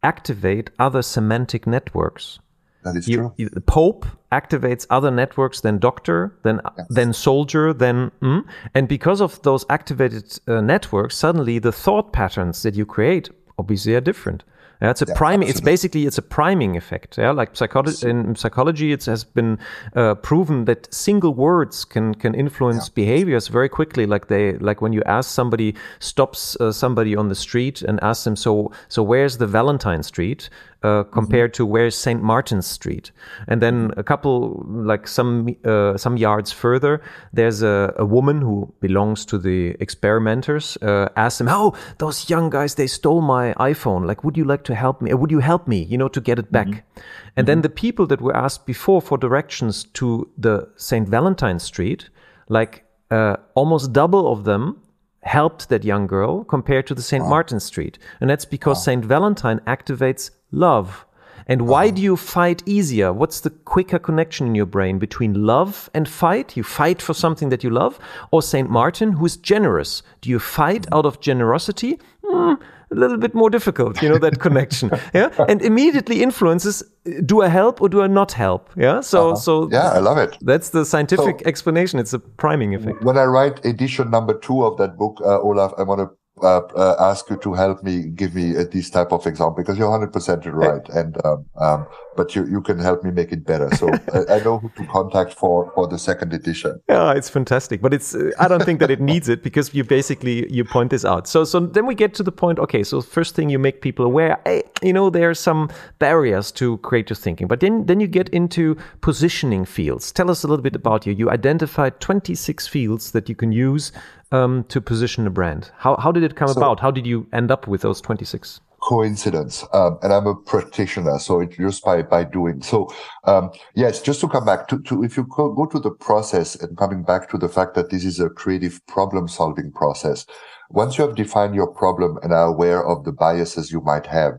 activate 0.03 0.71
other 0.79 1.03
semantic 1.03 1.67
networks. 1.67 2.39
That 2.83 2.97
is 2.97 3.09
you, 3.09 3.33
true. 3.37 3.49
the 3.51 3.61
Pope 3.61 4.07
activates 4.33 4.87
other 4.91 5.11
networks 5.11 5.61
than 5.61 5.79
doctor, 5.79 6.33
than 6.43 6.61
yes. 6.79 6.87
than 6.89 7.13
soldier, 7.13 7.73
than 7.73 8.11
mm, 8.23 8.45
and 8.75 8.89
because 8.89 9.21
of 9.21 9.43
those 9.43 9.67
activated 9.69 10.39
uh, 10.49 10.61
networks, 10.61 11.17
suddenly 11.17 11.59
the 11.59 11.73
thought 11.73 12.13
patterns 12.13 12.63
that 12.63 12.75
you 12.75 12.87
create 12.87 13.29
obviously 13.59 13.95
are 13.95 14.01
different. 14.01 14.45
Yeah, 14.83 14.91
it's 14.91 15.03
a 15.03 15.07
yeah, 15.07 15.15
priming. 15.15 15.49
It's 15.49 15.61
basically 15.61 16.07
it's 16.07 16.17
a 16.17 16.23
priming 16.23 16.75
effect. 16.75 17.19
Yeah, 17.19 17.33
like 17.33 17.55
psychology 17.55 18.09
in 18.09 18.35
psychology, 18.35 18.93
it 18.93 19.05
has 19.05 19.25
been 19.25 19.59
uh, 19.95 20.15
proven 20.15 20.65
that 20.65 20.93
single 20.93 21.35
words 21.35 21.85
can 21.85 22.15
can 22.15 22.35
influence 22.35 22.89
yeah. 22.89 22.93
behaviors 22.95 23.49
very 23.49 23.69
quickly. 23.69 24.07
Like 24.07 24.29
they 24.29 24.55
like 24.55 24.81
when 24.81 24.95
you 24.95 25.03
ask 25.05 25.29
somebody 25.29 25.75
stops 25.99 26.57
uh, 26.61 26.73
somebody 26.73 27.15
on 27.15 27.29
the 27.29 27.35
street 27.35 27.83
and 27.83 28.03
asks 28.03 28.25
them, 28.25 28.37
so 28.37 28.73
so 28.89 29.03
where's 29.03 29.37
the 29.37 29.47
Valentine 29.47 30.03
Street? 30.03 30.49
Uh, 30.83 31.03
compared 31.03 31.53
mm-hmm. 31.53 31.57
to 31.59 31.67
where's 31.67 31.95
St. 31.95 32.23
Martin's 32.23 32.67
Street. 32.67 33.13
And 33.49 33.61
then 33.61 33.93
a 33.99 34.03
couple, 34.03 34.65
like 34.67 35.07
some 35.07 35.55
uh, 35.63 35.99
some 35.99 36.17
yards 36.17 36.53
further, 36.53 37.03
there's 37.35 37.63
a, 37.63 37.93
a, 37.99 38.07
woman 38.07 38.41
who 38.41 38.73
belongs 38.81 39.27
to 39.27 39.37
the 39.37 39.77
experimenters. 39.79 40.79
Uh, 40.81 41.11
asks 41.17 41.37
them, 41.37 41.49
"Oh, 41.51 41.77
those 41.99 42.31
young 42.31 42.49
guys, 42.49 42.77
they 42.77 42.87
stole 42.87 43.21
my 43.21 43.53
iPhone. 43.61 44.07
Like, 44.07 44.25
would 44.25 44.39
you 44.39 44.45
like 44.45 44.65
to 44.65 44.75
help 44.75 45.03
me? 45.03 45.13
Or 45.13 45.19
would 45.19 45.31
you 45.31 45.41
help 45.41 45.69
me, 45.69 45.83
you 45.83 45.99
know, 45.99 46.09
to 46.09 46.21
get 46.21 46.39
it 46.39 46.51
back?" 46.51 46.69
Mm-hmm. 46.69 47.01
And 47.01 47.03
mm-hmm. 47.37 47.45
then 47.45 47.61
the 47.61 47.69
people 47.69 48.07
that 48.07 48.23
were 48.23 48.35
asked 48.35 48.65
before 48.65 49.03
for 49.03 49.19
directions 49.19 49.85
to 49.85 50.31
the 50.39 50.67
St. 50.77 51.07
Valentine's 51.07 51.63
Street, 51.63 52.09
like 52.49 52.85
uh, 53.11 53.37
almost 53.55 53.93
double 53.93 54.33
of 54.33 54.45
them 54.45 54.81
helped 55.23 55.69
that 55.69 55.85
young 55.85 56.07
girl 56.07 56.45
compared 56.45 56.87
to 56.87 56.95
the 56.95 57.03
St. 57.03 57.23
Wow. 57.25 57.31
Martin 57.31 57.61
Street. 57.61 57.99
And 58.21 58.31
that's 58.31 58.45
because 58.45 58.79
wow. 58.79 58.83
St. 58.83 59.05
Valentine 59.05 59.61
activates 59.67 60.31
love. 60.51 61.07
And 61.47 61.67
why 61.67 61.87
uh-huh. 61.87 61.97
do 61.97 62.03
you 62.03 62.17
fight 62.17 62.63
easier? 62.65 63.13
What's 63.13 63.41
the 63.41 63.51
quicker 63.51 63.99
connection 63.99 64.47
in 64.47 64.55
your 64.55 64.67
brain 64.67 64.99
between 64.99 65.47
love 65.47 65.91
and 65.93 66.09
fight? 66.09 66.57
You 66.57 66.63
fight 66.63 67.03
for 67.03 67.13
something 67.13 67.49
that 67.49 67.65
you 67.65 67.71
love? 67.71 67.99
Or 68.31 68.41
St. 68.41 68.71
Martin, 68.71 69.13
who's 69.13 69.37
generous? 69.37 70.03
Do 70.21 70.31
you 70.31 70.39
fight 70.39 70.87
out 70.93 71.07
of 71.07 71.21
generosity? 71.21 71.99
Mm, 72.25 72.61
a 72.93 72.95
little 72.95 73.17
bit 73.17 73.35
more 73.35 73.51
difficult, 73.51 74.01
you 74.03 74.09
know, 74.09 74.19
that 74.19 74.39
connection. 74.47 74.91
Yeah. 75.13 75.31
And 75.49 75.63
immediately 75.63 76.23
influences 76.23 76.85
do 77.27 77.43
I 77.43 77.49
help 77.49 77.81
or 77.81 77.89
do 77.89 78.03
I 78.03 78.07
not 78.07 78.33
help? 78.33 78.71
Yeah. 78.77 79.01
So, 79.01 79.19
uh 79.19 79.33
-huh. 79.33 79.37
so 79.37 79.69
yeah, 79.71 79.97
I 79.97 80.01
love 80.01 80.23
it. 80.25 80.39
That's 80.47 80.71
the 80.71 80.85
scientific 80.85 81.41
so, 81.41 81.49
explanation. 81.49 82.01
It's 82.01 82.15
a 82.15 82.21
priming 82.37 82.75
effect. 82.75 83.03
When 83.03 83.17
I 83.17 83.25
write 83.25 83.69
edition 83.69 84.11
number 84.11 84.39
two 84.39 84.65
of 84.65 84.77
that 84.77 84.97
book, 84.97 85.21
uh, 85.21 85.45
Olaf, 85.45 85.73
I 85.79 85.85
want 85.85 86.01
to 86.01 86.20
uh, 86.43 86.61
uh, 86.77 86.97
ask 86.99 87.29
you 87.31 87.37
to 87.39 87.55
help 87.55 87.83
me 87.83 88.07
give 88.07 88.35
me 88.35 88.57
uh, 88.57 88.65
this 88.71 88.91
type 88.91 89.13
of 89.13 89.27
example 89.27 89.57
because 89.57 89.79
you're 89.79 89.89
100% 89.89 90.53
right 90.53 90.89
and 90.91 91.17
um, 91.25 91.45
um, 91.57 91.87
but 92.17 92.35
you, 92.35 92.47
you 92.47 92.61
can 92.61 92.79
help 92.79 93.03
me 93.05 93.11
make 93.11 93.33
it 93.33 93.45
better. 93.45 93.75
So 93.77 93.89
I, 94.15 94.37
I, 94.37 94.39
know 94.45 94.59
who 94.59 94.69
to 94.77 94.87
contact 94.87 95.35
for 95.35 95.71
for 95.75 95.87
the 95.87 95.99
second 95.99 96.33
edition. 96.33 96.81
Yeah 96.89 97.13
it's 97.13 97.29
fantastic 97.29 97.81
but 97.81 97.93
it's 97.95 98.15
uh, 98.15 98.31
i 98.39 98.49
don't 98.49 98.65
think 98.65 98.81
that 98.81 98.91
it 98.91 99.01
needs 99.01 99.29
it 99.29 99.43
because 99.43 99.75
you 99.75 99.85
basically 99.85 100.51
you 100.53 100.65
point 100.65 100.91
this 100.91 101.05
out. 101.05 101.29
So 101.29 101.45
so 101.45 101.61
then 101.61 101.87
we 101.87 101.95
get 101.95 102.15
to 102.15 102.23
the 102.23 102.33
point 102.33 102.59
okay 102.59 102.83
so 102.83 103.01
first 103.01 103.35
thing 103.35 103.51
you 103.51 103.59
make 103.59 103.81
people 103.81 104.05
aware 104.05 104.41
hey, 104.45 104.63
you 104.83 104.93
know 104.93 105.11
there 105.11 105.31
are 105.31 105.35
some 105.35 105.71
barriers 105.99 106.53
to 106.53 106.79
creative 106.79 107.19
thinking 107.19 107.47
but 107.47 107.61
then 107.61 107.87
then 107.87 108.01
you 108.01 108.07
get 108.07 108.29
into 108.31 108.77
positioning 109.01 109.65
fields. 109.65 110.13
Tell 110.13 110.31
us 110.31 110.45
a 110.45 110.49
little 110.49 110.63
bit 110.63 110.77
about 110.77 111.07
you. 111.07 111.13
You 111.13 111.31
identified 111.31 112.01
26 112.01 112.67
fields 112.67 113.13
that 113.13 113.29
you 113.29 113.35
can 113.35 113.53
use 113.53 113.93
um, 114.33 114.65
to 114.69 114.81
position 114.81 115.27
a 115.27 115.31
brand? 115.31 115.71
How, 115.79 115.97
how 115.97 116.13
did 116.13 116.23
it 116.23 116.37
come 116.37 116.49
so, 116.49 116.61
about? 116.61 116.81
How 116.81 116.91
did 116.91 117.07
you 117.07 117.27
end 117.33 117.51
up 117.51 117.67
with 117.67 117.83
those 117.83 118.01
26? 118.01 118.61
Coincidence. 118.83 119.65
Um, 119.73 119.99
and 120.03 120.13
I'm 120.13 120.27
a 120.27 120.35
practitioner, 120.35 121.19
so 121.19 121.41
it's 121.41 121.57
just 121.57 121.85
by, 121.85 122.03
by 122.03 122.25
doing. 122.25 122.63
So, 122.63 122.91
um, 123.25 123.51
yes, 123.75 124.01
just 124.01 124.21
to 124.23 124.29
come 124.29 124.47
back 124.47 124.69
to, 124.69 124.81
to, 124.83 125.05
if 125.05 125.17
you 125.17 125.25
go, 125.25 125.53
go 125.53 125.67
to 125.67 125.79
the 125.79 125.91
process 125.91 126.55
and 126.55 126.77
coming 126.77 127.03
back 127.03 127.29
to 127.31 127.39
the 127.39 127.49
fact 127.49 127.75
that 127.75 127.91
this 127.91 128.05
is 128.05 128.21
a 128.21 128.31
creative 128.31 128.81
problem 128.87 129.29
solving 129.29 129.71
process, 129.73 130.25
once 130.71 130.97
you 130.97 131.07
have 131.07 131.17
defined 131.17 131.55
your 131.55 131.67
problem 131.67 132.19
and 132.23 132.33
are 132.33 132.47
aware 132.47 132.87
of 132.87 133.05
the 133.05 133.13
biases 133.13 133.71
you 133.71 133.81
might 133.83 134.07
have, 134.07 134.35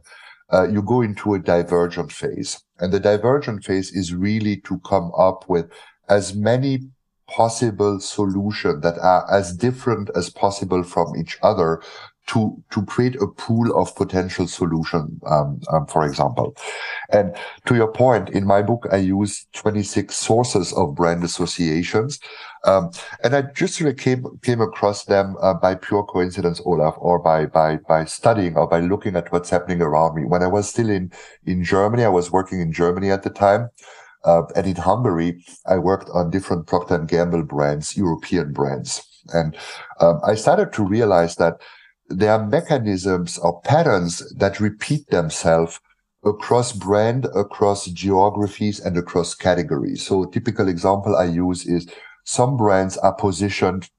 uh, 0.52 0.68
you 0.68 0.82
go 0.82 1.02
into 1.02 1.34
a 1.34 1.40
divergent 1.40 2.12
phase. 2.12 2.62
And 2.80 2.92
the 2.92 3.00
divergent 3.00 3.64
phase 3.64 3.92
is 3.92 4.14
really 4.14 4.58
to 4.62 4.80
come 4.80 5.12
up 5.18 5.48
with 5.48 5.70
as 6.10 6.36
many 6.36 6.80
possible 7.36 8.00
solution 8.00 8.82
that 8.82 8.98
are 9.00 9.30
as 9.32 9.56
different 9.56 10.10
as 10.16 10.30
possible 10.30 10.84
from 10.84 11.16
each 11.16 11.38
other 11.42 11.82
to 12.28 12.64
to 12.72 12.86
create 12.86 13.16
a 13.16 13.28
pool 13.28 13.78
of 13.78 13.96
potential 13.96 14.48
solution 14.48 15.20
um, 15.26 15.60
um, 15.72 15.86
for 15.88 16.06
example. 16.06 16.56
And 17.10 17.36
to 17.66 17.76
your 17.76 17.92
point 17.92 18.30
in 18.30 18.46
my 18.46 18.62
book 18.62 18.88
i 18.92 18.98
use 18.98 19.48
26 19.54 20.16
sources 20.16 20.72
of 20.74 20.96
brand 20.96 21.24
associations 21.24 22.20
um, 22.66 22.92
and 23.24 23.36
i 23.36 23.42
just 23.42 23.82
really 23.82 23.96
came 23.96 24.26
came 24.44 24.62
across 24.62 25.06
them 25.06 25.36
uh, 25.42 25.54
by 25.56 25.76
pure 25.76 26.04
coincidence 26.04 26.62
olaf 26.66 26.96
or 27.00 27.20
by 27.20 27.46
by 27.46 27.78
by 27.88 28.06
studying 28.06 28.56
or 28.56 28.68
by 28.68 28.80
looking 28.80 29.16
at 29.16 29.32
what's 29.32 29.50
happening 29.50 29.82
around 29.82 30.16
me. 30.16 30.24
When 30.26 30.44
i 30.44 30.48
was 30.48 30.70
still 30.70 30.90
in 30.90 31.12
in 31.46 31.64
germany 31.64 32.04
i 32.06 32.16
was 32.20 32.32
working 32.32 32.62
in 32.62 32.72
germany 32.72 33.10
at 33.12 33.24
the 33.24 33.30
time 33.30 33.70
uh, 34.24 34.44
and 34.56 34.68
in 34.68 34.76
Hungary, 34.76 35.44
I 35.66 35.78
worked 35.78 36.10
on 36.14 36.30
different 36.30 36.68
Procter 36.68 36.96
and 36.96 37.08
Gamble 37.08 37.44
brands, 37.44 37.98
European 37.98 38.54
brands. 38.54 39.02
And 39.34 39.56
um, 40.00 40.20
I 40.26 40.36
started 40.36 40.74
to 40.74 40.84
realize 40.84 41.36
that 41.36 41.62
there 42.10 42.32
are 42.34 42.46
mechanisms 42.46 43.38
or 43.38 43.62
patterns 43.62 44.22
that 44.36 44.60
repeat 44.60 45.08
themselves 45.08 45.80
across 46.24 46.74
brand, 46.74 47.26
across 47.36 47.86
geographies, 47.86 48.80
and 48.80 48.98
across 48.98 49.34
categories. 49.34 50.06
So, 50.06 50.24
a 50.24 50.32
typical 50.32 50.68
example 50.68 51.16
I 51.16 51.26
use 51.26 51.66
is 51.66 51.88
some 52.26 52.58
brands 52.58 52.98
are 52.98 53.14
positioned 53.14 53.90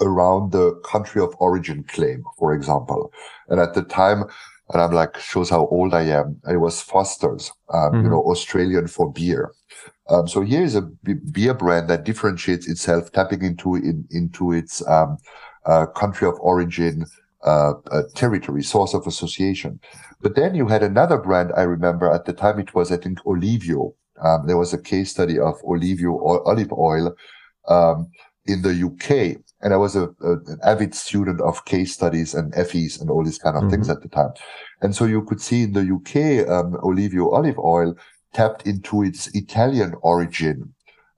around 0.00 0.52
the 0.52 0.74
country 0.84 1.22
of 1.22 1.34
origin 1.38 1.84
claim, 1.84 2.24
for 2.38 2.54
example. 2.54 3.12
And 3.48 3.60
at 3.60 3.74
the 3.74 3.82
time, 3.82 4.24
and 4.74 4.82
I'm 4.82 4.92
like, 4.92 5.16
shows 5.18 5.48
how 5.48 5.66
old 5.68 5.94
I 5.94 6.02
am. 6.02 6.40
It 6.48 6.56
was 6.56 6.82
Foster's, 6.82 7.52
um, 7.72 7.92
mm-hmm. 7.92 8.04
you 8.04 8.10
know, 8.10 8.22
Australian 8.24 8.88
for 8.88 9.12
beer. 9.12 9.52
Um, 10.10 10.26
so 10.28 10.42
here 10.42 10.62
is 10.62 10.74
a 10.74 10.82
b- 10.82 11.14
beer 11.14 11.54
brand 11.54 11.88
that 11.88 12.04
differentiates 12.04 12.68
itself, 12.68 13.12
tapping 13.12 13.42
into 13.42 13.76
in, 13.76 14.04
into 14.10 14.52
its 14.52 14.86
um, 14.88 15.16
uh, 15.64 15.86
country 15.86 16.26
of 16.28 16.34
origin, 16.40 17.06
uh, 17.44 17.74
uh, 17.90 18.02
territory, 18.14 18.62
source 18.62 18.94
of 18.94 19.06
association. 19.06 19.78
But 20.20 20.34
then 20.34 20.54
you 20.54 20.66
had 20.66 20.82
another 20.82 21.18
brand. 21.18 21.52
I 21.56 21.62
remember 21.62 22.10
at 22.10 22.24
the 22.24 22.32
time 22.32 22.58
it 22.58 22.74
was, 22.74 22.90
I 22.90 22.96
think, 22.96 23.20
Olivio. 23.24 23.94
Um, 24.22 24.46
there 24.46 24.56
was 24.56 24.74
a 24.74 24.78
case 24.78 25.10
study 25.12 25.38
of 25.38 25.54
Olivio 25.62 26.12
or 26.12 26.46
olive 26.48 26.72
oil 26.72 27.14
um, 27.68 28.10
in 28.46 28.62
the 28.62 28.74
UK, 28.74 29.40
and 29.64 29.72
I 29.72 29.78
was 29.78 29.96
a, 29.96 30.10
a, 30.20 30.32
an 30.46 30.58
avid 30.62 30.94
student 30.94 31.40
of 31.40 31.64
case 31.64 31.94
studies 31.94 32.34
and 32.34 32.52
Effies 32.52 33.00
and 33.00 33.10
all 33.10 33.24
these 33.24 33.38
kind 33.38 33.56
of 33.56 33.62
mm-hmm. 33.62 33.70
things 33.70 33.88
at 33.88 34.02
the 34.02 34.08
time. 34.08 34.30
And 34.82 34.94
so 34.94 35.06
you 35.06 35.22
could 35.24 35.40
see 35.40 35.62
in 35.62 35.72
the 35.72 35.80
UK, 35.80 36.46
um, 36.48 36.74
Olivio 36.82 37.32
olive 37.32 37.58
oil 37.58 37.96
tapped 38.34 38.66
into 38.66 39.02
its 39.02 39.34
Italian 39.34 39.94
origin 40.02 40.73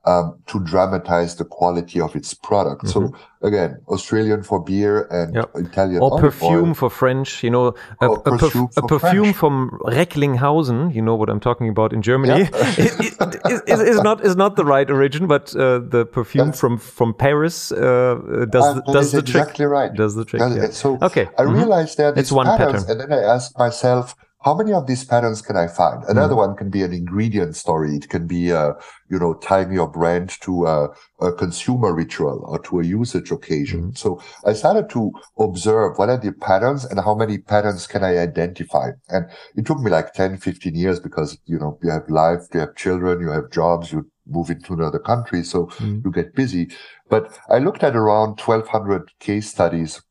um, 0.07 0.39
to 0.47 0.59
dramatize 0.61 1.35
the 1.35 1.43
quality 1.43 1.99
of 1.99 2.15
its 2.15 2.33
product. 2.33 2.85
Mm-hmm. 2.85 3.07
So 3.07 3.47
again, 3.47 3.77
Australian 3.89 4.41
for 4.41 4.63
beer 4.63 5.05
and 5.11 5.35
yep. 5.35 5.51
Italian 5.55 6.01
or 6.01 6.19
perfume 6.19 6.69
oil. 6.69 6.73
for 6.73 6.89
French. 6.89 7.43
You 7.43 7.49
know, 7.49 7.75
a, 7.99 8.09
a, 8.09 8.21
perfume, 8.21 8.67
perf- 8.69 8.83
a 8.83 8.87
perfume 8.87 9.33
from 9.33 9.77
Recklinghausen. 9.85 10.95
You 10.95 11.01
know 11.01 11.15
what 11.15 11.29
I'm 11.29 11.41
talking 11.41 11.67
about 11.67 11.91
in 11.91 12.01
Germany. 12.01 12.39
Yeah. 12.39 12.49
it, 12.77 13.61
it, 13.67 13.79
is 13.93 14.01
not 14.01 14.23
is 14.23 14.37
not 14.37 14.55
the 14.55 14.63
right 14.63 14.89
origin, 14.89 15.27
but 15.27 15.53
uh, 15.55 15.79
the 15.79 16.05
perfume 16.05 16.47
That's, 16.47 16.59
from 16.59 16.77
from 16.77 17.13
Paris 17.13 17.71
uh, 17.73 18.45
does 18.49 18.63
uh, 18.63 18.81
does 18.93 19.11
the 19.11 19.19
exactly 19.19 19.65
trick. 19.65 19.69
right. 19.69 19.93
Does 19.93 20.15
the 20.15 20.23
trick. 20.23 20.41
Yeah. 20.41 20.69
So 20.69 20.97
okay, 21.01 21.27
I 21.37 21.43
mm-hmm. 21.43 21.55
realized 21.55 21.97
that 21.97 22.17
it's 22.17 22.31
one 22.31 22.45
patterns, 22.45 22.85
pattern, 22.85 23.01
and 23.01 23.11
then 23.11 23.19
I 23.19 23.23
asked 23.23 23.57
myself 23.59 24.15
how 24.41 24.53
many 24.53 24.71
of 24.71 24.85
these 24.85 25.03
patterns 25.03 25.41
can 25.41 25.57
I 25.57 25.67
find? 25.67 26.03
Another 26.05 26.35
mm. 26.35 26.47
one 26.47 26.55
can 26.55 26.69
be 26.69 26.83
an 26.83 26.93
ingredient 26.93 27.55
story. 27.55 27.95
It 27.95 28.07
can 28.09 28.27
be, 28.27 28.51
uh, 28.51 28.73
you 29.09 29.17
know, 29.17 29.33
tying 29.33 29.71
your 29.71 29.89
brand 29.89 30.29
to 30.41 30.67
a, 30.67 30.89
a 31.19 31.33
consumer 31.33 31.93
ritual 31.93 32.45
or 32.47 32.59
to 32.59 32.79
a 32.79 32.85
usage 32.85 33.31
occasion. 33.31 33.91
Mm. 33.91 33.97
So 33.97 34.21
I 34.45 34.53
started 34.53 34.89
to 34.91 35.11
observe 35.39 35.97
what 35.97 36.09
are 36.09 36.17
the 36.17 36.33
patterns 36.33 36.85
and 36.85 36.99
how 36.99 37.15
many 37.15 37.39
patterns 37.39 37.87
can 37.87 38.03
I 38.03 38.17
identify? 38.17 38.91
And 39.09 39.25
it 39.55 39.65
took 39.65 39.79
me 39.79 39.89
like 39.89 40.13
10, 40.13 40.37
15 40.37 40.75
years 40.75 40.99
because, 40.99 41.39
you 41.45 41.57
know, 41.57 41.79
you 41.81 41.89
have 41.89 42.07
life, 42.07 42.41
you 42.53 42.59
have 42.59 42.75
children, 42.75 43.19
you 43.19 43.31
have 43.31 43.51
jobs, 43.51 43.91
you 43.91 44.09
move 44.27 44.51
into 44.51 44.73
another 44.73 44.99
country. 44.99 45.43
So 45.43 45.65
mm. 45.77 46.03
you 46.05 46.11
get 46.11 46.35
busy. 46.35 46.69
But 47.09 47.37
I 47.49 47.57
looked 47.57 47.83
at 47.83 47.95
around 47.95 48.39
1200 48.39 49.11
case 49.19 49.49
studies 49.49 50.01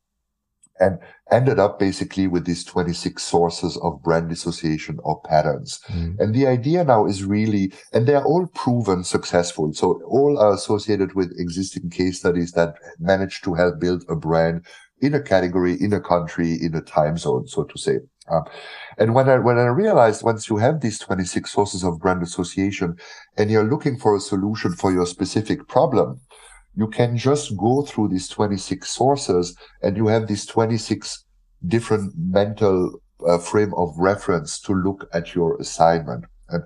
and 0.79 0.99
ended 1.31 1.59
up 1.59 1.79
basically 1.79 2.27
with 2.27 2.45
these 2.45 2.63
26 2.63 3.21
sources 3.21 3.77
of 3.83 4.01
brand 4.01 4.31
association 4.31 4.97
or 5.03 5.21
patterns. 5.21 5.79
Mm. 5.87 6.19
And 6.19 6.33
the 6.33 6.47
idea 6.47 6.83
now 6.83 7.05
is 7.05 7.23
really, 7.23 7.73
and 7.93 8.07
they're 8.07 8.23
all 8.23 8.47
proven 8.47 9.03
successful. 9.03 9.73
So 9.73 10.01
all 10.07 10.39
are 10.39 10.53
associated 10.53 11.15
with 11.15 11.33
existing 11.37 11.89
case 11.89 12.19
studies 12.19 12.51
that 12.53 12.75
manage 12.99 13.41
to 13.41 13.53
help 13.55 13.79
build 13.79 14.05
a 14.09 14.15
brand 14.15 14.65
in 14.99 15.13
a 15.13 15.21
category, 15.21 15.73
in 15.79 15.93
a 15.93 16.01
country, 16.01 16.53
in 16.53 16.73
a 16.75 16.81
time 16.81 17.17
zone, 17.17 17.47
so 17.47 17.63
to 17.63 17.77
say. 17.77 17.97
Um, 18.29 18.43
and 18.97 19.15
when 19.15 19.29
I, 19.29 19.37
when 19.37 19.57
I 19.57 19.67
realized 19.67 20.23
once 20.23 20.49
you 20.49 20.57
have 20.57 20.81
these 20.81 20.99
26 20.99 21.51
sources 21.51 21.83
of 21.83 21.99
brand 21.99 22.23
association 22.23 22.97
and 23.37 23.49
you're 23.49 23.63
looking 23.63 23.97
for 23.97 24.15
a 24.15 24.19
solution 24.19 24.73
for 24.73 24.91
your 24.91 25.05
specific 25.05 25.67
problem, 25.67 26.19
you 26.77 26.87
can 26.87 27.17
just 27.17 27.57
go 27.57 27.81
through 27.81 28.07
these 28.07 28.29
26 28.29 28.87
sources 28.87 29.57
and 29.81 29.97
you 29.97 30.07
have 30.07 30.27
these 30.27 30.45
26 30.45 31.25
different 31.67 32.13
mental 32.15 33.01
uh, 33.27 33.39
frame 33.39 33.73
of 33.75 33.97
reference 33.97 34.59
to 34.59 34.73
look 34.73 35.09
at 35.11 35.33
your 35.33 35.59
assignment. 35.59 36.25
And 36.49 36.63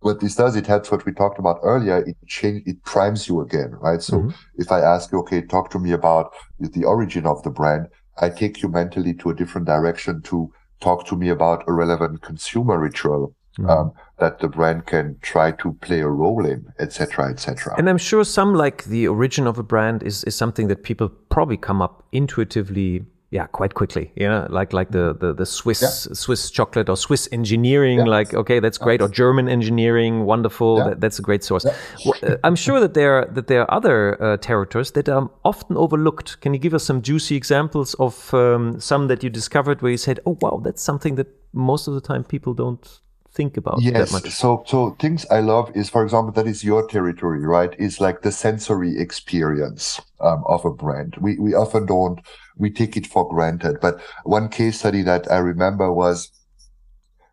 what 0.00 0.20
this 0.20 0.36
does, 0.36 0.56
it 0.56 0.66
helps 0.66 0.90
what 0.90 1.04
we 1.04 1.12
talked 1.12 1.38
about 1.38 1.60
earlier. 1.62 1.98
It 1.98 2.16
change, 2.26 2.62
it 2.66 2.82
primes 2.84 3.28
you 3.28 3.42
again, 3.42 3.72
right? 3.72 4.00
So 4.00 4.20
mm-hmm. 4.20 4.30
if 4.56 4.72
I 4.72 4.80
ask 4.80 5.12
you, 5.12 5.18
okay, 5.20 5.42
talk 5.42 5.68
to 5.70 5.78
me 5.78 5.92
about 5.92 6.32
the 6.58 6.84
origin 6.84 7.26
of 7.26 7.42
the 7.42 7.50
brand, 7.50 7.88
I 8.18 8.30
take 8.30 8.62
you 8.62 8.70
mentally 8.70 9.12
to 9.14 9.30
a 9.30 9.34
different 9.34 9.66
direction 9.66 10.22
to 10.22 10.50
talk 10.80 11.06
to 11.08 11.16
me 11.16 11.28
about 11.28 11.64
a 11.66 11.72
relevant 11.72 12.22
consumer 12.22 12.78
ritual 12.78 13.34
mm. 13.58 13.68
um, 13.68 13.92
that 14.18 14.38
the 14.38 14.48
brand 14.48 14.86
can 14.86 15.16
try 15.22 15.50
to 15.52 15.72
play 15.80 16.00
a 16.00 16.08
role 16.08 16.46
in, 16.46 16.72
etc., 16.78 17.30
etc. 17.30 17.74
And 17.76 17.88
I'm 17.88 17.98
sure 17.98 18.24
some 18.24 18.54
like 18.54 18.84
the 18.84 19.08
origin 19.08 19.46
of 19.46 19.58
a 19.58 19.62
brand 19.62 20.02
is 20.02 20.24
is 20.24 20.36
something 20.36 20.68
that 20.68 20.82
people 20.82 21.08
probably 21.08 21.56
come 21.56 21.82
up 21.82 22.04
intuitively 22.12 23.04
yeah 23.34 23.46
quite 23.48 23.74
quickly 23.74 24.12
you 24.14 24.28
know 24.28 24.46
like 24.48 24.72
like 24.72 24.90
the 24.92 25.12
the, 25.18 25.34
the 25.34 25.44
swiss 25.44 25.82
yeah. 25.82 26.14
swiss 26.14 26.50
chocolate 26.52 26.88
or 26.88 26.96
swiss 26.96 27.28
engineering 27.32 27.98
yeah. 27.98 28.04
like 28.04 28.32
okay 28.32 28.60
that's 28.60 28.78
great 28.78 29.02
or 29.02 29.08
german 29.08 29.48
engineering 29.48 30.24
wonderful 30.24 30.78
yeah. 30.78 30.90
that, 30.90 31.00
that's 31.00 31.18
a 31.18 31.22
great 31.22 31.42
source 31.42 31.64
well, 32.06 32.14
uh, 32.22 32.36
i'm 32.44 32.54
sure 32.54 32.78
that 32.78 32.94
there 32.94 33.18
are, 33.18 33.24
that 33.32 33.48
there 33.48 33.62
are 33.62 33.74
other 33.74 34.22
uh, 34.22 34.36
territories 34.36 34.92
that 34.92 35.08
are 35.08 35.28
often 35.44 35.76
overlooked 35.76 36.40
can 36.42 36.54
you 36.54 36.60
give 36.60 36.74
us 36.74 36.84
some 36.84 37.02
juicy 37.02 37.34
examples 37.34 37.94
of 37.94 38.32
um, 38.34 38.78
some 38.78 39.08
that 39.08 39.24
you 39.24 39.30
discovered 39.30 39.82
where 39.82 39.90
you 39.90 39.98
said 39.98 40.20
oh 40.26 40.38
wow 40.40 40.60
that's 40.62 40.82
something 40.82 41.16
that 41.16 41.26
most 41.52 41.88
of 41.88 41.94
the 41.94 42.00
time 42.00 42.22
people 42.22 42.54
don't 42.54 43.00
think 43.34 43.56
about 43.56 43.82
yes. 43.82 44.10
that 44.10 44.24
much. 44.24 44.32
So, 44.32 44.62
so 44.66 44.90
things 45.00 45.26
I 45.30 45.40
love 45.40 45.70
is, 45.76 45.90
for 45.90 46.04
example, 46.04 46.32
that 46.32 46.46
is 46.46 46.64
your 46.64 46.86
territory, 46.86 47.44
right? 47.44 47.74
Is 47.78 48.00
like 48.00 48.22
the 48.22 48.32
sensory 48.32 48.98
experience 48.98 50.00
um, 50.20 50.44
of 50.46 50.64
a 50.64 50.70
brand. 50.70 51.16
We 51.20 51.38
we 51.38 51.54
often 51.54 51.86
don't 51.86 52.20
we 52.56 52.70
take 52.70 52.96
it 52.96 53.06
for 53.06 53.28
granted. 53.28 53.78
But 53.80 54.00
one 54.24 54.48
case 54.48 54.78
study 54.78 55.02
that 55.02 55.30
I 55.30 55.38
remember 55.38 55.92
was 55.92 56.30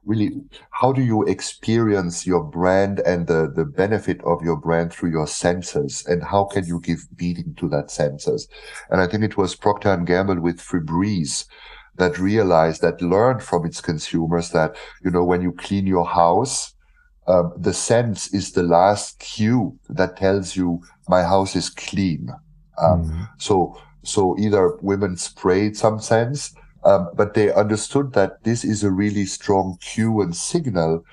really 0.03 0.31
how 0.71 0.91
do 0.91 1.01
you 1.01 1.23
experience 1.23 2.25
your 2.25 2.43
brand 2.43 2.99
and 3.01 3.27
the 3.27 3.51
the 3.55 3.65
benefit 3.65 4.19
of 4.23 4.41
your 4.41 4.55
brand 4.55 4.91
through 4.91 5.11
your 5.11 5.27
senses 5.27 6.03
and 6.07 6.23
how 6.23 6.43
can 6.45 6.65
you 6.65 6.79
give 6.81 7.05
meaning 7.19 7.53
to 7.55 7.69
that 7.69 7.91
senses 7.91 8.47
and 8.89 8.99
i 8.99 9.05
think 9.05 9.23
it 9.23 9.37
was 9.37 9.55
procter 9.55 9.93
and 9.93 10.07
gamble 10.07 10.39
with 10.39 10.57
febreze 10.57 11.45
that 11.95 12.17
realized 12.17 12.81
that 12.81 13.01
learned 13.01 13.43
from 13.43 13.65
its 13.65 13.81
consumers 13.81 14.49
that, 14.51 14.75
you 15.03 15.11
know, 15.11 15.23
when 15.23 15.41
you 15.41 15.51
clean 15.51 15.85
your 15.85 16.05
house, 16.05 16.73
um, 17.27 17.53
the 17.57 17.73
sense 17.73 18.33
is 18.33 18.51
the 18.51 18.63
last 18.63 19.19
cue 19.19 19.77
that 19.89 20.17
tells 20.17 20.55
you 20.55 20.81
my 21.07 21.23
house 21.23 21.55
is 21.55 21.69
clean. 21.69 22.29
Um, 22.81 23.03
mm-hmm. 23.03 23.23
So, 23.37 23.79
so 24.03 24.35
either 24.39 24.77
women 24.81 25.17
sprayed 25.17 25.77
some 25.77 25.99
sense, 25.99 26.55
um, 26.83 27.09
but 27.13 27.33
they 27.33 27.53
understood 27.53 28.13
that 28.13 28.43
this 28.43 28.63
is 28.63 28.83
a 28.83 28.91
really 28.91 29.25
strong 29.25 29.77
cue 29.81 30.21
and 30.21 30.35
signal 30.35 31.03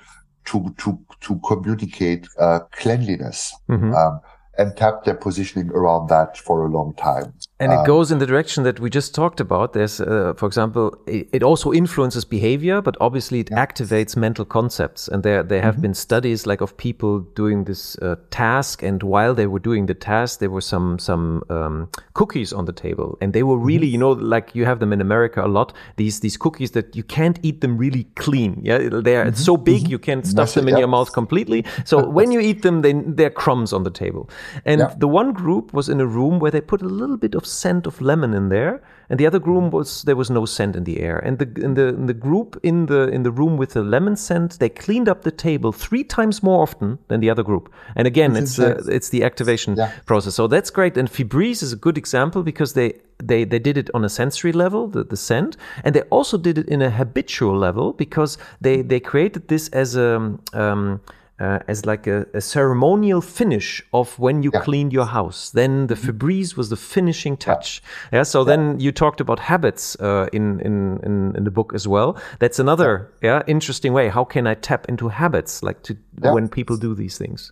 to 0.45 0.73
to 0.79 0.99
to 1.21 1.39
communicate 1.47 2.27
uh, 2.39 2.61
cleanliness. 2.71 3.53
Mm-hmm. 3.69 3.93
Um, 3.93 4.21
and 4.59 4.75
tap 4.75 5.05
their 5.05 5.15
positioning 5.15 5.69
around 5.69 6.09
that 6.09 6.37
for 6.37 6.65
a 6.65 6.69
long 6.69 6.93
time. 6.95 7.33
And 7.61 7.73
um, 7.73 7.79
it 7.79 7.87
goes 7.87 8.09
in 8.09 8.19
the 8.19 8.25
direction 8.25 8.63
that 8.63 8.79
we 8.79 8.89
just 8.89 9.13
talked 9.13 9.41
about. 9.41 9.73
There's, 9.73 9.99
uh, 9.99 10.33
for 10.37 10.45
example, 10.45 10.97
it, 11.05 11.27
it, 11.33 11.43
also 11.43 11.73
influences 11.73 12.23
behavior, 12.23 12.81
but 12.81 12.95
obviously 13.01 13.41
it 13.41 13.49
yeah. 13.51 13.65
activates 13.65 14.15
mental 14.15 14.45
concepts. 14.45 15.09
And 15.09 15.23
there, 15.23 15.43
there 15.43 15.61
have 15.61 15.75
mm 15.75 15.77
-hmm. 15.77 15.81
been 15.81 15.93
studies 15.93 16.45
like 16.45 16.63
of 16.63 16.77
people 16.77 17.25
doing 17.35 17.65
this 17.65 17.97
uh, 18.01 18.15
task, 18.29 18.83
and 18.83 19.03
while 19.03 19.33
they 19.33 19.47
were 19.47 19.61
doing 19.61 19.87
the 19.87 19.97
task, 19.97 20.39
there 20.39 20.51
were 20.51 20.61
some 20.61 20.99
some 20.99 21.41
um, 21.49 21.89
cookies 22.13 22.53
on 22.53 22.65
the 22.65 22.73
table, 22.73 23.15
and 23.21 23.33
they 23.33 23.43
were 23.43 23.59
really, 23.65 23.87
mm 23.87 23.99
-hmm. 23.99 24.13
you 24.13 24.15
know, 24.17 24.35
like 24.35 24.57
you 24.57 24.65
have 24.65 24.79
them 24.79 24.93
in 24.93 25.01
America 25.01 25.41
a 25.41 25.47
lot. 25.47 25.73
These 25.95 26.19
these 26.19 26.37
cookies 26.37 26.71
that 26.71 26.95
you 26.95 27.03
can't 27.07 27.37
eat 27.41 27.59
them 27.61 27.77
really 27.77 28.07
clean. 28.13 28.59
Yeah, 28.63 28.79
they're 29.03 29.25
mm 29.25 29.33
-hmm. 29.33 29.45
so 29.49 29.57
big 29.57 29.75
mm-hmm. 29.75 29.91
you 29.91 29.99
can't 29.99 30.27
stuff 30.27 30.53
them 30.53 30.67
in 30.67 30.69
yeah. 30.69 30.79
your 30.79 30.89
mouth 30.89 31.11
completely. 31.11 31.65
So 31.85 31.97
when 32.17 32.31
you 32.31 32.41
eat 32.41 32.61
them, 32.61 32.81
they, 32.81 32.93
they're 33.15 33.33
crumbs 33.43 33.73
on 33.73 33.83
the 33.83 33.91
table. 33.91 34.23
And 34.65 34.79
yeah. 34.79 34.97
the 34.99 35.07
one 35.07 35.31
group 35.33 35.73
was 35.73 35.87
in 35.87 35.99
a 36.01 36.05
room 36.05 36.39
where 36.39 36.51
they 36.51 36.61
put 36.61 36.81
a 36.81 36.91
little 37.01 37.17
bit 37.17 37.35
of 37.35 37.48
scent 37.49 37.87
of 37.87 38.01
lemon 38.01 38.33
in 38.33 38.49
there, 38.49 38.81
and 39.09 39.19
the 39.19 39.25
other 39.25 39.39
room 39.39 39.65
mm-hmm. 39.65 39.77
was 39.77 40.03
there 40.03 40.15
was 40.15 40.29
no 40.29 40.45
scent 40.45 40.75
in 40.75 40.83
the 40.83 40.99
air. 40.99 41.17
And 41.17 41.39
the 41.39 41.63
in 41.63 41.73
the 41.73 41.87
in 41.87 42.05
the 42.05 42.13
group 42.13 42.59
in 42.63 42.85
the 42.85 43.09
in 43.09 43.23
the 43.23 43.31
room 43.31 43.57
with 43.57 43.71
the 43.73 43.81
lemon 43.81 44.15
scent, 44.15 44.59
they 44.59 44.69
cleaned 44.69 45.09
up 45.09 45.23
the 45.23 45.31
table 45.31 45.71
three 45.71 46.03
times 46.03 46.43
more 46.43 46.61
often 46.61 46.99
than 47.07 47.19
the 47.19 47.29
other 47.29 47.43
group. 47.43 47.73
And 47.95 48.07
again, 48.07 48.35
it's 48.35 48.59
uh, 48.59 48.83
it's 48.87 49.09
the 49.09 49.23
activation 49.23 49.75
yeah. 49.75 49.91
process. 50.05 50.35
So 50.35 50.47
that's 50.47 50.69
great. 50.69 50.97
And 50.97 51.09
Febreze 51.09 51.63
is 51.63 51.73
a 51.73 51.77
good 51.77 51.97
example 51.97 52.43
because 52.43 52.73
they 52.73 52.93
they 53.17 53.43
they 53.45 53.59
did 53.59 53.77
it 53.77 53.89
on 53.93 54.05
a 54.05 54.09
sensory 54.09 54.53
level, 54.53 54.87
the, 54.87 55.03
the 55.03 55.17
scent, 55.17 55.57
and 55.83 55.95
they 55.95 56.01
also 56.09 56.37
did 56.37 56.57
it 56.57 56.67
in 56.67 56.81
a 56.81 56.89
habitual 56.89 57.57
level 57.57 57.93
because 57.93 58.37
they 58.61 58.81
they 58.83 58.99
created 58.99 59.47
this 59.47 59.69
as 59.69 59.95
a 59.95 60.37
um, 60.53 61.01
uh, 61.39 61.59
as 61.67 61.85
like 61.85 62.05
a, 62.07 62.25
a, 62.33 62.41
ceremonial 62.41 63.21
finish 63.21 63.81
of 63.93 64.17
when 64.19 64.43
you 64.43 64.51
Yeah. 64.53 64.61
cleaned 64.61 64.93
your 64.93 65.05
house. 65.05 65.51
Then 65.51 65.87
the 65.87 65.95
Febreze 65.95 66.57
was 66.57 66.69
the 66.69 66.75
finishing 66.75 67.37
touch. 67.37 67.81
Yeah. 68.11 68.23
so 68.23 68.43
then 68.43 68.79
you 68.79 68.91
talked 68.91 69.21
about 69.21 69.39
habits 69.39 69.95
uh, 69.99 70.27
in, 70.33 70.59
in 70.59 70.99
in 71.03 71.35
in 71.37 71.43
the 71.43 71.51
book 71.51 71.73
as 71.73 71.87
well. 71.87 72.17
That's 72.39 72.59
another 72.59 73.09
yeah 73.21 73.43
interesting 73.47 73.93
way. 73.93 74.09
How 74.09 74.25
can 74.25 74.47
I 74.47 74.55
tap 74.55 74.89
into 74.89 75.09
habits 75.09 75.63
like 75.63 75.81
to 75.83 75.93
Yeah. 76.23 76.33
when 76.33 76.47
people 76.49 76.77
do 76.77 76.95
these 76.95 77.17
things? 77.17 77.51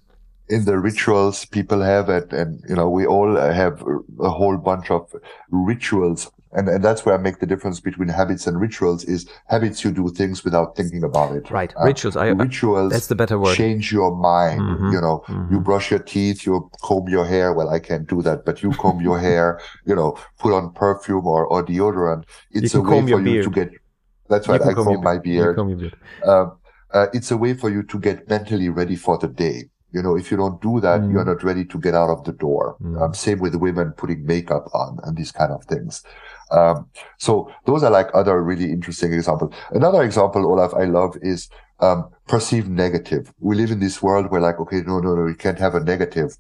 in 0.50 0.64
the 0.66 0.78
rituals 0.80 1.46
people 1.46 1.82
have 1.82 2.08
it 2.18 2.32
and 2.32 2.64
you 2.70 2.76
know 2.76 2.90
we 2.90 3.06
all 3.06 3.36
have 3.36 3.84
a 4.22 4.30
whole 4.30 4.58
bunch 4.58 4.90
of 4.90 5.04
rituals 5.52 6.32
and, 6.54 6.68
and 6.70 6.84
that's 6.84 7.06
where 7.06 7.16
I 7.16 7.18
make 7.18 7.40
the 7.40 7.46
difference 7.46 7.80
between 7.80 8.08
habits 8.10 8.48
and 8.48 8.60
rituals 8.60 9.04
is 9.04 9.28
habits 9.48 9.84
you 9.84 9.92
do 9.92 10.10
things 10.10 10.44
without 10.44 10.76
thinking 10.76 11.04
about 11.04 11.36
it. 11.36 11.50
Right. 11.52 11.74
Uh, 11.80 11.86
Rituals. 11.86 12.16
I, 12.16 12.28
I- 12.28 12.30
rituals 12.30 12.92
that's 12.92 13.08
the 13.08 13.16
better 13.16 13.38
word. 13.40 13.56
change 13.56 13.92
your 13.92 14.16
mind. 14.16 14.62
Mhm. 14.62 14.92
You 14.94 15.02
know, 15.02 15.24
you 15.52 15.60
brush 15.60 15.92
your 15.92 16.00
teeth, 16.00 16.46
you 16.46 16.70
comb 16.82 17.08
your 17.10 17.26
hair. 17.26 17.54
Well, 17.54 17.70
I 17.70 17.80
can't 17.80 18.08
do 18.08 18.22
that, 18.22 18.46
but 18.46 18.64
you 18.64 18.72
comb 18.72 19.02
your 19.02 19.20
hair, 19.28 19.60
you 19.86 19.96
know, 19.96 20.18
put 20.40 20.54
on 20.54 20.72
perfume 20.74 21.26
or, 21.28 21.46
or 21.46 21.66
deodorant. 21.66 22.24
It's 22.52 22.74
a 22.74 22.82
way 22.82 23.02
for 23.08 23.20
you 23.22 23.44
to 23.44 23.50
get, 23.50 23.72
that's 24.30 24.48
right. 24.48 24.62
I 24.62 24.74
comb 24.74 24.86
comb 24.86 24.94
your 24.94 25.02
my 25.02 25.18
beard. 25.18 25.56
You 25.58 25.62
comb 25.62 25.70
your 25.70 25.78
beard. 25.80 25.96
Um, 26.26 26.58
uh, 26.94 27.08
it's 27.14 27.32
a 27.32 27.38
way 27.38 27.54
for 27.54 27.70
you 27.70 27.84
to 27.84 28.00
get 28.00 28.30
mentally 28.30 28.70
ready 28.70 28.96
for 28.96 29.18
the 29.18 29.28
day. 29.28 29.70
You 29.92 30.02
know, 30.04 30.18
if 30.18 30.32
you 30.32 30.38
don't 30.38 30.62
do 30.62 30.80
that, 30.82 31.02
Mm. 31.02 31.12
you're 31.14 31.26
not 31.26 31.44
ready 31.44 31.64
to 31.66 31.80
get 31.80 31.96
out 31.96 32.10
of 32.10 32.24
the 32.26 32.34
door. 32.34 32.76
Mm. 32.84 33.02
Um, 33.02 33.14
same 33.14 33.40
with 33.40 33.56
women 33.56 33.94
putting 33.96 34.26
makeup 34.26 34.68
on 34.74 35.00
and 35.04 35.16
these 35.18 35.32
kind 35.32 35.52
of 35.52 35.64
things. 35.66 36.04
Um, 36.52 36.90
so 37.18 37.50
those 37.66 37.84
are 37.84 37.92
like 37.92 38.10
other 38.14 38.42
really 38.42 38.72
interesting 38.72 39.14
examples. 39.14 39.54
Another 39.72 40.04
example, 40.04 40.46
Olaf, 40.46 40.74
I 40.74 40.86
love 40.86 41.18
is, 41.22 41.50
um, 41.80 42.10
perceived 42.28 42.70
negative. 42.70 43.34
We 43.40 43.56
live 43.56 43.72
in 43.72 43.80
this 43.80 44.02
world 44.02 44.30
where 44.32 44.42
like, 44.42 44.60
okay, 44.60 44.82
no, 44.82 45.00
no, 45.00 45.16
no, 45.16 45.24
we 45.24 45.36
can't 45.36 45.60
have 45.60 45.76
a 45.76 45.80
negative. 45.80 46.38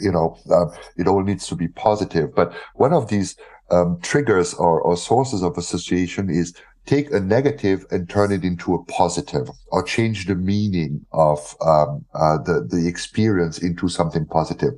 You 0.00 0.12
know, 0.12 0.36
um, 0.50 0.70
it 0.96 1.08
all 1.08 1.22
needs 1.22 1.46
to 1.48 1.56
be 1.56 1.68
positive. 1.68 2.34
But 2.34 2.52
one 2.74 2.92
of 2.92 3.08
these, 3.08 3.36
um, 3.70 3.98
triggers 4.02 4.54
or, 4.54 4.80
or 4.80 4.96
sources 4.96 5.42
of 5.42 5.58
association 5.58 6.30
is 6.30 6.54
take 6.88 7.10
a 7.12 7.20
negative 7.20 7.84
and 7.90 8.08
turn 8.08 8.32
it 8.32 8.44
into 8.44 8.74
a 8.74 8.82
positive 8.86 9.50
or 9.66 9.82
change 9.82 10.24
the 10.24 10.34
meaning 10.34 11.04
of 11.12 11.54
um, 11.60 12.02
uh, 12.14 12.38
the 12.38 12.66
the 12.66 12.88
experience 12.88 13.58
into 13.58 13.88
something 13.88 14.24
positive. 14.24 14.72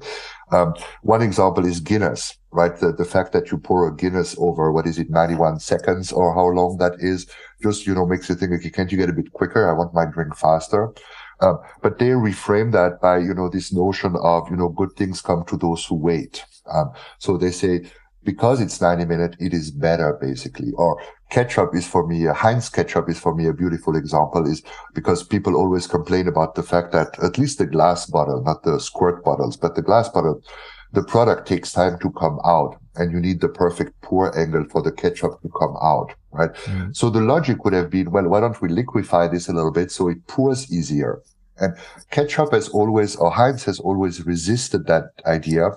Um, 0.50 0.74
one 1.02 1.22
example 1.22 1.64
is 1.64 1.78
Guinness, 1.78 2.36
right? 2.50 2.76
The 2.76 2.92
the 2.92 3.04
fact 3.04 3.32
that 3.32 3.52
you 3.52 3.58
pour 3.58 3.86
a 3.86 3.94
Guinness 3.94 4.34
over 4.38 4.72
what 4.72 4.88
is 4.88 4.98
it, 4.98 5.08
91 5.08 5.60
seconds 5.60 6.10
or 6.10 6.34
how 6.34 6.46
long 6.46 6.78
that 6.78 6.94
is, 6.98 7.30
just 7.62 7.86
you 7.86 7.94
know 7.94 8.06
makes 8.06 8.28
you 8.28 8.34
think, 8.34 8.52
okay, 8.54 8.70
can't 8.70 8.90
you 8.90 8.98
get 8.98 9.08
a 9.08 9.12
bit 9.20 9.32
quicker? 9.32 9.70
I 9.70 9.72
want 9.72 9.94
my 9.94 10.06
drink 10.06 10.34
faster. 10.36 10.92
Um, 11.40 11.58
but 11.80 11.98
they 11.98 12.08
reframe 12.08 12.72
that 12.72 13.00
by 13.00 13.18
you 13.18 13.34
know 13.34 13.48
this 13.48 13.72
notion 13.72 14.16
of 14.20 14.50
you 14.50 14.56
know 14.56 14.68
good 14.68 14.94
things 14.96 15.22
come 15.22 15.44
to 15.44 15.56
those 15.56 15.86
who 15.86 15.94
wait. 15.94 16.44
Um, 16.72 16.90
so 17.18 17.36
they 17.36 17.52
say 17.52 17.82
because 18.24 18.60
it's 18.60 18.80
90 18.80 19.04
minutes, 19.06 19.36
it 19.40 19.54
is 19.54 19.70
better 19.70 20.18
basically. 20.20 20.72
Or 20.72 21.00
ketchup 21.30 21.74
is 21.74 21.86
for 21.86 22.06
me, 22.06 22.26
uh, 22.26 22.34
Heinz 22.34 22.68
ketchup 22.68 23.08
is 23.08 23.18
for 23.18 23.34
me 23.34 23.46
a 23.46 23.52
beautiful 23.52 23.96
example 23.96 24.46
is 24.46 24.62
because 24.94 25.22
people 25.22 25.56
always 25.56 25.86
complain 25.86 26.28
about 26.28 26.54
the 26.54 26.62
fact 26.62 26.92
that 26.92 27.18
at 27.22 27.38
least 27.38 27.58
the 27.58 27.66
glass 27.66 28.06
bottle, 28.06 28.42
not 28.42 28.62
the 28.62 28.78
squirt 28.78 29.24
bottles, 29.24 29.56
but 29.56 29.74
the 29.74 29.82
glass 29.82 30.08
bottle, 30.08 30.42
the 30.92 31.02
product 31.02 31.46
takes 31.46 31.72
time 31.72 31.98
to 32.00 32.10
come 32.12 32.38
out 32.44 32.76
and 32.96 33.12
you 33.12 33.20
need 33.20 33.40
the 33.40 33.48
perfect 33.48 34.00
pour 34.02 34.36
angle 34.36 34.64
for 34.70 34.82
the 34.82 34.92
ketchup 34.92 35.40
to 35.42 35.48
come 35.58 35.76
out, 35.80 36.12
right? 36.32 36.52
Mm. 36.64 36.94
So 36.94 37.08
the 37.10 37.20
logic 37.20 37.64
would 37.64 37.72
have 37.72 37.90
been, 37.90 38.10
well, 38.10 38.28
why 38.28 38.40
don't 38.40 38.60
we 38.60 38.68
liquefy 38.68 39.28
this 39.28 39.48
a 39.48 39.52
little 39.52 39.70
bit 39.70 39.90
so 39.90 40.08
it 40.08 40.26
pours 40.26 40.72
easier? 40.72 41.22
And 41.58 41.76
ketchup 42.10 42.52
has 42.52 42.68
always, 42.70 43.16
or 43.16 43.30
Heinz 43.30 43.64
has 43.64 43.78
always 43.78 44.26
resisted 44.26 44.86
that 44.86 45.04
idea. 45.26 45.70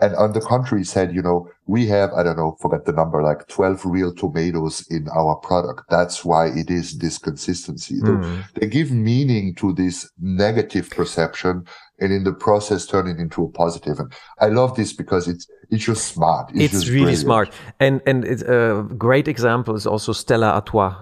And 0.00 0.14
on 0.16 0.32
the 0.32 0.40
contrary 0.40 0.84
said, 0.84 1.14
you 1.14 1.22
know, 1.22 1.48
we 1.66 1.86
have, 1.88 2.12
I 2.14 2.22
don't 2.22 2.36
know, 2.36 2.56
forget 2.60 2.84
the 2.86 2.92
number, 2.92 3.22
like 3.22 3.46
12 3.48 3.84
real 3.84 4.14
tomatoes 4.14 4.86
in 4.90 5.08
our 5.14 5.36
product. 5.36 5.82
That's 5.90 6.24
why 6.24 6.46
it 6.48 6.70
is 6.70 6.98
this 6.98 7.18
consistency. 7.18 7.96
They- 8.00 8.10
Mm. 8.10 8.42
They 8.54 8.66
give 8.66 8.90
meaning 8.90 9.54
to 9.56 9.72
this 9.72 10.10
negative 10.20 10.90
perception 10.90 11.64
and 12.00 12.12
in 12.12 12.24
the 12.24 12.32
process 12.32 12.86
turn 12.86 13.06
it 13.06 13.18
into 13.18 13.44
a 13.44 13.48
positive. 13.48 13.98
And 14.00 14.12
I 14.40 14.48
love 14.48 14.74
this 14.74 14.92
because 14.92 15.28
it's, 15.28 15.46
it's 15.70 15.84
just 15.84 16.04
smart. 16.14 16.50
It's, 16.54 16.72
just 16.72 16.86
really 16.88 17.00
brilliant. 17.00 17.18
smart, 17.20 17.48
and 17.78 18.00
and 18.06 18.24
it's 18.24 18.42
a 18.42 18.84
great 18.98 19.28
example 19.28 19.76
is 19.76 19.86
also 19.86 20.12
Stella 20.12 20.48
Artois, 20.58 20.94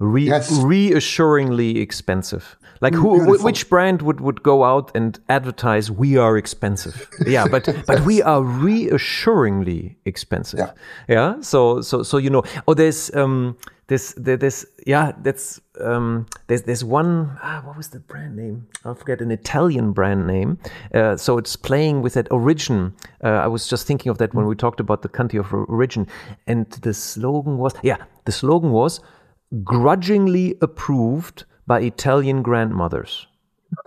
Re- 0.00 0.24
Yes. 0.28 0.50
reassuringly 0.64 1.78
expensive. 1.78 2.56
Like 2.80 2.94
who, 2.94 3.14
wh- 3.18 3.24
Beautiful. 3.24 3.44
which 3.44 3.68
brand 3.68 4.02
would 4.02 4.20
would 4.20 4.42
go 4.42 4.64
out 4.64 4.90
and 4.94 5.18
advertise 5.28 5.90
we 5.90 6.16
are 6.16 6.36
expensive? 6.36 7.08
Yeah, 7.26 7.48
but 7.48 7.68
but 7.86 8.00
we 8.04 8.22
are 8.22 8.42
reassuringly 8.42 9.96
expensive. 10.04 10.58
Yeah. 10.60 10.72
yeah. 11.08 11.40
So 11.40 11.80
so 11.80 12.02
so 12.02 12.18
you 12.18 12.30
know. 12.30 12.42
Oh, 12.68 12.74
there's 12.74 13.14
um 13.14 13.56
this 13.88 14.14
there, 14.16 14.36
there's 14.36 14.66
yeah 14.86 15.12
that's 15.22 15.60
um 15.80 16.26
there's 16.48 16.62
there's 16.62 16.84
one 16.84 17.38
ah, 17.42 17.62
what 17.64 17.76
was 17.76 17.88
the 17.88 18.00
brand 18.00 18.36
name? 18.36 18.66
I 18.84 18.94
forget 18.94 19.20
an 19.20 19.30
Italian 19.30 19.92
brand 19.92 20.26
name. 20.26 20.58
Uh, 20.94 21.16
so 21.16 21.38
it's 21.38 21.56
playing 21.56 22.02
with 22.02 22.14
that 22.14 22.30
origin. 22.32 22.92
Uh, 23.22 23.28
I 23.28 23.46
was 23.46 23.68
just 23.68 23.86
thinking 23.86 24.10
of 24.10 24.18
that 24.18 24.34
when 24.34 24.46
we 24.46 24.54
talked 24.54 24.80
about 24.80 25.02
the 25.02 25.08
country 25.08 25.38
of 25.38 25.52
origin, 25.52 26.06
and 26.46 26.68
the 26.82 26.92
slogan 26.94 27.58
was 27.58 27.72
yeah 27.82 27.98
the 28.24 28.32
slogan 28.32 28.70
was 28.70 29.00
grudgingly 29.62 30.56
approved 30.60 31.44
by 31.66 31.80
Italian 31.80 32.42
grandmothers. 32.42 33.26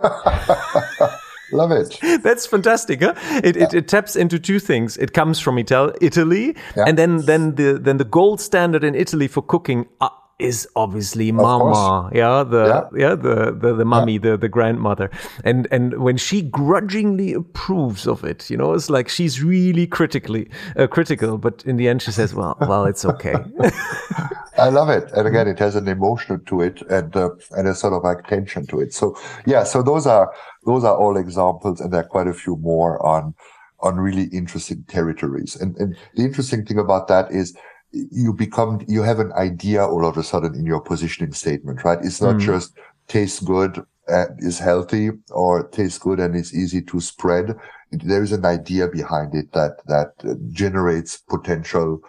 Love 1.52 1.72
it. 1.72 1.98
That's 2.22 2.46
fantastic, 2.46 3.02
huh? 3.02 3.14
It, 3.42 3.56
it, 3.56 3.74
it 3.74 3.88
taps 3.88 4.14
into 4.14 4.38
two 4.38 4.60
things. 4.60 4.96
It 4.96 5.12
comes 5.14 5.40
from 5.40 5.58
Ital- 5.58 5.92
Italy, 6.00 6.54
Yeah. 6.76 6.84
and 6.86 6.96
then 6.96 7.24
then 7.26 7.56
the 7.56 7.72
then 7.80 7.96
the 7.96 8.04
gold 8.04 8.40
standard 8.40 8.84
in 8.84 8.94
Italy 8.94 9.26
for 9.26 9.42
cooking 9.42 9.88
uh, 10.00 10.10
is 10.40 10.66
obviously 10.76 11.32
mama, 11.32 12.10
yeah, 12.14 12.42
the 12.42 12.88
yeah, 12.92 13.08
Yeah. 13.08 13.14
the 13.14 13.52
the, 13.52 13.74
the 13.74 13.84
mummy, 13.84 14.18
the 14.18 14.36
the 14.36 14.48
grandmother, 14.48 15.10
and 15.44 15.68
and 15.70 15.98
when 16.02 16.16
she 16.16 16.42
grudgingly 16.42 17.32
approves 17.34 18.06
of 18.06 18.24
it, 18.24 18.50
you 18.50 18.56
know, 18.56 18.72
it's 18.74 18.90
like 18.90 19.08
she's 19.08 19.42
really 19.42 19.86
critically 19.86 20.48
uh, 20.76 20.86
critical, 20.86 21.38
but 21.38 21.62
in 21.66 21.76
the 21.76 21.88
end 21.88 22.02
she 22.02 22.12
says, 22.12 22.34
well, 22.34 22.56
well, 22.60 22.84
it's 22.84 23.04
okay. 23.04 23.34
I 24.58 24.68
love 24.68 24.88
it. 24.90 25.10
And 25.12 25.26
again, 25.26 25.48
it 25.48 25.58
has 25.58 25.74
an 25.76 25.88
emotion 25.88 26.44
to 26.46 26.60
it 26.60 26.82
and, 26.90 27.14
uh, 27.16 27.30
and 27.52 27.68
a 27.68 27.74
sort 27.74 27.94
of 27.94 28.02
like 28.02 28.26
tension 28.26 28.66
to 28.66 28.80
it. 28.80 28.92
So 28.92 29.16
yeah, 29.46 29.64
so 29.64 29.82
those 29.82 30.06
are, 30.06 30.32
those 30.66 30.84
are 30.84 30.96
all 30.96 31.16
examples 31.16 31.80
and 31.80 31.92
there 31.92 32.00
are 32.00 32.08
quite 32.08 32.26
a 32.26 32.34
few 32.34 32.56
more 32.56 33.04
on, 33.04 33.34
on 33.80 33.96
really 33.96 34.24
interesting 34.24 34.84
territories. 34.88 35.56
And, 35.56 35.76
and 35.76 35.96
the 36.14 36.24
interesting 36.24 36.66
thing 36.66 36.78
about 36.78 37.08
that 37.08 37.30
is 37.30 37.56
you 37.92 38.32
become, 38.32 38.80
you 38.86 39.02
have 39.02 39.18
an 39.18 39.32
idea 39.32 39.84
all 39.84 40.06
of 40.06 40.16
a 40.16 40.22
sudden 40.22 40.54
in 40.54 40.66
your 40.66 40.80
positioning 40.80 41.32
statement, 41.32 41.84
right? 41.84 41.98
It's 42.02 42.20
not 42.20 42.36
Mm. 42.36 42.40
just 42.40 42.72
tastes 43.08 43.40
good, 43.40 43.84
and 44.08 44.28
is 44.38 44.58
healthy 44.58 45.10
or 45.30 45.68
tastes 45.68 45.98
good 45.98 46.18
and 46.20 46.34
is 46.34 46.54
easy 46.54 46.82
to 46.82 47.00
spread. 47.00 47.56
There 47.92 48.22
is 48.22 48.32
an 48.32 48.44
idea 48.44 48.88
behind 48.88 49.34
it 49.34 49.52
that, 49.52 49.84
that 49.86 50.12
generates 50.52 51.16
potential 51.16 52.00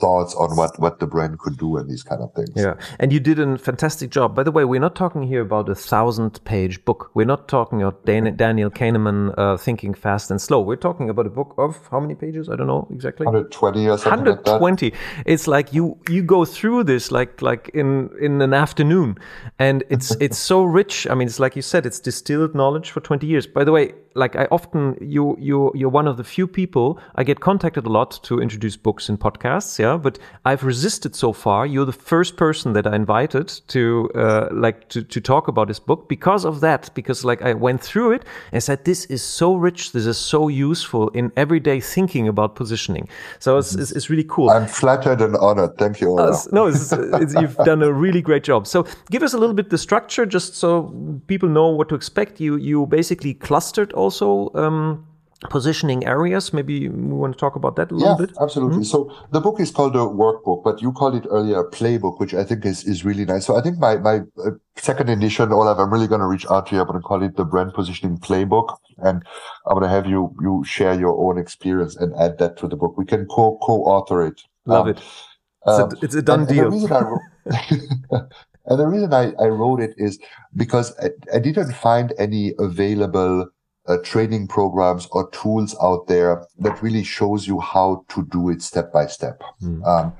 thoughts 0.00 0.34
on 0.34 0.56
what, 0.56 0.78
what 0.78 0.98
the 1.00 1.06
brand 1.06 1.38
could 1.38 1.56
do 1.58 1.76
and 1.76 1.88
these 1.88 2.02
kind 2.02 2.22
of 2.22 2.32
things. 2.34 2.50
Yeah, 2.54 2.74
and 2.98 3.12
you 3.12 3.20
did 3.20 3.38
a 3.38 3.58
fantastic 3.58 4.10
job. 4.10 4.34
By 4.34 4.42
the 4.42 4.50
way, 4.50 4.64
we're 4.64 4.80
not 4.80 4.96
talking 4.96 5.22
here 5.22 5.42
about 5.42 5.68
a 5.68 5.74
thousand-page 5.74 6.84
book. 6.84 7.10
We're 7.14 7.26
not 7.26 7.48
talking 7.48 7.82
about 7.82 8.04
Dan- 8.06 8.36
Daniel 8.36 8.70
Kahneman 8.70 9.34
uh, 9.36 9.56
thinking 9.56 9.94
fast 9.94 10.30
and 10.30 10.40
slow. 10.40 10.60
We're 10.60 10.76
talking 10.76 11.10
about 11.10 11.26
a 11.26 11.30
book 11.30 11.54
of 11.58 11.88
how 11.90 12.00
many 12.00 12.14
pages? 12.14 12.48
I 12.48 12.56
don't 12.56 12.66
know 12.66 12.88
exactly. 12.90 13.26
120 13.26 13.88
or 13.88 13.98
something 13.98 14.24
like 14.24 14.46
120 14.46 14.92
it's 15.26 15.46
like 15.46 15.72
you 15.72 15.98
you 16.08 16.22
go 16.22 16.44
through 16.44 16.84
this 16.84 17.10
like 17.10 17.42
like 17.42 17.70
in 17.74 18.10
in 18.20 18.40
an 18.40 18.54
afternoon 18.54 19.16
and 19.58 19.84
it's 19.88 20.12
it's 20.20 20.38
so 20.38 20.62
rich 20.62 21.06
i 21.10 21.14
mean 21.14 21.28
it's 21.28 21.40
like 21.40 21.56
you 21.56 21.62
said 21.62 21.86
it's 21.86 22.00
distilled 22.00 22.54
knowledge 22.54 22.90
for 22.90 23.00
20 23.00 23.26
years 23.26 23.46
by 23.46 23.64
the 23.64 23.72
way 23.72 23.92
like 24.14 24.36
i 24.36 24.46
often 24.50 24.96
you 25.00 25.36
you 25.38 25.72
you're 25.74 25.88
one 25.88 26.06
of 26.06 26.16
the 26.16 26.24
few 26.24 26.46
people 26.46 26.98
i 27.14 27.24
get 27.24 27.40
contacted 27.40 27.86
a 27.86 27.88
lot 27.88 28.22
to 28.22 28.40
introduce 28.40 28.76
books 28.76 29.08
in 29.08 29.16
podcasts 29.16 29.78
yeah 29.78 29.96
but 29.96 30.18
i've 30.44 30.62
resisted 30.64 31.14
so 31.14 31.32
far 31.32 31.66
you're 31.66 31.86
the 31.86 31.92
first 31.92 32.36
person 32.36 32.72
that 32.72 32.86
i 32.86 32.94
invited 32.94 33.48
to 33.68 34.10
uh, 34.14 34.48
like 34.52 34.88
to, 34.88 35.02
to 35.02 35.20
talk 35.20 35.48
about 35.48 35.68
this 35.68 35.78
book 35.78 36.08
because 36.08 36.44
of 36.44 36.60
that 36.60 36.90
because 36.94 37.24
like 37.24 37.40
i 37.42 37.54
went 37.54 37.80
through 37.80 38.12
it 38.12 38.24
and 38.52 38.62
said 38.62 38.84
this 38.84 39.04
is 39.06 39.22
so 39.22 39.54
rich 39.54 39.92
this 39.92 40.06
is 40.06 40.18
so 40.18 40.48
useful 40.48 41.08
in 41.10 41.32
everyday 41.36 41.80
thinking 41.80 42.28
about 42.28 42.54
positioning 42.54 43.08
so 43.38 43.58
it's, 43.58 43.74
it's, 43.74 43.92
it's 43.92 44.10
really 44.10 44.24
cool 44.24 44.50
I'm 44.50 44.66
flattered 44.66 45.20
and 45.20 45.36
honored. 45.36 45.76
Thank 45.78 46.00
you. 46.00 46.18
uh, 46.18 46.36
no, 46.52 46.66
it's, 46.66 46.92
it's, 46.92 47.34
you've 47.34 47.56
done 47.64 47.82
a 47.82 47.92
really 47.92 48.22
great 48.22 48.44
job. 48.44 48.66
So, 48.66 48.86
give 49.10 49.22
us 49.22 49.32
a 49.32 49.38
little 49.38 49.54
bit 49.54 49.70
the 49.70 49.78
structure, 49.78 50.26
just 50.26 50.56
so 50.56 50.92
people 51.26 51.48
know 51.48 51.68
what 51.68 51.88
to 51.90 51.94
expect. 51.94 52.40
You 52.40 52.56
you 52.56 52.86
basically 52.86 53.34
clustered 53.34 53.92
also 54.00 54.50
um, 54.54 55.06
positioning 55.48 56.06
areas. 56.06 56.52
Maybe 56.52 56.88
we 56.88 57.14
want 57.14 57.32
to 57.32 57.38
talk 57.38 57.56
about 57.56 57.76
that 57.76 57.90
a 57.90 57.94
little 57.94 58.10
yeah, 58.18 58.26
bit. 58.26 58.36
Absolutely. 58.40 58.78
Mm-hmm. 58.78 58.84
So 58.84 59.10
the 59.30 59.40
book 59.40 59.58
is 59.58 59.70
called 59.70 59.96
a 59.96 60.00
workbook, 60.00 60.62
but 60.62 60.82
you 60.82 60.92
called 60.92 61.14
it 61.14 61.26
earlier 61.30 61.60
a 61.60 61.70
playbook, 61.70 62.20
which 62.20 62.34
I 62.34 62.44
think 62.44 62.66
is, 62.66 62.84
is 62.84 63.04
really 63.04 63.24
nice. 63.24 63.46
So 63.46 63.56
I 63.56 63.62
think 63.62 63.78
my, 63.78 63.96
my 63.96 64.20
uh, 64.44 64.50
second 64.76 65.08
edition, 65.08 65.50
Olaf, 65.52 65.78
I'm 65.78 65.90
really 65.90 66.06
going 66.06 66.20
to 66.20 66.26
reach 66.26 66.46
out 66.50 66.66
to 66.66 66.74
you. 66.74 66.80
I'm 66.82 66.86
going 66.86 67.00
to 67.00 67.02
call 67.02 67.22
it 67.22 67.36
the 67.36 67.44
brand 67.44 67.72
positioning 67.72 68.18
playbook. 68.18 68.76
And 68.98 69.24
I'm 69.66 69.78
going 69.78 69.84
to 69.84 69.88
have 69.88 70.06
you, 70.06 70.34
you 70.42 70.62
share 70.66 70.94
your 70.94 71.16
own 71.18 71.38
experience 71.38 71.96
and 71.96 72.14
add 72.16 72.36
that 72.38 72.58
to 72.58 72.68
the 72.68 72.76
book. 72.76 72.98
We 72.98 73.06
can 73.06 73.24
co, 73.26 73.58
co-author 73.62 74.26
it. 74.26 74.42
Love 74.66 74.86
um, 74.86 74.90
it. 74.90 74.98
It's, 74.98 75.78
a, 75.78 75.84
um, 75.84 75.90
it's 76.02 76.14
a 76.14 76.22
done 76.22 76.40
and, 76.40 76.48
deal. 76.48 76.64
And 76.64 76.72
the 76.72 76.76
reason 76.76 76.92
I, 76.92 78.16
and 78.66 78.78
the 78.78 78.86
reason 78.86 79.14
I, 79.14 79.32
I 79.42 79.46
wrote 79.48 79.80
it 79.80 79.94
is 79.96 80.18
because 80.54 80.94
I, 80.98 81.10
I 81.34 81.38
didn't 81.38 81.72
find 81.72 82.12
any 82.18 82.52
available 82.58 83.48
uh, 83.90 83.96
training 84.04 84.46
programs 84.46 85.08
or 85.10 85.28
tools 85.30 85.76
out 85.82 86.06
there 86.06 86.46
that 86.58 86.80
really 86.82 87.02
shows 87.02 87.46
you 87.46 87.58
how 87.58 88.04
to 88.08 88.24
do 88.26 88.48
it 88.48 88.62
step 88.62 88.92
by 88.92 89.06
step. 89.06 89.42
Mm. 89.62 89.84
Um, 89.84 90.12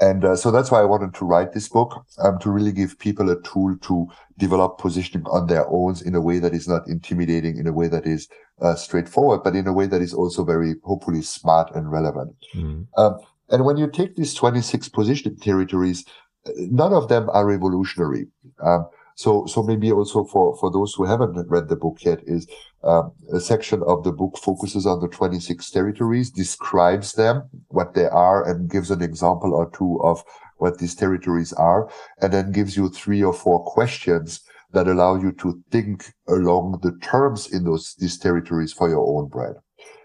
and 0.00 0.24
uh, 0.24 0.34
so 0.34 0.50
that's 0.50 0.72
why 0.72 0.80
I 0.80 0.84
wanted 0.84 1.14
to 1.14 1.24
write 1.24 1.52
this 1.52 1.68
book 1.68 2.04
um, 2.18 2.38
to 2.40 2.50
really 2.50 2.72
give 2.72 2.98
people 2.98 3.30
a 3.30 3.40
tool 3.42 3.76
to 3.82 4.08
develop 4.36 4.78
positioning 4.78 5.26
on 5.26 5.46
their 5.46 5.68
own 5.68 5.94
in 6.04 6.16
a 6.16 6.20
way 6.20 6.40
that 6.40 6.52
is 6.52 6.66
not 6.66 6.88
intimidating, 6.88 7.56
in 7.56 7.68
a 7.68 7.72
way 7.72 7.86
that 7.86 8.06
is 8.06 8.28
uh, 8.60 8.74
straightforward, 8.74 9.44
but 9.44 9.54
in 9.54 9.68
a 9.68 9.72
way 9.72 9.86
that 9.86 10.02
is 10.02 10.12
also 10.12 10.44
very 10.44 10.74
hopefully 10.82 11.22
smart 11.22 11.72
and 11.76 11.92
relevant. 11.92 12.34
Mm. 12.56 12.88
Um, 12.96 13.18
and 13.50 13.64
when 13.64 13.76
you 13.76 13.86
take 13.86 14.16
these 14.16 14.34
26 14.34 14.88
positioning 14.88 15.38
territories, 15.38 16.04
uh, 16.46 16.50
none 16.56 16.92
of 16.92 17.08
them 17.08 17.30
are 17.30 17.46
revolutionary. 17.46 18.26
Um, 18.60 18.88
so, 19.14 19.46
so 19.46 19.62
maybe 19.62 19.92
also 19.92 20.24
for, 20.24 20.56
for 20.56 20.70
those 20.70 20.94
who 20.94 21.04
haven't 21.04 21.48
read 21.48 21.68
the 21.68 21.76
book 21.76 21.98
yet 22.04 22.20
is, 22.26 22.46
um, 22.84 23.12
a 23.32 23.40
section 23.40 23.82
of 23.86 24.02
the 24.04 24.12
book 24.12 24.36
focuses 24.38 24.86
on 24.86 25.00
the 25.00 25.08
26 25.08 25.70
territories, 25.70 26.30
describes 26.30 27.12
them, 27.12 27.48
what 27.68 27.94
they 27.94 28.06
are, 28.06 28.48
and 28.48 28.70
gives 28.70 28.90
an 28.90 29.02
example 29.02 29.54
or 29.54 29.70
two 29.70 30.00
of 30.02 30.24
what 30.56 30.78
these 30.78 30.94
territories 30.94 31.52
are, 31.52 31.88
and 32.20 32.32
then 32.32 32.52
gives 32.52 32.76
you 32.76 32.88
three 32.88 33.22
or 33.22 33.32
four 33.32 33.62
questions 33.64 34.40
that 34.72 34.88
allow 34.88 35.16
you 35.16 35.32
to 35.32 35.62
think 35.70 36.12
along 36.28 36.80
the 36.82 36.96
terms 37.02 37.52
in 37.52 37.64
those, 37.64 37.94
these 37.98 38.18
territories 38.18 38.72
for 38.72 38.88
your 38.88 39.06
own 39.06 39.28
brand. 39.28 39.56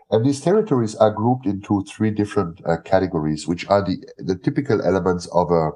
And 0.09 0.25
these 0.25 0.41
territories 0.41 0.95
are 0.95 1.11
grouped 1.11 1.45
into 1.45 1.83
three 1.83 2.11
different 2.11 2.61
uh, 2.65 2.77
categories, 2.77 3.47
which 3.47 3.67
are 3.67 3.83
the, 3.83 3.97
the 4.17 4.37
typical 4.37 4.81
elements 4.81 5.27
of 5.33 5.51
a, 5.51 5.71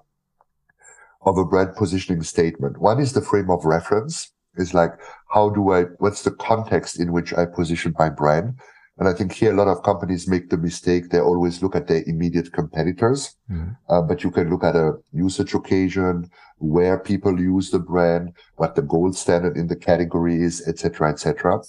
of 1.23 1.37
a 1.37 1.45
brand 1.45 1.75
positioning 1.75 2.23
statement. 2.23 2.79
One 2.79 2.99
is 2.99 3.13
the 3.13 3.21
frame 3.21 3.49
of 3.49 3.65
reference. 3.65 4.31
Is 4.55 4.73
like, 4.73 4.91
how 5.33 5.49
do 5.49 5.71
I, 5.71 5.83
what's 5.99 6.23
the 6.23 6.31
context 6.31 6.99
in 6.99 7.13
which 7.13 7.33
I 7.33 7.45
position 7.45 7.95
my 7.97 8.09
brand? 8.09 8.59
And 8.97 9.07
I 9.07 9.13
think 9.13 9.31
here 9.31 9.53
a 9.53 9.55
lot 9.55 9.69
of 9.69 9.81
companies 9.81 10.27
make 10.27 10.49
the 10.49 10.57
mistake. 10.57 11.09
They 11.09 11.19
always 11.19 11.63
look 11.63 11.75
at 11.75 11.87
their 11.87 12.03
immediate 12.05 12.51
competitors, 12.51 13.35
mm. 13.49 13.75
uh, 13.89 14.01
but 14.01 14.23
you 14.23 14.29
can 14.29 14.49
look 14.49 14.63
at 14.63 14.75
a 14.75 14.93
usage 15.13 15.53
occasion, 15.53 16.29
where 16.57 16.99
people 16.99 17.39
use 17.39 17.71
the 17.71 17.79
brand, 17.79 18.33
what 18.57 18.75
the 18.75 18.81
gold 18.81 19.15
standard 19.15 19.57
in 19.57 19.67
the 19.67 19.75
category 19.75 20.41
is, 20.41 20.67
etc., 20.67 21.09
etc. 21.09 21.61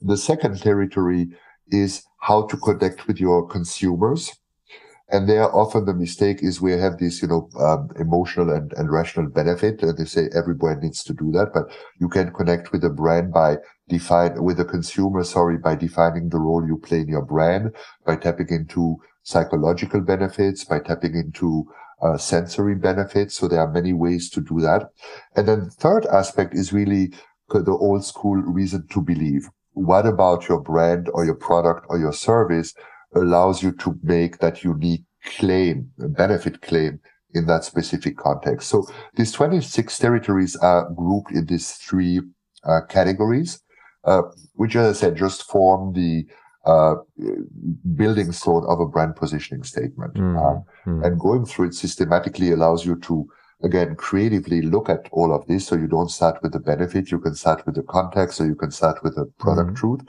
The 0.00 0.16
second 0.16 0.60
territory 0.60 1.28
is 1.68 2.02
how 2.18 2.46
to 2.46 2.56
connect 2.56 3.06
with 3.06 3.20
your 3.20 3.46
consumers. 3.46 4.39
And 5.12 5.28
there 5.28 5.54
often 5.54 5.86
the 5.86 5.94
mistake 5.94 6.42
is 6.42 6.60
we 6.60 6.72
have 6.72 6.98
this, 6.98 7.20
you 7.20 7.28
know, 7.28 7.48
um, 7.58 7.90
emotional 7.98 8.50
and, 8.50 8.72
and 8.74 8.92
rational 8.92 9.28
benefit. 9.28 9.82
And 9.82 9.98
they 9.98 10.04
say 10.04 10.28
every 10.34 10.54
brand 10.54 10.82
needs 10.82 11.02
to 11.04 11.12
do 11.12 11.32
that, 11.32 11.50
but 11.52 11.64
you 11.98 12.08
can 12.08 12.32
connect 12.32 12.72
with 12.72 12.84
a 12.84 12.90
brand 12.90 13.32
by 13.32 13.56
define 13.88 14.42
with 14.42 14.60
a 14.60 14.64
consumer, 14.64 15.24
sorry, 15.24 15.58
by 15.58 15.74
defining 15.74 16.28
the 16.28 16.38
role 16.38 16.64
you 16.64 16.78
play 16.78 17.00
in 17.00 17.08
your 17.08 17.24
brand, 17.24 17.74
by 18.06 18.16
tapping 18.16 18.48
into 18.50 18.98
psychological 19.22 20.00
benefits, 20.00 20.64
by 20.64 20.78
tapping 20.78 21.16
into 21.16 21.64
uh, 22.02 22.16
sensory 22.16 22.74
benefits. 22.74 23.36
So 23.36 23.48
there 23.48 23.60
are 23.60 23.72
many 23.72 23.92
ways 23.92 24.30
to 24.30 24.40
do 24.40 24.60
that. 24.60 24.90
And 25.36 25.48
then 25.48 25.64
the 25.64 25.70
third 25.70 26.06
aspect 26.06 26.54
is 26.54 26.72
really 26.72 27.12
the 27.48 27.72
old 27.72 28.04
school 28.04 28.36
reason 28.36 28.86
to 28.90 29.00
believe. 29.00 29.48
What 29.72 30.06
about 30.06 30.48
your 30.48 30.60
brand 30.60 31.08
or 31.12 31.24
your 31.24 31.34
product 31.34 31.86
or 31.88 31.98
your 31.98 32.12
service 32.12 32.74
allows 33.14 33.62
you 33.62 33.72
to 33.72 33.98
make 34.02 34.38
that 34.38 34.64
unique 34.64 35.04
claim, 35.24 35.90
benefit 35.98 36.62
claim 36.62 37.00
in 37.34 37.46
that 37.46 37.64
specific 37.64 38.16
context. 38.16 38.68
So 38.68 38.86
these 39.14 39.32
26 39.32 39.98
territories 39.98 40.56
are 40.56 40.90
grouped 40.90 41.32
in 41.32 41.46
these 41.46 41.72
three 41.72 42.20
uh, 42.64 42.80
categories, 42.88 43.62
uh, 44.04 44.22
which, 44.54 44.76
as 44.76 44.96
I 44.96 45.00
said, 45.00 45.16
just 45.16 45.48
form 45.50 45.92
the 45.92 46.26
uh, 46.66 46.96
building 47.94 48.32
stone 48.32 48.64
of 48.68 48.80
a 48.80 48.86
brand 48.86 49.16
positioning 49.16 49.62
statement. 49.62 50.14
Mm, 50.14 50.64
mm. 50.86 51.06
And 51.06 51.18
going 51.18 51.46
through 51.46 51.68
it 51.68 51.74
systematically 51.74 52.50
allows 52.50 52.84
you 52.84 52.98
to, 53.00 53.26
again, 53.62 53.94
creatively 53.96 54.60
look 54.62 54.88
at 54.88 55.08
all 55.12 55.34
of 55.34 55.46
this. 55.46 55.66
So 55.66 55.76
you 55.76 55.86
don't 55.86 56.10
start 56.10 56.42
with 56.42 56.52
the 56.52 56.60
benefit. 56.60 57.10
You 57.10 57.18
can 57.18 57.34
start 57.34 57.64
with 57.64 57.76
the 57.76 57.82
context 57.82 58.40
or 58.40 58.46
you 58.46 58.54
can 58.54 58.70
start 58.70 59.02
with 59.02 59.14
the 59.14 59.26
product 59.38 59.70
mm. 59.70 59.76
truth 59.76 60.00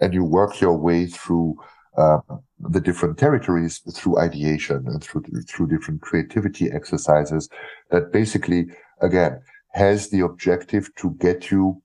and 0.00 0.14
you 0.14 0.24
work 0.24 0.60
your 0.60 0.76
way 0.76 1.06
through 1.06 1.56
uh, 1.96 2.18
the 2.58 2.80
different 2.80 3.18
territories 3.18 3.80
through 3.92 4.18
ideation 4.18 4.86
and 4.86 5.02
through 5.02 5.24
through 5.48 5.66
different 5.66 6.00
creativity 6.00 6.70
exercises 6.70 7.48
that 7.90 8.12
basically 8.12 8.66
again 9.00 9.40
has 9.72 10.10
the 10.10 10.20
objective 10.20 10.94
to 10.96 11.10
get 11.20 11.50
you 11.50 11.82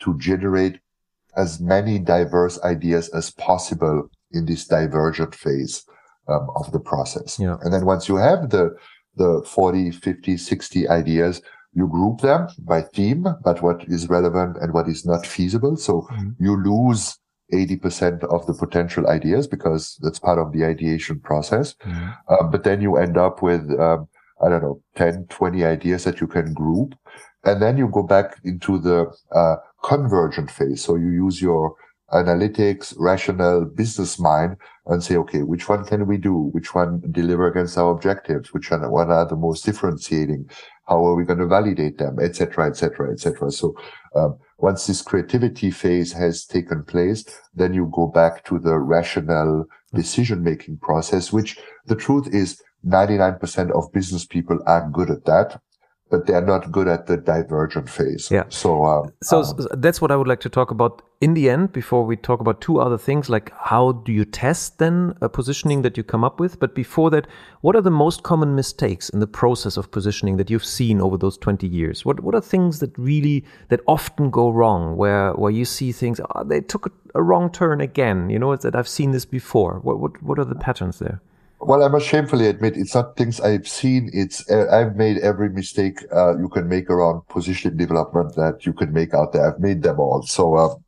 to 0.00 0.18
generate 0.18 0.80
as 1.36 1.60
many 1.60 1.98
diverse 1.98 2.60
ideas 2.62 3.08
as 3.10 3.30
possible 3.30 4.10
in 4.32 4.46
this 4.46 4.66
divergent 4.66 5.34
phase 5.34 5.84
um, 6.28 6.48
of 6.56 6.70
the 6.72 6.80
process. 6.80 7.38
Yeah. 7.38 7.56
And 7.62 7.72
then 7.72 7.84
once 7.84 8.08
you 8.08 8.16
have 8.16 8.50
the 8.50 8.74
the 9.14 9.42
40, 9.46 9.90
50, 9.90 10.38
60 10.38 10.88
ideas, 10.88 11.42
you 11.74 11.86
group 11.86 12.22
them 12.22 12.48
by 12.58 12.80
theme, 12.80 13.26
but 13.44 13.60
what 13.62 13.84
is 13.86 14.08
relevant 14.08 14.56
and 14.56 14.72
what 14.72 14.88
is 14.88 15.04
not 15.04 15.26
feasible. 15.26 15.76
So 15.76 16.08
mm-hmm. 16.10 16.42
you 16.42 16.56
lose 16.56 17.18
80% 17.52 18.24
of 18.24 18.46
the 18.46 18.54
potential 18.54 19.06
ideas 19.08 19.46
because 19.46 19.98
that's 20.02 20.18
part 20.18 20.38
of 20.38 20.52
the 20.52 20.64
ideation 20.64 21.20
process. 21.20 21.74
Mm-hmm. 21.84 22.34
Um, 22.34 22.50
but 22.50 22.64
then 22.64 22.80
you 22.80 22.96
end 22.96 23.16
up 23.16 23.42
with, 23.42 23.70
um, 23.78 24.08
I 24.44 24.48
don't 24.48 24.62
know, 24.62 24.82
10, 24.96 25.26
20 25.28 25.64
ideas 25.64 26.04
that 26.04 26.20
you 26.20 26.26
can 26.26 26.52
group. 26.52 26.94
And 27.44 27.60
then 27.60 27.76
you 27.76 27.88
go 27.88 28.02
back 28.02 28.36
into 28.44 28.78
the 28.78 29.12
uh, 29.34 29.56
convergent 29.82 30.50
phase. 30.50 30.82
So 30.82 30.96
you 30.96 31.10
use 31.10 31.42
your 31.42 31.74
analytics, 32.12 32.94
rational 32.98 33.64
business 33.64 34.18
mind 34.18 34.56
and 34.86 35.02
say, 35.02 35.16
okay, 35.16 35.42
which 35.42 35.68
one 35.68 35.84
can 35.84 36.06
we 36.06 36.18
do? 36.18 36.34
Which 36.52 36.74
one 36.74 37.02
deliver 37.10 37.48
against 37.48 37.78
our 37.78 37.90
objectives? 37.90 38.52
Which 38.52 38.70
one, 38.70 38.88
what 38.90 39.08
are 39.08 39.26
the 39.26 39.36
most 39.36 39.64
differentiating? 39.64 40.48
How 40.86 41.04
are 41.06 41.14
we 41.14 41.24
going 41.24 41.38
to 41.38 41.46
validate 41.46 41.98
them? 41.98 42.18
Etc. 42.20 42.66
Etc. 42.66 43.10
Etc. 43.10 43.50
So, 43.50 43.74
um, 44.14 44.38
once 44.62 44.86
this 44.86 45.02
creativity 45.02 45.70
phase 45.70 46.12
has 46.12 46.46
taken 46.46 46.84
place, 46.84 47.24
then 47.54 47.74
you 47.74 47.90
go 47.92 48.06
back 48.06 48.44
to 48.44 48.58
the 48.58 48.78
rational 48.78 49.66
decision 49.92 50.42
making 50.42 50.78
process, 50.78 51.32
which 51.32 51.58
the 51.86 51.96
truth 51.96 52.32
is 52.32 52.62
99% 52.86 53.70
of 53.72 53.92
business 53.92 54.24
people 54.24 54.58
are 54.66 54.88
good 54.90 55.10
at 55.10 55.24
that 55.24 55.60
but 56.12 56.26
they're 56.26 56.44
not 56.44 56.70
good 56.70 56.88
at 56.88 57.06
the 57.06 57.16
divergent 57.16 57.88
phase. 57.88 58.30
Yeah. 58.30 58.44
So, 58.50 58.84
uh, 58.84 59.08
so 59.22 59.40
um, 59.40 59.66
that's 59.78 59.98
what 60.02 60.10
I 60.12 60.16
would 60.16 60.28
like 60.28 60.40
to 60.40 60.50
talk 60.50 60.70
about 60.70 61.00
in 61.22 61.34
the 61.34 61.48
end 61.48 61.72
before 61.72 62.04
we 62.04 62.16
talk 62.16 62.40
about 62.40 62.60
two 62.60 62.80
other 62.80 62.98
things 62.98 63.30
like 63.30 63.52
how 63.56 63.92
do 63.92 64.10
you 64.12 64.24
test 64.24 64.78
then 64.78 65.16
a 65.20 65.28
positioning 65.28 65.82
that 65.82 65.96
you 65.96 66.02
come 66.02 66.24
up 66.24 66.40
with. 66.40 66.58
But 66.58 66.74
before 66.74 67.10
that, 67.10 67.28
what 67.60 67.76
are 67.76 67.80
the 67.80 67.92
most 67.92 68.24
common 68.24 68.56
mistakes 68.56 69.08
in 69.08 69.20
the 69.20 69.28
process 69.28 69.76
of 69.76 69.92
positioning 69.92 70.36
that 70.38 70.50
you've 70.50 70.64
seen 70.64 71.00
over 71.00 71.16
those 71.16 71.38
20 71.38 71.64
years? 71.68 72.04
What 72.04 72.20
what 72.24 72.34
are 72.34 72.40
things 72.40 72.80
that 72.80 72.98
really 72.98 73.44
that 73.68 73.82
often 73.86 74.30
go 74.30 74.50
wrong 74.50 74.96
where 74.96 75.32
where 75.34 75.52
you 75.52 75.64
see 75.64 75.92
things 75.92 76.20
oh, 76.34 76.42
they 76.42 76.60
took 76.60 76.86
a, 76.86 76.90
a 77.14 77.22
wrong 77.22 77.52
turn 77.52 77.80
again? 77.80 78.28
You 78.28 78.40
know 78.40 78.56
that 78.56 78.74
I've 78.74 78.88
seen 78.88 79.12
this 79.12 79.24
before. 79.24 79.78
What 79.78 80.00
what 80.00 80.20
what 80.24 80.40
are 80.40 80.44
the 80.44 80.56
patterns 80.56 80.98
there? 80.98 81.20
Well, 81.64 81.84
I 81.84 81.88
must 81.88 82.08
shamefully 82.08 82.48
admit 82.48 82.76
it's 82.76 82.92
not 82.92 83.16
things 83.16 83.40
I've 83.40 83.68
seen. 83.68 84.10
It's 84.12 84.50
uh, 84.50 84.66
I've 84.68 84.96
made 84.96 85.18
every 85.18 85.48
mistake 85.48 85.96
uh, 86.12 86.36
you 86.36 86.48
can 86.48 86.68
make 86.68 86.90
around 86.90 87.22
positioning 87.28 87.76
development 87.76 88.34
that 88.34 88.66
you 88.66 88.72
can 88.72 88.92
make 88.92 89.14
out 89.14 89.32
there. 89.32 89.46
I've 89.46 89.60
made 89.60 89.84
them 89.84 90.00
all. 90.00 90.22
So 90.22 90.56
um, 90.56 90.84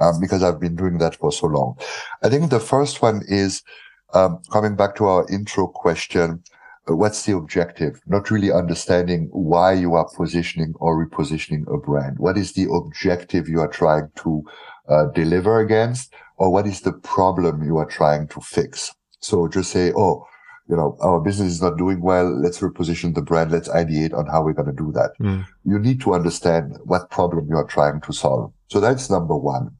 um, 0.00 0.20
because 0.20 0.44
I've 0.44 0.60
been 0.60 0.76
doing 0.76 0.98
that 0.98 1.16
for 1.16 1.32
so 1.32 1.48
long, 1.48 1.76
I 2.22 2.28
think 2.28 2.50
the 2.50 2.60
first 2.60 3.02
one 3.02 3.22
is 3.26 3.64
um, 4.12 4.40
coming 4.52 4.76
back 4.76 4.94
to 4.96 5.06
our 5.06 5.26
intro 5.32 5.66
question. 5.66 6.44
Uh, 6.88 6.94
what's 6.94 7.24
the 7.24 7.36
objective? 7.36 8.00
Not 8.06 8.30
really 8.30 8.52
understanding 8.52 9.30
why 9.32 9.72
you 9.72 9.94
are 9.94 10.08
positioning 10.16 10.74
or 10.76 11.04
repositioning 11.04 11.66
a 11.74 11.76
brand. 11.76 12.20
What 12.20 12.38
is 12.38 12.52
the 12.52 12.70
objective 12.72 13.48
you 13.48 13.58
are 13.58 13.68
trying 13.82 14.12
to 14.22 14.44
uh, 14.88 15.06
deliver 15.06 15.58
against, 15.58 16.14
or 16.36 16.52
what 16.52 16.68
is 16.68 16.82
the 16.82 16.92
problem 16.92 17.64
you 17.64 17.78
are 17.78 17.90
trying 17.90 18.28
to 18.28 18.40
fix? 18.40 18.94
So 19.24 19.48
just 19.48 19.70
say, 19.70 19.90
oh, 19.96 20.26
you 20.68 20.76
know, 20.76 20.96
our 21.00 21.18
business 21.18 21.52
is 21.52 21.62
not 21.62 21.78
doing 21.78 22.00
well. 22.00 22.28
Let's 22.42 22.60
reposition 22.60 23.14
the 23.14 23.22
brand. 23.22 23.50
Let's 23.50 23.68
ideate 23.68 24.14
on 24.14 24.26
how 24.26 24.42
we're 24.42 24.52
going 24.52 24.74
to 24.74 24.84
do 24.84 24.92
that. 24.92 25.12
Mm. 25.18 25.46
You 25.64 25.78
need 25.78 26.00
to 26.02 26.14
understand 26.14 26.76
what 26.84 27.10
problem 27.10 27.46
you 27.48 27.56
are 27.56 27.66
trying 27.66 28.00
to 28.02 28.12
solve. 28.12 28.52
So 28.68 28.80
that's 28.80 29.10
number 29.10 29.36
one. 29.36 29.70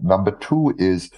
Number 0.00 0.30
two 0.30 0.74
is 0.78 1.10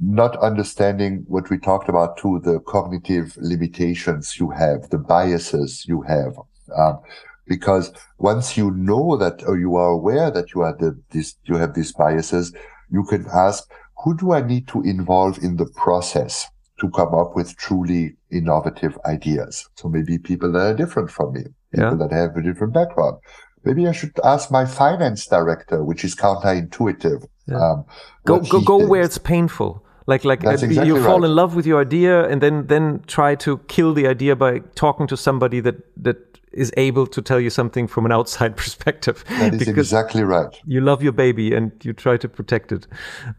not 0.00 0.36
understanding 0.38 1.24
what 1.28 1.50
we 1.50 1.58
talked 1.58 1.90
about 1.90 2.16
too, 2.16 2.40
the 2.42 2.60
cognitive 2.60 3.36
limitations 3.36 4.38
you 4.40 4.50
have, 4.50 4.88
the 4.88 4.98
biases 4.98 5.84
you 5.86 6.00
have. 6.02 6.32
Um, 6.74 7.00
because 7.46 7.92
once 8.18 8.56
you 8.56 8.70
know 8.70 9.16
that 9.18 9.42
or 9.46 9.58
you 9.58 9.76
are 9.76 9.90
aware 9.90 10.30
that 10.30 10.54
you 10.54 10.62
are 10.62 10.74
the, 10.78 10.98
this, 11.10 11.34
you 11.44 11.56
have 11.56 11.74
these 11.74 11.92
biases, 11.92 12.54
you 12.90 13.04
can 13.04 13.26
ask, 13.32 13.70
who 14.04 14.16
do 14.16 14.32
I 14.32 14.40
need 14.40 14.68
to 14.68 14.80
involve 14.82 15.38
in 15.42 15.56
the 15.56 15.66
process 15.66 16.46
to 16.80 16.90
come 16.90 17.14
up 17.14 17.36
with 17.36 17.56
truly 17.56 18.16
innovative 18.30 18.98
ideas? 19.06 19.68
So 19.76 19.88
maybe 19.88 20.18
people 20.18 20.52
that 20.52 20.58
are 20.58 20.74
different 20.74 21.10
from 21.10 21.34
me, 21.34 21.44
people 21.72 21.90
yeah. 21.90 21.94
that 21.94 22.12
have 22.12 22.36
a 22.36 22.42
different 22.42 22.72
background. 22.72 23.18
Maybe 23.64 23.86
I 23.86 23.92
should 23.92 24.18
ask 24.24 24.50
my 24.50 24.64
finance 24.64 25.26
director, 25.26 25.84
which 25.84 26.04
is 26.04 26.14
counterintuitive. 26.14 27.26
Yeah. 27.46 27.56
Um, 27.56 27.84
go 28.24 28.40
go 28.40 28.60
go 28.60 28.86
where 28.86 29.02
it's 29.02 29.18
painful. 29.18 29.84
Like 30.06 30.24
like 30.24 30.44
uh, 30.44 30.50
exactly 30.50 30.86
you 30.86 31.02
fall 31.04 31.20
right. 31.20 31.28
in 31.28 31.36
love 31.36 31.54
with 31.54 31.66
your 31.66 31.80
idea 31.80 32.26
and 32.28 32.40
then 32.40 32.66
then 32.66 33.04
try 33.06 33.34
to 33.36 33.58
kill 33.68 33.92
the 33.92 34.06
idea 34.06 34.34
by 34.34 34.60
talking 34.74 35.06
to 35.08 35.16
somebody 35.16 35.60
that 35.60 35.76
that 36.02 36.29
is 36.52 36.72
able 36.76 37.06
to 37.06 37.22
tell 37.22 37.38
you 37.38 37.50
something 37.50 37.86
from 37.86 38.06
an 38.06 38.12
outside 38.12 38.56
perspective. 38.62 39.24
That 39.28 39.54
is 39.54 39.68
exactly 39.68 40.22
right. 40.22 40.54
You 40.66 40.80
love 40.80 41.02
your 41.02 41.12
baby 41.12 41.54
and 41.54 41.72
you 41.84 41.92
try 41.92 42.16
to 42.16 42.28
protect 42.28 42.72
it. 42.72 42.86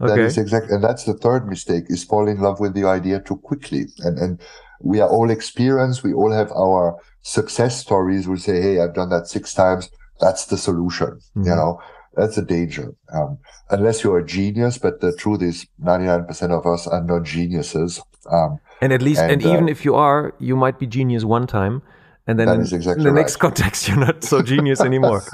Okay. 0.02 0.16
That 0.16 0.20
is 0.20 0.38
exactly, 0.38 0.76
and 0.76 0.84
that's 0.84 1.04
the 1.04 1.14
third 1.14 1.48
mistake: 1.48 1.86
is 1.88 2.04
fall 2.04 2.28
in 2.28 2.40
love 2.40 2.60
with 2.60 2.74
the 2.74 2.86
idea 2.86 3.20
too 3.20 3.38
quickly. 3.38 3.86
And 4.00 4.18
and 4.18 4.42
we 4.80 5.00
are 5.00 5.10
all 5.10 5.30
experienced. 5.30 6.04
We 6.04 6.14
all 6.14 6.32
have 6.32 6.52
our 6.52 6.98
success 7.22 7.80
stories. 7.80 8.28
We 8.28 8.38
say, 8.38 8.62
"Hey, 8.62 8.80
I've 8.80 8.94
done 8.94 9.10
that 9.10 9.28
six 9.28 9.54
times. 9.54 9.90
That's 10.20 10.46
the 10.46 10.58
solution." 10.58 11.08
Mm-hmm. 11.08 11.44
You 11.44 11.56
know, 11.56 11.82
that's 12.16 12.38
a 12.38 12.42
danger. 12.42 12.94
Um, 13.14 13.38
unless 13.70 14.04
you're 14.04 14.20
a 14.20 14.26
genius, 14.26 14.78
but 14.78 15.02
the 15.02 15.16
truth 15.16 15.42
is, 15.42 15.66
99% 15.84 16.52
of 16.52 16.66
us 16.66 16.88
are 16.88 17.04
not 17.04 17.24
geniuses. 17.24 18.02
Um, 18.32 18.60
and 18.82 18.92
at 18.94 19.02
least, 19.02 19.22
and, 19.22 19.32
and 19.32 19.44
even 19.44 19.64
uh, 19.66 19.68
if 19.68 19.86
you 19.86 19.96
are, 19.96 20.34
you 20.40 20.56
might 20.56 20.78
be 20.80 20.88
genius 20.88 21.24
one 21.24 21.48
time 21.48 21.82
and 22.28 22.40
then 22.40 22.48
in, 22.50 22.62
exactly 22.62 22.94
in, 22.94 23.04
the 23.04 23.12
right. 23.12 23.22
next 23.22 23.38
context 23.38 23.88
you're 23.88 23.98
not 23.98 24.24
so 24.24 24.42
genius 24.42 24.82
anymore. 24.82 25.24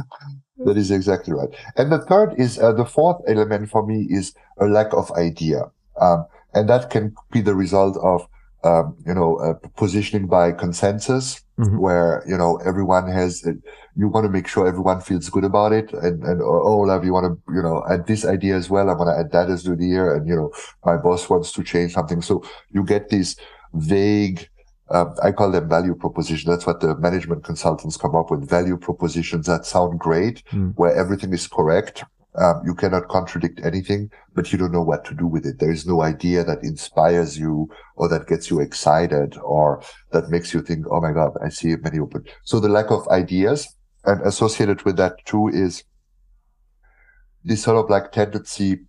That 0.65 0.75
is 0.75 0.89
exactly 0.89 1.33
right. 1.33 1.49
And 1.75 1.91
the 1.91 1.99
third 1.99 2.33
is 2.35 2.57
uh, 2.57 2.73
the 2.73 2.83
fourth 2.83 3.21
element 3.27 3.69
for 3.69 3.85
me 3.85 4.07
is 4.09 4.33
a 4.59 4.65
lack 4.65 4.91
of 4.91 5.11
idea. 5.11 5.65
Um, 6.01 6.25
and 6.55 6.67
that 6.67 6.89
can 6.89 7.15
be 7.31 7.41
the 7.41 7.53
result 7.53 7.95
of 7.97 8.27
um, 8.63 8.97
you 9.05 9.13
know 9.13 9.37
uh, 9.37 9.53
positioning 9.75 10.27
by 10.27 10.51
consensus 10.51 11.41
mm-hmm. 11.59 11.77
where 11.77 12.23
you 12.27 12.35
know 12.35 12.57
everyone 12.65 13.07
has 13.07 13.43
uh, 13.45 13.51
you 13.95 14.07
want 14.07 14.25
to 14.25 14.31
make 14.31 14.47
sure 14.47 14.67
everyone 14.67 14.99
feels 14.99 15.29
good 15.29 15.43
about 15.43 15.73
it 15.73 15.93
and 15.93 16.23
and 16.23 16.41
oh, 16.41 16.61
oh 16.63 16.77
love 16.79 17.05
you 17.05 17.13
want 17.13 17.25
to 17.25 17.53
you 17.53 17.61
know 17.61 17.83
add 17.89 18.07
this 18.07 18.25
idea 18.25 18.55
as 18.55 18.69
well. 18.69 18.89
I 18.89 18.93
want 18.93 19.09
to 19.09 19.19
add 19.19 19.31
that 19.31 19.51
as 19.51 19.63
the 19.63 19.75
year 19.79 20.15
and 20.15 20.27
you 20.27 20.35
know 20.35 20.51
my 20.83 20.97
boss 20.97 21.29
wants 21.29 21.51
to 21.53 21.63
change 21.63 21.93
something. 21.93 22.21
So 22.21 22.43
you 22.71 22.83
get 22.83 23.09
these 23.09 23.37
vague 23.73 24.49
um, 24.89 25.15
I 25.21 25.31
call 25.31 25.51
them 25.51 25.67
value 25.67 25.95
propositions. 25.95 26.45
That's 26.45 26.65
what 26.65 26.79
the 26.79 26.95
management 26.95 27.43
consultants 27.43 27.97
come 27.97 28.15
up 28.15 28.31
with. 28.31 28.49
Value 28.49 28.77
propositions 28.77 29.45
that 29.47 29.65
sound 29.65 29.99
great, 29.99 30.43
mm. 30.51 30.73
where 30.75 30.95
everything 30.95 31.33
is 31.33 31.47
correct. 31.47 32.03
Um, 32.37 32.61
you 32.63 32.75
cannot 32.75 33.07
contradict 33.07 33.65
anything, 33.65 34.11
but 34.35 34.51
you 34.51 34.59
don't 34.59 34.71
know 34.71 34.83
what 34.83 35.03
to 35.05 35.15
do 35.15 35.25
with 35.25 35.45
it. 35.45 35.59
There 35.59 35.71
is 35.71 35.87
no 35.87 36.03
idea 36.03 36.43
that 36.43 36.63
inspires 36.63 37.37
you 37.37 37.67
or 37.95 38.07
that 38.09 38.27
gets 38.27 38.49
you 38.49 38.59
excited 38.59 39.35
or 39.39 39.81
that 40.11 40.29
makes 40.29 40.53
you 40.53 40.61
think, 40.61 40.85
Oh 40.91 41.01
my 41.01 41.13
God, 41.13 41.31
I 41.43 41.49
see 41.49 41.75
many 41.77 41.99
open. 41.99 42.25
So 42.43 42.59
the 42.59 42.69
lack 42.69 42.91
of 42.91 43.07
ideas 43.07 43.67
and 44.05 44.21
associated 44.21 44.83
with 44.83 44.97
that 44.97 45.25
too 45.25 45.47
is 45.47 45.83
this 47.43 47.63
sort 47.63 47.83
of 47.83 47.89
like 47.89 48.11
tendency. 48.11 48.81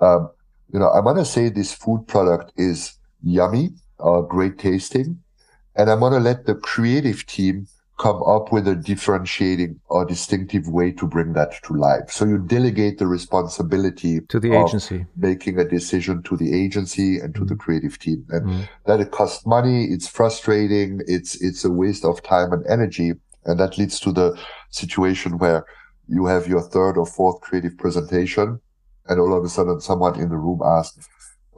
Um, 0.00 0.30
you 0.72 0.78
know, 0.78 0.88
I 0.88 1.00
want 1.00 1.18
to 1.18 1.24
say 1.24 1.48
this 1.48 1.74
food 1.74 2.06
product 2.06 2.52
is 2.56 2.96
yummy 3.24 3.70
uh, 4.00 4.20
great 4.22 4.58
tasting. 4.58 5.20
And 5.76 5.90
I'm 5.90 6.00
going 6.00 6.12
to 6.12 6.20
let 6.20 6.46
the 6.46 6.54
creative 6.54 7.24
team 7.26 7.66
come 7.98 8.22
up 8.22 8.52
with 8.52 8.66
a 8.68 8.76
differentiating 8.76 9.80
or 9.88 10.04
distinctive 10.04 10.68
way 10.68 10.92
to 10.92 11.06
bring 11.06 11.32
that 11.32 11.52
to 11.64 11.74
life. 11.74 12.10
So 12.10 12.24
you 12.24 12.38
delegate 12.38 12.98
the 12.98 13.08
responsibility 13.08 14.20
to 14.20 14.38
the 14.38 14.52
agency, 14.52 15.04
making 15.16 15.58
a 15.58 15.64
decision 15.64 16.22
to 16.24 16.36
the 16.36 16.54
agency 16.64 17.18
and 17.18 17.34
to 17.34 17.40
mm. 17.40 17.48
the 17.48 17.56
creative 17.56 17.98
team. 17.98 18.24
And 18.30 18.46
mm. 18.46 18.68
that 18.86 19.00
it 19.00 19.10
costs 19.10 19.44
money. 19.46 19.86
It's 19.86 20.06
frustrating. 20.06 21.00
It's, 21.06 21.42
it's 21.42 21.64
a 21.64 21.70
waste 21.70 22.04
of 22.04 22.22
time 22.22 22.52
and 22.52 22.64
energy. 22.68 23.14
And 23.44 23.58
that 23.58 23.78
leads 23.78 23.98
to 24.00 24.12
the 24.12 24.38
situation 24.70 25.38
where 25.38 25.66
you 26.06 26.26
have 26.26 26.46
your 26.46 26.62
third 26.62 26.96
or 26.96 27.06
fourth 27.06 27.40
creative 27.40 27.76
presentation 27.78 28.60
and 29.08 29.20
all 29.20 29.36
of 29.36 29.44
a 29.44 29.48
sudden 29.48 29.80
someone 29.80 30.20
in 30.20 30.28
the 30.28 30.36
room 30.36 30.60
asks, 30.64 31.08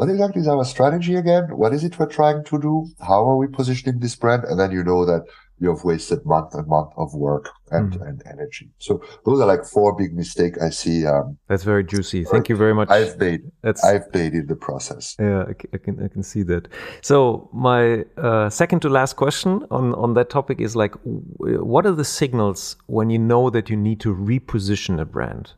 what 0.00 0.08
exactly 0.08 0.40
is 0.40 0.48
our 0.48 0.64
strategy 0.64 1.14
again? 1.14 1.54
What 1.54 1.74
is 1.74 1.84
it 1.84 1.98
we're 1.98 2.06
trying 2.06 2.42
to 2.44 2.58
do? 2.58 2.86
How 3.06 3.22
are 3.28 3.36
we 3.36 3.46
positioning 3.48 3.98
this 4.00 4.16
brand? 4.16 4.44
And 4.44 4.58
then 4.58 4.72
you 4.72 4.82
know 4.82 5.04
that 5.04 5.26
you 5.58 5.68
have 5.68 5.84
wasted 5.84 6.24
month 6.24 6.54
and 6.54 6.66
month 6.66 6.92
of 6.96 7.12
work 7.12 7.50
and, 7.70 7.92
mm. 7.92 8.08
and 8.08 8.22
energy. 8.24 8.70
So 8.78 9.02
those 9.26 9.42
are 9.42 9.46
like 9.46 9.62
four 9.66 9.94
big 9.94 10.14
mistakes 10.14 10.58
I 10.58 10.70
see. 10.70 11.04
Um, 11.04 11.36
That's 11.48 11.64
very 11.64 11.84
juicy. 11.84 12.24
Thank 12.24 12.48
you 12.48 12.56
very 12.56 12.74
much. 12.74 12.88
I've 12.88 13.18
made. 13.18 13.42
That's, 13.60 13.84
I've 13.84 14.06
made 14.14 14.32
in 14.32 14.46
the 14.46 14.56
process. 14.56 15.16
Yeah, 15.20 15.42
I, 15.42 15.54
I, 15.74 15.76
can 15.76 16.02
I 16.02 16.08
can 16.08 16.22
see 16.22 16.44
that. 16.44 16.68
So 17.02 17.50
my 17.52 18.06
uh, 18.16 18.48
second 18.48 18.80
to 18.80 18.88
last 18.88 19.16
question 19.16 19.66
on 19.70 19.92
on 19.96 20.14
that 20.14 20.30
topic 20.30 20.62
is 20.62 20.74
like, 20.74 20.94
what 21.04 21.84
are 21.84 21.92
the 21.92 22.06
signals 22.06 22.76
when 22.86 23.10
you 23.10 23.18
know 23.18 23.50
that 23.50 23.68
you 23.68 23.76
need 23.76 24.00
to 24.00 24.14
reposition 24.14 24.98
a 24.98 25.04
brand? 25.04 25.52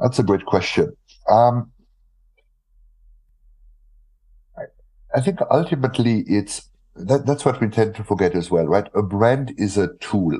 That's 0.00 0.18
a 0.18 0.22
great 0.22 0.44
question. 0.46 0.96
Um, 1.30 1.70
I, 4.56 4.62
I 5.14 5.20
think 5.20 5.40
ultimately 5.50 6.20
it's 6.26 6.68
that, 6.96 7.26
that's 7.26 7.44
what 7.44 7.60
we 7.60 7.68
tend 7.68 7.94
to 7.96 8.04
forget 8.04 8.34
as 8.34 8.50
well, 8.50 8.66
right? 8.66 8.88
A 8.94 9.02
brand 9.02 9.54
is 9.56 9.78
a 9.78 9.94
tool 9.98 10.38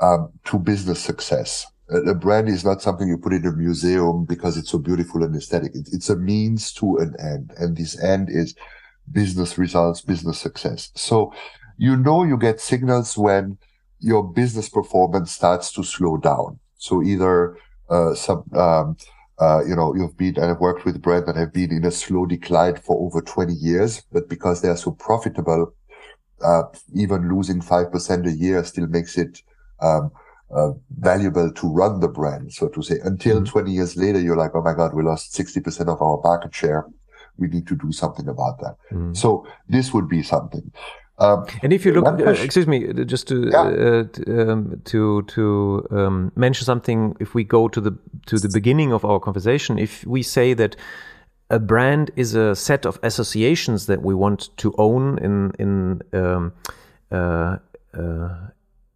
um, 0.00 0.30
to 0.44 0.58
business 0.58 1.00
success. 1.00 1.66
A, 1.90 2.10
a, 2.10 2.14
brand 2.14 2.48
is 2.48 2.64
not 2.64 2.80
something 2.80 3.08
you 3.08 3.18
put 3.18 3.32
in 3.32 3.46
a 3.46 3.52
museum 3.52 4.24
because 4.24 4.56
it's 4.56 4.70
so 4.70 4.78
beautiful 4.78 5.24
and 5.24 5.34
aesthetic. 5.34 5.74
It, 5.74 5.88
it's 5.92 6.08
a 6.08 6.16
means 6.16 6.72
to 6.74 6.96
an 6.98 7.14
end, 7.20 7.52
and 7.58 7.76
this 7.76 8.00
end 8.02 8.28
is 8.30 8.54
business 9.10 9.58
results, 9.58 10.00
business 10.00 10.38
success. 10.38 10.90
So 10.94 11.32
you 11.76 11.96
know 11.96 12.22
you 12.24 12.36
get 12.36 12.60
signals 12.60 13.18
when 13.18 13.58
your 13.98 14.22
business 14.22 14.68
performance 14.68 15.32
starts 15.32 15.72
to 15.72 15.82
slow 15.82 16.16
down. 16.16 16.58
So 16.76 17.02
either 17.02 17.56
uh, 17.90 18.14
some, 18.14 18.44
um, 18.54 18.96
uh, 19.40 19.64
you 19.64 19.74
know, 19.74 19.94
you've 19.94 20.16
been, 20.16 20.36
and 20.36 20.46
have 20.46 20.60
worked 20.60 20.84
with 20.84 21.02
brands 21.02 21.26
that 21.26 21.36
have 21.36 21.52
been 21.52 21.72
in 21.72 21.84
a 21.84 21.90
slow 21.90 22.26
decline 22.26 22.76
for 22.76 22.98
over 23.00 23.20
20 23.20 23.52
years, 23.54 24.02
but 24.12 24.28
because 24.28 24.60
they 24.60 24.68
are 24.68 24.76
so 24.76 24.92
profitable, 24.92 25.72
uh, 26.42 26.62
even 26.94 27.34
losing 27.34 27.60
5% 27.60 28.26
a 28.26 28.32
year 28.32 28.62
still 28.64 28.86
makes 28.86 29.18
it, 29.18 29.42
um, 29.80 30.10
uh, 30.54 30.72
valuable 30.98 31.52
to 31.52 31.68
run 31.68 32.00
the 32.00 32.08
brand, 32.08 32.52
so 32.52 32.68
to 32.68 32.82
say. 32.82 32.96
Until 33.04 33.36
mm-hmm. 33.36 33.52
20 33.52 33.70
years 33.70 33.96
later, 33.96 34.20
you're 34.20 34.36
like, 34.36 34.52
oh 34.54 34.62
my 34.62 34.74
God, 34.74 34.94
we 34.94 35.02
lost 35.02 35.32
60% 35.34 35.88
of 35.88 36.02
our 36.02 36.20
market 36.22 36.54
share. 36.54 36.86
We 37.38 37.48
need 37.48 37.66
to 37.68 37.76
do 37.76 37.92
something 37.92 38.28
about 38.28 38.58
that. 38.60 38.76
Mm-hmm. 38.92 39.14
So 39.14 39.46
this 39.68 39.94
would 39.94 40.08
be 40.08 40.22
something. 40.22 40.72
Um, 41.20 41.46
and 41.62 41.72
if 41.72 41.84
you 41.84 41.92
look, 41.92 42.06
uh, 42.06 42.30
excuse 42.30 42.66
me, 42.66 42.88
uh, 42.88 43.04
just 43.04 43.28
to 43.28 43.50
yeah. 43.52 43.60
uh, 43.60 44.50
um, 44.50 44.80
to 44.86 45.22
to 45.22 45.86
um, 45.90 46.32
mention 46.34 46.64
something, 46.64 47.14
if 47.20 47.34
we 47.34 47.44
go 47.44 47.68
to 47.68 47.80
the 47.80 47.92
to 48.26 48.38
the 48.38 48.48
beginning 48.48 48.92
of 48.92 49.04
our 49.04 49.20
conversation, 49.20 49.78
if 49.78 50.04
we 50.06 50.22
say 50.22 50.54
that 50.54 50.76
a 51.50 51.58
brand 51.58 52.10
is 52.16 52.34
a 52.34 52.54
set 52.54 52.86
of 52.86 52.98
associations 53.02 53.86
that 53.86 54.02
we 54.02 54.14
want 54.14 54.56
to 54.56 54.74
own 54.78 55.18
in 55.18 55.52
in 55.58 56.00
um, 56.14 56.52
uh, 57.12 57.58
uh, 57.92 58.28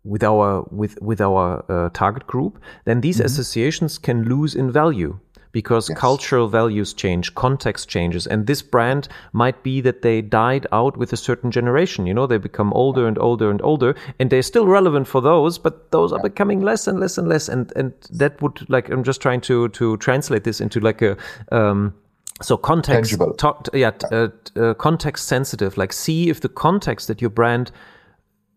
with 0.05 0.23
our 0.23 0.63
with 0.71 0.99
with 1.03 1.21
our 1.21 1.65
uh, 1.69 1.91
target 1.91 2.27
group, 2.27 2.59
then 2.85 3.01
these 3.01 3.19
mm 3.19 3.25
-hmm. 3.25 3.33
associations 3.33 3.99
can 3.99 4.25
lose 4.25 4.59
in 4.59 4.73
value 4.73 5.19
because 5.55 5.89
yes. 5.89 5.97
cultural 5.97 6.49
values 6.49 6.93
change, 6.93 7.33
context 7.37 7.89
changes, 7.89 8.27
and 8.27 8.47
this 8.47 8.61
brand 8.61 9.09
might 9.33 9.63
be 9.63 9.81
that 9.81 10.03
they 10.03 10.21
died 10.21 10.67
out 10.73 10.97
with 10.97 11.13
a 11.13 11.17
certain 11.17 11.51
generation. 11.53 12.07
You 12.07 12.13
know, 12.13 12.27
they 12.27 12.39
become 12.39 12.73
older 12.73 13.07
and 13.07 13.17
older 13.19 13.51
and 13.51 13.63
older, 13.63 13.95
and 14.19 14.29
they're 14.29 14.43
still 14.43 14.67
relevant 14.67 15.07
for 15.07 15.23
those, 15.23 15.57
but 15.57 15.93
those 15.93 16.13
are 16.13 16.21
becoming 16.21 16.61
less 16.61 16.89
and 16.89 16.99
less 16.99 17.17
and 17.17 17.29
less. 17.29 17.49
And 17.49 17.73
and 17.77 17.93
that 18.11 18.43
would 18.43 18.69
like 18.69 18.91
I'm 18.91 19.05
just 19.05 19.23
trying 19.23 19.41
to 19.43 19.69
to 19.69 19.97
translate 19.99 20.43
this 20.43 20.61
into 20.61 20.81
like 20.81 21.01
a 21.01 21.17
um, 21.53 21.95
so 22.43 22.57
context 22.57 23.17
talk, 23.39 23.69
yeah 23.73 23.93
uh, 24.11 24.29
uh, 24.57 24.75
context 24.75 25.29
sensitive 25.29 25.77
like 25.77 25.93
see 25.93 26.29
if 26.31 26.41
the 26.41 26.49
context 26.49 27.07
that 27.07 27.21
your 27.21 27.31
brand 27.31 27.71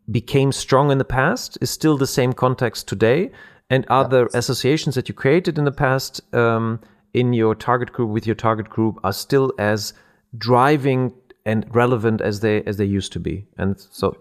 became 0.10 0.52
strong 0.52 0.90
in 0.90 0.98
the 0.98 1.06
past 1.06 1.60
is 1.62 1.70
still 1.70 1.96
the 1.96 2.08
same 2.08 2.34
context 2.34 2.88
today 2.88 3.30
and 3.70 3.86
are 3.90 4.08
the 4.08 4.30
associations 4.34 4.96
that 4.96 5.10
you 5.10 5.16
created 5.16 5.58
in 5.58 5.66
the 5.66 5.72
past 5.72 6.22
um, 6.34 6.80
in 7.14 7.34
your 7.34 7.56
target 7.56 7.92
group 7.92 8.10
with 8.10 8.26
your 8.26 8.36
target 8.36 8.70
group 8.70 9.00
are 9.04 9.14
still 9.14 9.52
as 9.58 9.94
driving 10.38 11.14
and 11.46 11.66
relevant 11.74 12.20
as 12.20 12.42
they 12.42 12.62
as 12.64 12.76
they 12.76 12.86
used 12.86 13.14
to 13.14 13.20
be. 13.20 13.46
And 13.58 13.80
so, 13.80 14.18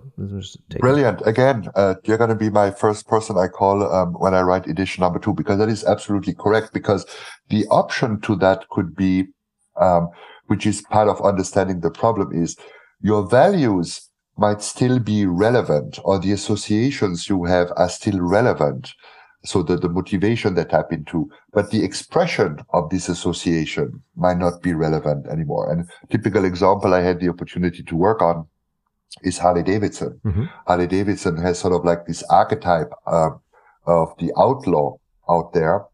brilliant. 0.81 1.27
Again, 1.27 1.69
uh, 1.75 1.97
you're 2.05 2.19
going 2.19 2.31
to 2.31 2.37
be 2.37 2.51
my 2.51 2.71
first 2.71 3.09
person 3.09 3.37
I 3.37 3.49
call 3.49 3.83
um, 3.93 4.13
when 4.15 4.33
I 4.33 4.43
write 4.43 4.69
edition 4.69 5.03
number 5.03 5.19
two 5.19 5.35
because 5.35 5.59
that 5.59 5.69
is 5.69 5.85
absolutely 5.85 6.35
correct. 6.35 6.73
Because 6.73 7.05
the 7.49 7.67
option 7.67 8.21
to 8.23 8.37
that 8.37 8.69
could 8.71 8.95
be, 8.95 9.25
um, 9.81 10.09
which 10.47 10.67
is 10.67 10.83
part 10.83 11.09
of 11.09 11.21
understanding 11.21 11.81
the 11.81 11.91
problem, 11.91 12.31
is 12.33 12.57
your 13.01 13.27
values 13.27 14.09
might 14.39 14.63
still 14.63 15.01
be 15.01 15.27
relevant, 15.27 15.99
or 16.05 16.21
the 16.21 16.31
associations 16.31 17.29
you 17.29 17.45
have 17.45 17.73
are 17.77 17.89
still 17.89 18.21
relevant 18.21 18.93
so 19.47 19.63
the, 19.63 19.77
the 19.77 19.89
motivation 19.89 20.55
they 20.55 20.65
tap 20.65 20.93
into, 20.93 21.31
but 21.53 21.71
the 21.71 21.85
expression 21.85 22.59
of 22.73 22.91
this 22.91 23.09
association 23.09 24.03
might 24.17 24.39
not 24.39 24.63
be 24.63 24.75
relevant 24.75 25.27
anymore. 25.27 25.71
And 25.71 25.89
typical 26.11 26.45
example 26.45 26.95
I 26.95 27.01
had 27.01 27.21
the 27.21 27.29
opportunity 27.29 27.83
to 27.83 27.97
work 27.97 28.21
on 28.23 28.47
is 29.23 29.39
Harley 29.39 29.63
Davidson. 29.63 30.21
Mm-hmm. 30.25 30.45
Harley 30.67 30.87
Davidson 30.87 31.37
has 31.39 31.59
sort 31.59 31.75
of 31.75 31.85
like 31.85 32.07
this 32.07 32.23
archetype 32.25 32.91
um, 33.07 33.41
of 33.87 34.09
the 34.19 34.33
outlaw 34.37 34.97
out 35.31 35.53
there, 35.53 35.85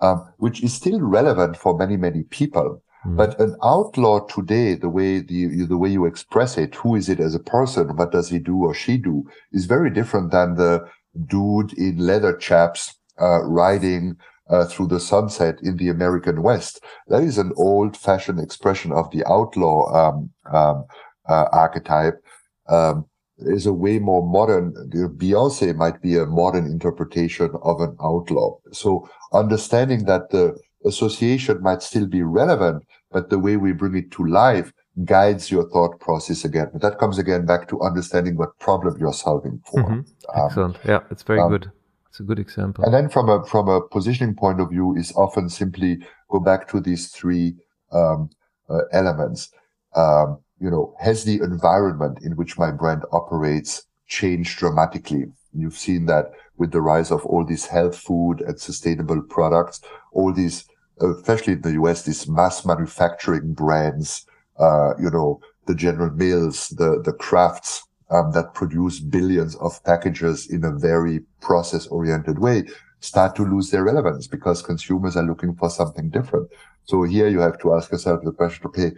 um, 0.00 0.32
which 0.38 0.62
is 0.62 0.72
still 0.74 1.00
relevant 1.00 1.56
for 1.56 1.76
many, 1.76 1.96
many 1.96 2.24
people. 2.24 2.82
Mm-hmm. 3.06 3.16
But 3.16 3.38
an 3.38 3.54
outlaw 3.62 4.26
today, 4.26 4.74
the 4.74 4.88
way 4.88 5.20
the 5.20 5.66
the 5.66 5.76
way 5.76 5.90
you 5.90 6.06
express 6.06 6.56
it, 6.56 6.74
who 6.74 6.94
is 6.94 7.08
it 7.08 7.20
as 7.20 7.34
a 7.34 7.38
person, 7.38 7.96
what 7.96 8.12
does 8.12 8.30
he 8.30 8.38
do 8.38 8.64
or 8.64 8.74
she 8.74 8.96
do, 8.96 9.28
is 9.52 9.66
very 9.66 9.90
different 9.90 10.30
than 10.32 10.54
the 10.54 10.88
dude 11.26 11.72
in 11.74 11.98
leather 11.98 12.36
chaps 12.36 12.94
uh, 13.20 13.42
riding 13.42 14.16
uh, 14.50 14.64
through 14.66 14.88
the 14.88 15.00
sunset 15.00 15.58
in 15.62 15.76
the 15.76 15.88
American 15.88 16.42
West. 16.42 16.82
That 17.08 17.22
is 17.22 17.38
an 17.38 17.52
old 17.56 17.96
fashioned 17.96 18.40
expression 18.40 18.92
of 18.92 19.10
the 19.10 19.24
outlaw 19.26 19.92
um, 19.92 20.30
um, 20.52 20.84
uh, 21.28 21.46
archetype. 21.52 22.22
Um, 22.68 23.06
is 23.38 23.66
a 23.66 23.72
way 23.72 23.98
more 23.98 24.26
modern. 24.26 24.72
Beyonce 25.18 25.74
might 25.74 26.00
be 26.00 26.16
a 26.16 26.26
modern 26.26 26.66
interpretation 26.66 27.50
of 27.62 27.80
an 27.80 27.96
outlaw. 28.00 28.56
So 28.72 29.08
understanding 29.32 30.04
that 30.04 30.30
the 30.30 30.56
association 30.84 31.62
might 31.62 31.82
still 31.82 32.06
be 32.06 32.22
relevant, 32.22 32.84
but 33.10 33.30
the 33.30 33.38
way 33.38 33.56
we 33.56 33.72
bring 33.72 33.96
it 33.96 34.10
to 34.12 34.26
life 34.26 34.72
guides 35.04 35.50
your 35.50 35.68
thought 35.70 35.98
process 35.98 36.44
again. 36.44 36.68
But 36.72 36.82
that 36.82 36.98
comes 36.98 37.18
again 37.18 37.46
back 37.46 37.68
to 37.68 37.80
understanding 37.80 38.36
what 38.36 38.58
problem 38.58 38.96
you're 38.98 39.12
solving 39.12 39.60
for. 39.66 39.82
Mm-hmm. 39.82 40.38
Um, 40.38 40.46
Excellent. 40.46 40.76
Yeah, 40.84 41.00
it's 41.10 41.22
very 41.22 41.40
um, 41.40 41.50
good. 41.50 41.70
It's 42.08 42.20
a 42.20 42.22
good 42.22 42.38
example. 42.38 42.84
And 42.84 42.94
then 42.94 43.08
from 43.08 43.28
a 43.28 43.44
from 43.44 43.68
a 43.68 43.80
positioning 43.80 44.36
point 44.36 44.60
of 44.60 44.70
view, 44.70 44.94
is 44.96 45.12
often 45.16 45.48
simply 45.48 45.98
go 46.30 46.38
back 46.38 46.68
to 46.68 46.80
these 46.80 47.08
three 47.08 47.56
um, 47.90 48.30
uh, 48.70 48.82
elements. 48.92 49.50
Um, 49.96 50.38
you 50.60 50.70
know, 50.70 50.94
has 51.00 51.24
the 51.24 51.40
environment 51.40 52.18
in 52.22 52.36
which 52.36 52.56
my 52.56 52.70
brand 52.70 53.02
operates 53.12 53.84
changed 54.06 54.58
dramatically? 54.58 55.24
You've 55.52 55.76
seen 55.76 56.06
that 56.06 56.32
with 56.56 56.70
the 56.70 56.80
rise 56.80 57.10
of 57.10 57.26
all 57.26 57.44
these 57.44 57.66
health 57.66 57.96
food 57.96 58.40
and 58.40 58.60
sustainable 58.60 59.22
products, 59.22 59.80
all 60.12 60.32
these, 60.32 60.64
especially 61.00 61.54
in 61.54 61.62
the 61.62 61.72
US, 61.72 62.02
these 62.02 62.28
mass 62.28 62.64
manufacturing 62.64 63.54
brands 63.54 64.24
uh, 64.58 64.94
you 64.98 65.10
know, 65.10 65.40
the 65.66 65.74
General 65.74 66.10
Mills, 66.10 66.68
the, 66.68 67.00
the 67.04 67.12
Krafts, 67.12 67.80
um, 68.10 68.32
that 68.32 68.54
produce 68.54 69.00
billions 69.00 69.56
of 69.56 69.82
packages 69.84 70.50
in 70.50 70.64
a 70.64 70.72
very 70.72 71.20
process 71.40 71.86
oriented 71.86 72.38
way 72.38 72.64
start 73.00 73.36
to 73.36 73.44
lose 73.44 73.70
their 73.70 73.84
relevance 73.84 74.26
because 74.26 74.62
consumers 74.62 75.16
are 75.16 75.24
looking 75.24 75.54
for 75.54 75.68
something 75.68 76.08
different. 76.10 76.48
So 76.84 77.02
here 77.02 77.28
you 77.28 77.40
have 77.40 77.58
to 77.60 77.74
ask 77.74 77.90
yourself 77.92 78.22
the 78.24 78.32
question, 78.32 78.66
okay, 78.66 78.92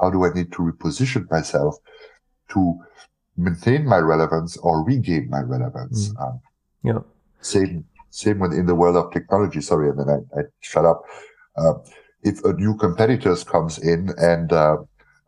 how 0.00 0.10
do 0.10 0.24
I 0.24 0.32
need 0.32 0.52
to 0.52 0.58
reposition 0.58 1.30
myself 1.30 1.76
to 2.50 2.78
maintain 3.36 3.86
my 3.86 3.98
relevance 3.98 4.56
or 4.56 4.84
regain 4.84 5.28
my 5.30 5.40
relevance? 5.40 6.08
Mm. 6.10 6.22
Um, 6.22 6.40
yeah. 6.82 6.98
Same, 7.40 7.84
same 8.10 8.40
when 8.40 8.52
in 8.52 8.66
the 8.66 8.74
world 8.74 8.96
of 8.96 9.12
technology. 9.12 9.60
Sorry, 9.60 9.90
and 9.90 9.98
then 9.98 10.08
I, 10.08 10.40
I 10.40 10.42
shut 10.60 10.84
up. 10.84 11.02
Uh, 11.56 11.74
if 12.22 12.42
a 12.44 12.52
new 12.52 12.76
competitors 12.76 13.44
comes 13.44 13.78
in 13.78 14.10
and, 14.18 14.52
uh, 14.52 14.78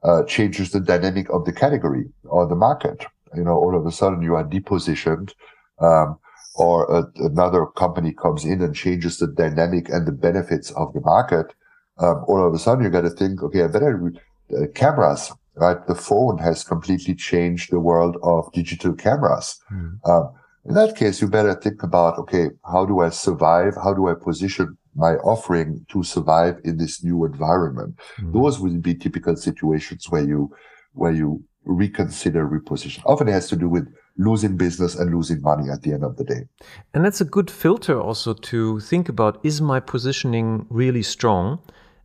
uh, 0.05 0.23
changes 0.25 0.71
the 0.71 0.81
dynamic 0.81 1.29
of 1.31 1.45
the 1.45 1.53
category 1.53 2.05
or 2.25 2.47
the 2.47 2.55
market. 2.55 3.07
You 3.35 3.45
know, 3.45 3.57
all 3.57 3.77
of 3.77 3.87
a 3.87 3.93
sudden 3.93 4.23
you 4.23 4.35
are 4.37 4.45
depositioned, 4.45 5.33
um, 5.81 6.19
or 6.55 6.85
a, 6.91 7.05
another 7.17 7.67
company 7.67 8.13
comes 8.13 8.45
in 8.45 8.63
and 8.63 8.75
changes 8.75 9.19
the 9.19 9.27
dynamic 9.27 9.89
and 9.89 10.07
the 10.07 10.13
benefits 10.13 10.71
of 10.73 10.93
the 10.93 11.01
market. 11.01 11.47
Um, 11.99 12.25
all 12.29 12.47
of 12.47 12.55
a 12.55 12.59
sudden 12.59 12.85
you 12.85 12.91
got 12.91 13.03
to 13.03 13.11
think, 13.11 13.43
okay, 13.43 13.65
I 13.65 13.67
better 13.67 14.13
uh, 14.57 14.67
cameras, 14.75 15.33
right? 15.57 15.85
The 15.87 15.95
phone 15.95 16.39
has 16.39 16.65
completely 16.65 17.15
changed 17.15 17.73
the 17.73 17.81
world 17.81 18.17
of 18.23 18.53
digital 18.53 18.93
cameras. 18.93 19.59
Mm. 19.73 19.99
Um, 20.09 20.33
in 20.67 20.75
that 20.75 20.97
case, 20.97 21.21
you 21.21 21.29
better 21.29 21.55
think 21.55 21.83
about, 21.83 22.19
okay, 22.19 22.51
how 22.65 22.87
do 22.87 23.01
I 23.01 23.11
survive? 23.11 23.75
How 23.83 23.93
do 23.93 24.09
I 24.09 24.15
position 24.15 24.79
my 24.95 25.15
offering 25.17 25.85
to 25.91 26.03
survive 26.03 26.61
in 26.65 26.77
this 26.77 27.03
new 27.03 27.25
environment. 27.25 27.99
Mm. 28.19 28.33
Those 28.33 28.61
would 28.61 28.83
be 28.83 28.95
typical 28.95 29.37
situations 29.37 30.07
where 30.11 30.25
you, 30.25 30.55
where 30.93 31.13
you 31.13 31.45
reconsider 31.65 32.47
reposition. 32.47 33.03
Often 33.05 33.29
it 33.29 33.33
has 33.33 33.49
to 33.49 33.57
do 33.57 33.69
with 33.69 33.93
losing 34.17 34.57
business 34.57 34.95
and 34.95 35.15
losing 35.15 35.43
money 35.43 35.71
at 35.71 35.83
the 35.83 35.93
end 35.93 36.05
of 36.05 36.17
the 36.17 36.25
day. 36.25 36.43
And 36.93 37.05
that's 37.05 37.21
a 37.21 37.25
good 37.25 37.51
filter 37.51 38.01
also 38.01 38.35
to 38.35 38.81
think 38.81 39.09
about 39.09 39.41
is 39.43 39.61
my 39.61 39.81
positioning 39.81 40.67
really 40.69 41.03
strong? 41.03 41.59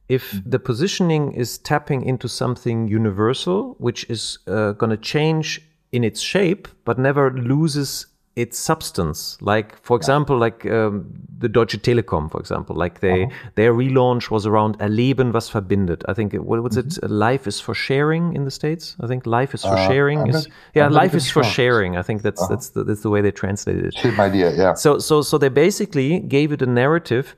If 0.07 0.31
mm. 0.31 0.41
the 0.45 0.59
positioning 0.59 1.33
is 1.33 1.59
tapping 1.59 2.03
into 2.03 2.27
something 2.27 2.87
universal, 2.87 3.75
which 3.77 4.09
is 4.09 4.39
uh, 4.47 4.71
going 4.71 4.89
to 4.89 4.97
change 4.97 5.61
in 5.91 6.03
its 6.03 6.21
shape, 6.21 6.67
but 6.83 6.97
never 6.97 7.31
loses 7.31 8.07
its 8.36 8.57
substance. 8.57 9.38
Like, 9.41 9.82
for 9.84 9.97
example, 9.97 10.38
like 10.38 10.65
um, 10.65 11.11
the 11.38 11.49
Deutsche 11.49 11.77
Telekom, 11.82 12.32
for 12.32 12.39
example, 12.39 12.75
like 12.75 12.99
they 12.99 13.23
uh-huh. 13.23 13.49
their 13.55 13.73
relaunch 13.73 14.30
was 14.30 14.45
around 14.45 14.77
Erleben, 14.80 15.34
was 15.34 15.49
verbindet. 15.49 16.03
I 16.07 16.13
think 16.13 16.34
what 16.34 16.61
was 16.63 16.77
mm-hmm. 16.77 17.05
it? 17.05 17.11
Life 17.11 17.47
is 17.47 17.59
for 17.59 17.73
sharing 17.73 18.34
in 18.36 18.45
the 18.45 18.51
states. 18.51 18.95
I 19.01 19.07
think 19.07 19.25
life 19.25 19.53
is 19.53 19.61
for 19.63 19.77
uh, 19.77 19.88
sharing 19.88 20.27
is 20.27 20.47
yeah, 20.73 20.88
life 20.88 21.13
is 21.13 21.30
for 21.30 21.43
sharing. 21.43 21.97
I 21.97 22.01
think 22.01 22.21
that's 22.21 22.41
uh-huh. 22.41 22.49
that's 22.55 22.69
the, 22.69 22.84
that's 22.84 23.01
the 23.01 23.09
way 23.09 23.21
they 23.21 23.32
translated 23.32 23.86
it. 23.86 23.93
Same 23.95 24.19
idea, 24.19 24.55
yeah. 24.55 24.73
So 24.73 24.99
so 24.99 25.21
so 25.21 25.38
they 25.38 25.49
basically 25.49 26.19
gave 26.19 26.51
it 26.51 26.61
a 26.61 26.67
narrative, 26.67 27.36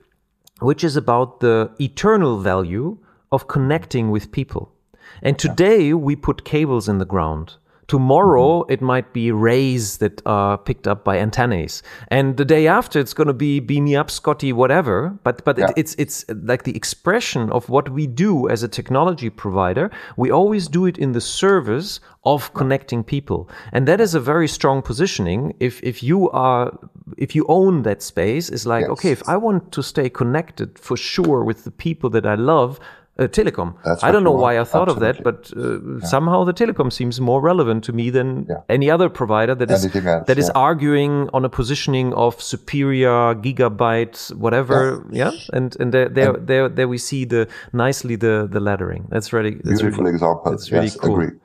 which 0.60 0.84
is 0.84 0.96
about 0.96 1.40
the 1.40 1.72
eternal 1.80 2.40
value 2.40 2.98
of 3.32 3.48
connecting 3.48 4.12
with 4.12 4.32
people. 4.32 4.72
And 5.22 5.38
today 5.38 5.88
yeah. 5.90 5.94
we 5.94 6.16
put 6.16 6.44
cables 6.44 6.88
in 6.88 6.98
the 6.98 7.06
ground. 7.06 7.56
Tomorrow 7.92 8.62
mm-hmm. 8.62 8.72
it 8.72 8.82
might 8.82 9.12
be 9.12 9.34
rays 9.34 9.98
that 9.98 10.22
are 10.26 10.58
picked 10.58 10.88
up 10.88 11.04
by 11.04 11.20
antennas, 11.20 11.84
and 12.08 12.38
the 12.38 12.46
day 12.46 12.66
after 12.66 13.00
it's 13.00 13.14
going 13.14 13.28
to 13.28 13.34
be 13.34 13.60
beam 13.60 13.84
me 13.84 13.98
up, 13.98 14.10
Scotty, 14.10 14.54
whatever. 14.54 15.20
But 15.26 15.44
but 15.44 15.58
yeah. 15.58 15.66
it, 15.66 15.74
it's 15.76 15.96
it's 15.96 16.26
like 16.30 16.64
the 16.64 16.74
expression 16.74 17.52
of 17.52 17.68
what 17.68 17.90
we 17.90 18.08
do 18.08 18.48
as 18.48 18.64
a 18.64 18.70
technology 18.70 19.30
provider. 19.30 19.92
We 20.16 20.32
always 20.32 20.70
do 20.70 20.86
it 20.86 20.98
in 20.98 21.12
the 21.12 21.20
service 21.20 22.00
of 22.24 22.54
connecting 22.54 23.04
people, 23.04 23.50
and 23.74 23.86
that 23.90 24.00
is 24.00 24.16
a 24.16 24.22
very 24.22 24.48
strong 24.48 24.82
positioning. 24.82 25.54
If 25.60 25.84
if 25.84 26.02
you 26.02 26.30
are 26.30 26.72
if 27.18 27.36
you 27.36 27.46
own 27.50 27.84
that 27.84 28.02
space, 28.02 28.48
is 28.48 28.66
like 28.66 28.84
yes. 28.84 28.92
okay, 28.92 29.12
if 29.12 29.22
I 29.28 29.36
want 29.36 29.74
to 29.74 29.84
stay 29.84 30.10
connected 30.10 30.80
for 30.80 30.96
sure 30.96 31.44
with 31.44 31.66
the 31.66 31.72
people 31.72 32.10
that 32.12 32.26
I 32.26 32.36
love, 32.36 32.80
uh, 33.22 33.28
telecom. 33.28 33.76
I 34.04 34.12
don't 34.12 34.24
know 34.24 34.32
why 34.32 34.60
I 34.60 34.64
thought 34.64 34.90
Absolutely. 34.90 35.10
of 35.10 35.18
that, 35.18 35.24
but 35.24 35.54
uh, 35.56 35.82
yeah. 35.82 36.06
somehow 36.06 36.44
the 36.44 36.54
telecom 36.54 36.92
seems 36.92 37.22
more 37.22 37.42
relevant 37.42 37.84
to 37.86 37.94
me 37.94 38.10
than 38.10 38.48
yeah. 38.50 38.56
any 38.70 38.90
other 38.90 39.10
provider 39.10 39.56
that 39.56 39.70
is 39.70 39.86
else, 39.96 40.28
that 40.28 40.38
is 40.38 40.50
arguing 40.52 41.30
on 41.34 41.46
a 41.46 41.50
positioning 41.50 42.14
of 42.14 42.42
superior 42.42 43.36
gigabyte 43.36 44.34
whatever. 44.36 45.06
Yeah, 45.12 45.32
and 45.54 45.76
and 45.80 45.94
there 45.94 46.10
there, 46.10 46.34
and 46.34 46.48
there 46.48 46.70
there 46.70 46.88
we 46.88 46.98
see 46.98 47.26
the 47.26 47.48
nicely 47.74 48.16
the 48.16 48.48
the 48.52 48.60
lettering. 48.60 49.08
That's 49.10 49.34
really 49.34 49.56
that's 49.56 49.82
beautiful 49.82 50.04
really, 50.04 50.16
example. 50.16 50.52
That's 50.52 50.72
really 50.72 50.86
yes, 50.86 50.98
cool. 50.98 51.14
Agree. 51.14 51.38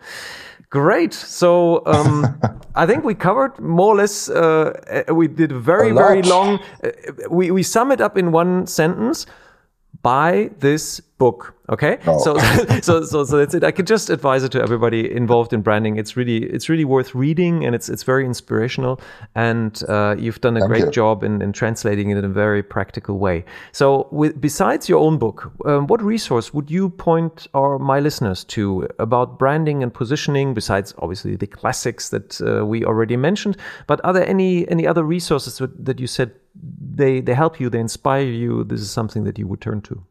Great. 0.70 1.14
So 1.14 1.82
um, 1.86 2.40
I 2.74 2.86
think 2.86 3.04
we 3.04 3.14
covered 3.14 3.58
more 3.60 3.94
or 3.94 3.96
less. 3.96 4.28
Uh, 4.28 4.72
we 5.12 5.28
did 5.28 5.52
a 5.52 5.58
very 5.58 5.92
very 5.92 6.22
long. 6.22 6.58
Uh, 6.82 6.90
we 7.30 7.50
we 7.50 7.62
sum 7.62 7.92
it 7.92 8.00
up 8.00 8.18
in 8.18 8.32
one 8.32 8.66
sentence. 8.66 9.26
Buy 10.02 10.50
this 10.58 11.00
book. 11.00 11.54
Okay, 11.68 11.98
no. 12.06 12.18
so, 12.18 12.38
so 12.82 13.02
so 13.02 13.24
so 13.24 13.36
that's 13.38 13.54
it. 13.54 13.64
I 13.64 13.72
could 13.72 13.86
just 13.86 14.08
advise 14.08 14.44
it 14.44 14.52
to 14.52 14.62
everybody 14.62 15.10
involved 15.10 15.52
in 15.52 15.62
branding. 15.62 15.96
It's 15.96 16.16
really 16.16 16.44
it's 16.44 16.68
really 16.68 16.84
worth 16.84 17.14
reading, 17.14 17.64
and 17.64 17.74
it's 17.74 17.88
it's 17.88 18.04
very 18.04 18.24
inspirational. 18.24 19.00
And 19.34 19.82
uh, 19.88 20.14
you've 20.18 20.40
done 20.40 20.56
a 20.56 20.60
Thank 20.60 20.70
great 20.70 20.84
you. 20.84 20.90
job 20.90 21.24
in, 21.24 21.42
in 21.42 21.52
translating 21.52 22.10
it 22.10 22.18
in 22.18 22.24
a 22.24 22.28
very 22.28 22.62
practical 22.62 23.18
way. 23.18 23.44
So, 23.72 24.08
with, 24.12 24.40
besides 24.40 24.88
your 24.88 25.00
own 25.00 25.18
book, 25.18 25.52
um, 25.64 25.88
what 25.88 26.02
resource 26.02 26.54
would 26.54 26.70
you 26.70 26.90
point 26.90 27.48
our 27.54 27.78
my 27.78 27.98
listeners 27.98 28.44
to 28.44 28.88
about 28.98 29.38
branding 29.38 29.82
and 29.82 29.92
positioning? 29.92 30.54
Besides, 30.54 30.94
obviously, 30.98 31.34
the 31.34 31.48
classics 31.48 32.10
that 32.10 32.40
uh, 32.40 32.64
we 32.64 32.84
already 32.84 33.16
mentioned, 33.16 33.56
but 33.88 34.00
are 34.04 34.12
there 34.12 34.28
any 34.28 34.68
any 34.70 34.86
other 34.86 35.02
resources 35.02 35.60
that 35.78 35.98
you 35.98 36.06
said 36.06 36.30
they 36.54 37.20
they 37.20 37.34
help 37.34 37.58
you, 37.58 37.68
they 37.70 37.80
inspire 37.80 38.24
you? 38.24 38.62
This 38.62 38.80
is 38.80 38.90
something 38.90 39.24
that 39.24 39.36
you 39.36 39.48
would 39.48 39.60
turn 39.60 39.80
to. 39.82 40.04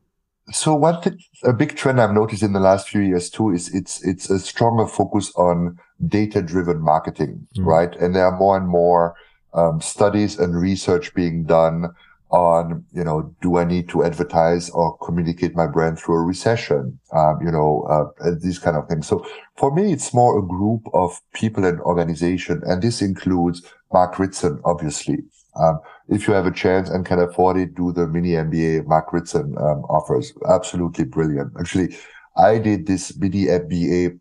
So 0.52 0.76
one 0.76 1.02
thing, 1.02 1.20
a 1.44 1.54
big 1.54 1.76
trend 1.76 2.00
I've 2.00 2.14
noticed 2.14 2.44
in 2.44 2.54
the 2.54 2.60
last 2.60 2.90
few 2.90 3.02
years 3.02 3.30
too 3.30 3.52
is 3.52 3.74
it's 3.74 4.04
it's 4.04 4.30
a 4.30 4.40
stronger 4.40 4.86
focus 4.86 5.34
on 5.36 5.80
data 6.08 6.42
driven 6.42 6.82
marketing, 6.82 7.48
mm. 7.58 7.66
right? 7.66 7.96
And 7.96 8.16
there 8.16 8.26
are 8.26 8.38
more 8.38 8.58
and 8.58 8.68
more 8.68 9.16
um, 9.54 9.82
studies 9.82 10.38
and 10.38 10.56
research 10.56 11.14
being 11.14 11.46
done 11.46 11.96
on, 12.30 12.84
you 12.92 13.04
know, 13.04 13.34
do 13.42 13.58
I 13.58 13.64
need 13.64 13.88
to 13.90 14.04
advertise 14.04 14.70
or 14.72 14.98
communicate 14.98 15.56
my 15.56 15.68
brand 15.68 16.00
through 16.00 16.16
a 16.16 16.22
recession? 16.22 17.00
Um, 17.14 17.40
you 17.42 17.52
know, 17.52 17.86
uh, 17.90 18.32
these 18.42 18.60
kind 18.60 18.76
of 18.76 18.88
things. 18.88 19.08
So 19.08 19.26
for 19.56 19.74
me, 19.74 19.94
it's 19.94 20.14
more 20.14 20.38
a 20.38 20.46
group 20.46 20.82
of 20.94 21.22
people 21.34 21.66
and 21.66 21.80
organization. 21.82 22.62
And 22.66 22.82
this 22.82 23.02
includes 23.02 23.64
Mark 23.94 24.20
Ritson, 24.20 24.60
obviously. 24.66 25.20
Um, 25.56 25.80
if 26.08 26.28
you 26.28 26.34
have 26.34 26.46
a 26.46 26.52
chance 26.52 26.90
and 26.90 27.06
can 27.06 27.20
afford 27.20 27.58
it, 27.58 27.76
do 27.76 27.92
the 27.92 28.08
mini 28.08 28.32
MBA 28.32 28.86
Mark 28.86 29.12
Ritson 29.12 29.56
um, 29.58 29.84
offers. 29.86 30.34
Absolutely 30.48 31.06
brilliant. 31.06 31.54
Actually, 31.60 31.96
I 32.38 32.60
did 32.60 32.86
this 32.86 33.18
mini 33.18 33.46
MBA 33.46 34.20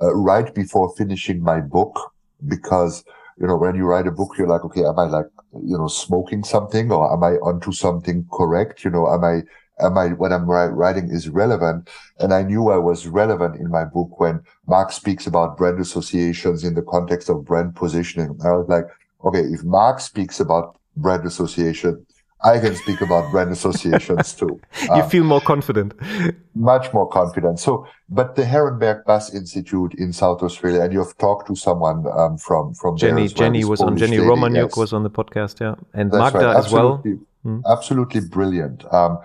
uh, 0.00 0.14
right 0.14 0.54
before 0.54 0.94
finishing 0.96 1.42
my 1.42 1.60
book 1.60 1.98
because 2.46 3.04
you 3.38 3.46
know 3.46 3.56
when 3.56 3.74
you 3.74 3.84
write 3.84 4.06
a 4.06 4.12
book, 4.12 4.34
you're 4.38 4.48
like, 4.48 4.64
okay, 4.64 4.84
am 4.84 4.98
I 4.98 5.04
like 5.04 5.26
you 5.52 5.76
know 5.76 5.88
smoking 5.88 6.44
something 6.44 6.90
or 6.90 7.12
am 7.12 7.22
I 7.22 7.32
onto 7.36 7.72
something 7.72 8.26
correct? 8.32 8.84
You 8.84 8.90
know, 8.90 9.12
am 9.12 9.24
I 9.24 9.42
am 9.84 9.98
I 9.98 10.08
what 10.08 10.32
I'm 10.32 10.46
writing 10.46 11.10
is 11.10 11.28
relevant? 11.28 11.88
And 12.18 12.32
I 12.32 12.42
knew 12.42 12.70
I 12.70 12.78
was 12.78 13.06
relevant 13.06 13.56
in 13.56 13.70
my 13.70 13.84
book 13.84 14.18
when 14.18 14.40
Mark 14.66 14.92
speaks 14.92 15.26
about 15.26 15.56
brand 15.56 15.80
associations 15.80 16.64
in 16.64 16.74
the 16.74 16.82
context 16.82 17.28
of 17.28 17.44
brand 17.44 17.76
positioning. 17.76 18.38
I 18.44 18.52
was 18.52 18.66
like, 18.68 18.84
okay, 19.24 19.40
if 19.40 19.62
Mark 19.64 20.00
speaks 20.00 20.40
about 20.40 20.77
brand 20.98 21.24
association, 21.24 22.04
I 22.42 22.58
can 22.60 22.76
speak 22.76 23.00
about 23.00 23.30
brand 23.32 23.50
associations 23.50 24.32
too. 24.32 24.60
you 24.82 24.90
um, 24.90 25.10
feel 25.10 25.24
more 25.24 25.40
confident. 25.40 25.94
Much 26.54 26.92
more 26.92 27.08
confident. 27.08 27.58
So, 27.58 27.86
but 28.08 28.36
the 28.36 28.42
Ehrenberg 28.42 29.04
Bass 29.06 29.34
Institute 29.34 29.94
in 29.94 30.12
South 30.12 30.42
Australia, 30.42 30.82
and 30.82 30.92
you've 30.92 31.16
talked 31.18 31.48
to 31.48 31.56
someone 31.56 32.04
um, 32.16 32.38
from 32.38 32.74
from 32.74 32.96
Jenni. 32.96 33.26
Well, 33.26 33.50
Jenni 33.50 33.64
was 33.64 33.80
Polish 33.80 34.02
on. 34.02 34.08
Jenni 34.08 34.18
Romaniuk 34.18 34.68
yes. 34.68 34.76
was 34.76 34.92
on 34.92 35.02
the 35.02 35.10
podcast, 35.10 35.60
yeah, 35.60 35.74
and 35.94 36.12
That's 36.12 36.32
Magda 36.34 36.46
right. 36.46 36.56
as 36.56 36.70
well. 36.70 37.02
Hmm? 37.42 37.60
Absolutely 37.66 38.20
brilliant. 38.20 38.84
Um, 38.92 39.18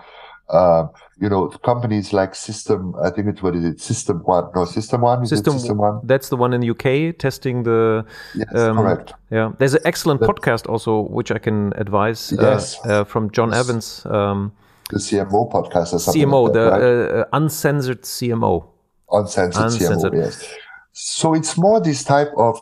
uh, 0.50 0.86
you 1.20 1.28
know, 1.28 1.48
companies 1.48 2.12
like 2.12 2.34
System, 2.34 2.94
I 3.02 3.10
think 3.10 3.28
it's 3.28 3.42
what 3.42 3.56
is 3.56 3.64
it? 3.64 3.80
System 3.80 4.18
One. 4.24 4.50
No, 4.54 4.64
System 4.64 5.00
One. 5.00 5.22
Is 5.22 5.30
System, 5.30 5.58
System 5.58 5.78
One. 5.78 6.00
That's 6.04 6.28
the 6.28 6.36
one 6.36 6.52
in 6.52 6.60
the 6.60 6.70
UK 6.70 7.16
testing 7.18 7.62
the. 7.62 8.04
Yes, 8.34 8.54
um, 8.54 8.76
correct. 8.76 9.14
Yeah, 9.30 9.52
there's 9.58 9.74
an 9.74 9.82
excellent 9.84 10.20
that's, 10.20 10.32
podcast 10.32 10.68
also, 10.68 11.00
which 11.00 11.30
I 11.30 11.38
can 11.38 11.72
advise. 11.76 12.32
Uh, 12.32 12.42
yes. 12.42 12.78
Uh, 12.84 13.04
from 13.04 13.30
Jon 13.30 13.50
yes. 13.50 13.60
Evans. 13.60 14.06
Um, 14.06 14.52
the 14.90 14.98
CMO 14.98 15.50
podcast 15.50 15.94
or 15.94 15.98
something. 15.98 16.22
CMO, 16.22 16.44
like 16.44 16.52
that, 16.52 16.78
the 16.78 17.08
right? 17.10 17.20
Uh, 17.20 17.24
uncensored 17.32 18.02
CMO. 18.02 18.66
Uncensored, 19.10 19.64
Uncensored. 19.64 20.12
CMO. 20.12 20.24
Yes. 20.24 20.54
So 20.92 21.34
it's 21.34 21.56
more 21.56 21.80
this 21.80 22.04
type 22.04 22.30
of 22.36 22.60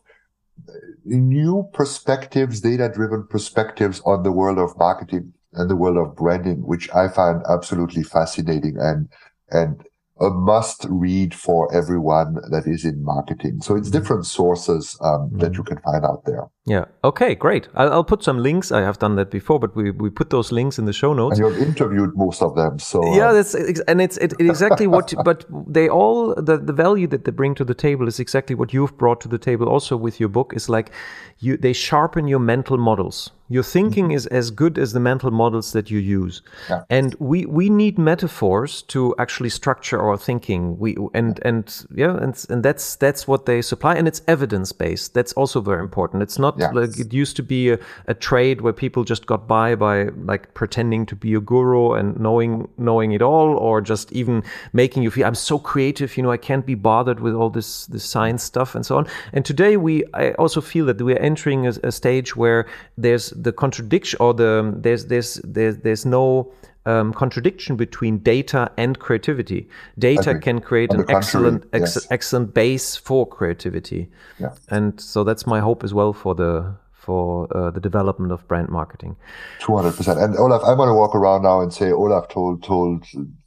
new 1.05 1.69
perspectives, 1.73 2.61
data-driven 2.61 3.27
perspectives 3.27 4.01
on 4.07 4.23
the 4.23 4.31
world 4.31 4.59
of 4.59 4.77
marketing 4.79 5.33
and 5.55 5.71
the 5.71 5.77
world 5.77 5.97
of 5.97 6.17
branding, 6.17 6.67
which 6.67 6.91
I 6.95 7.09
find 7.09 7.43
absolutely 7.49 8.03
fascinating 8.03 8.77
and 8.79 9.09
and 9.51 9.85
a 10.21 10.31
must 10.31 10.87
read 10.89 11.35
for 11.35 11.75
everyone 11.75 12.35
that 12.51 12.65
is 12.67 12.85
in 12.85 13.03
marketing. 13.03 13.61
So 13.61 13.77
it's 13.77 13.91
different 13.91 14.25
sources 14.25 14.97
um, 15.01 15.29
mm-hmm. 15.29 15.39
that 15.39 15.55
you 15.55 15.65
can 15.65 15.79
find 15.79 16.05
out 16.05 16.25
there. 16.25 16.45
Yeah. 16.65 16.85
Okay. 17.03 17.35
Great. 17.35 17.69
I'll, 17.75 17.93
I'll, 17.93 18.05
put 18.05 18.23
some 18.23 18.39
links. 18.39 18.71
I 18.71 18.83
have 18.83 18.99
done 19.01 19.17
that 19.17 19.33
before, 19.33 19.59
but 19.59 19.75
we, 19.75 19.91
we 19.91 20.11
put 20.11 20.31
those 20.31 20.53
links 20.53 20.79
in 20.79 20.85
the 20.85 20.93
show 20.93 21.13
notes. 21.13 21.41
And 21.41 21.49
you've 21.49 21.61
interviewed 21.61 22.17
most 22.17 22.41
of 22.41 22.55
them, 22.55 22.79
so 22.79 23.03
yeah, 23.17 23.31
uh, 23.31 23.33
that's 23.33 23.55
and 23.55 24.01
it's 24.01 24.17
it, 24.19 24.35
exactly 24.39 24.87
what. 24.87 25.13
But 25.25 25.45
they 25.67 25.89
all 25.89 26.35
the 26.37 26.59
the 26.59 26.73
value 26.73 27.09
that 27.09 27.25
they 27.25 27.33
bring 27.33 27.57
to 27.57 27.65
the 27.65 27.75
table 27.75 28.07
is 28.07 28.21
exactly 28.21 28.55
what 28.55 28.73
you've 28.73 28.97
brought 28.97 29.21
to 29.23 29.29
the 29.29 29.39
table. 29.39 29.69
Also 29.69 29.97
with 29.97 30.21
your 30.21 30.29
book 30.29 30.53
is 30.55 30.69
like 30.69 30.93
you 31.39 31.57
they 31.57 31.73
sharpen 31.73 32.29
your 32.29 32.39
mental 32.39 32.79
models. 32.79 33.33
Your 33.49 33.65
thinking 33.65 34.07
mm-hmm. 34.07 34.13
is 34.13 34.27
as 34.29 34.51
good 34.51 34.79
as 34.79 34.95
the 34.95 35.01
mental 35.01 35.31
models 35.31 35.73
that 35.73 35.91
you 35.91 35.99
use, 35.99 36.41
yeah. 36.71 36.85
and 36.89 37.15
we 37.19 37.45
we 37.45 37.69
need 37.69 37.99
metaphors 37.99 38.81
to 38.83 39.15
actually 39.19 39.51
structure 39.51 40.01
our 40.01 40.17
thinking. 40.17 40.79
We 40.79 40.97
and 41.13 41.39
and 41.45 41.85
yeah, 41.95 42.17
and 42.17 42.47
and 42.49 42.63
that's 42.63 42.97
that's 42.97 43.29
what 43.29 43.45
they 43.45 43.61
supply, 43.61 43.97
and 43.97 44.09
it's 44.09 44.23
evidence 44.27 44.73
based. 44.73 45.13
That's 45.13 45.35
also 45.35 45.61
very 45.61 45.81
important. 45.81 46.23
It's 46.23 46.39
not 46.39 46.52
Yeah. 46.59 46.71
like 46.71 46.99
it 46.99 47.13
used 47.13 47.37
to 47.37 47.43
be 47.43 47.71
a, 47.71 47.79
a 48.07 48.15
trade 48.15 48.61
where 48.61 48.73
people 48.73 49.05
just 49.05 49.27
got 49.27 49.47
by 49.47 49.75
by 49.75 50.05
like 50.25 50.55
pretending 50.55 51.07
to 51.07 51.17
be 51.17 51.35
a 51.35 51.41
guru 51.41 51.93
and 51.93 52.19
knowing 52.19 52.69
knowing 52.79 53.13
it 53.13 53.23
all, 53.23 53.57
or 53.57 53.81
just 53.81 54.13
even 54.13 54.43
making 54.73 55.03
you 55.03 55.11
feel 55.11 55.27
I'm 55.27 55.35
so 55.35 55.59
creative. 55.59 56.17
You 56.17 56.23
know, 56.23 56.31
I 56.31 56.37
can't 56.37 56.67
be 56.67 56.75
bothered 56.75 57.21
with 57.21 57.35
all 57.35 57.51
this 57.51 57.87
this 57.87 58.05
science 58.05 58.43
stuff 58.43 58.75
and 58.75 58.85
so 58.85 58.97
on. 58.99 59.07
And 59.33 59.45
today 59.45 59.77
we 59.77 60.05
I 60.15 60.33
also 60.33 60.61
feel 60.61 60.87
that 60.87 61.01
we 61.01 61.13
are 61.15 61.19
entering 61.19 61.67
a, 61.67 61.73
a 61.85 61.93
stage 61.93 62.37
where 62.37 62.67
there's 62.97 63.31
the 63.31 63.53
contradiction 63.53 64.19
or 64.21 64.35
the 64.35 64.73
there's 64.77 65.07
there's 65.07 65.35
there's 65.45 65.79
there's 65.79 66.05
no 66.07 66.53
um, 66.85 67.13
contradiction 67.13 67.77
between 67.77 68.19
data 68.19 68.71
and 68.77 68.99
creativity. 68.99 69.69
Data 69.99 70.39
can 70.39 70.61
create 70.61 70.91
On 70.91 71.01
an 71.01 71.07
excellent 71.11 71.65
ex- 71.73 71.97
yes. 71.97 72.07
excellent 72.11 72.55
base 72.55 72.97
for 72.97 73.27
creativity. 73.27 74.11
Yeah. 74.39 74.55
And 74.69 75.01
so 75.01 75.25
that's 75.25 75.47
my 75.47 75.61
hope 75.61 75.85
as 75.85 75.95
well 75.95 76.13
for 76.13 76.35
the 76.35 76.75
for 76.93 77.49
uh, 77.57 77.71
the 77.71 77.81
development 77.81 78.33
of 78.33 78.47
brand 78.47 78.69
marketing. 78.69 79.17
Two 79.61 79.77
hundred 79.77 79.97
percent. 79.97 80.21
And 80.21 80.37
Olaf, 80.37 80.63
I'm 80.65 80.77
going 80.77 80.89
to 80.89 80.95
walk 80.95 81.15
around 81.15 81.43
now 81.43 81.61
and 81.61 81.73
say 81.73 81.91
Olaf 81.91 82.29
told 82.29 82.63
told 82.63 83.05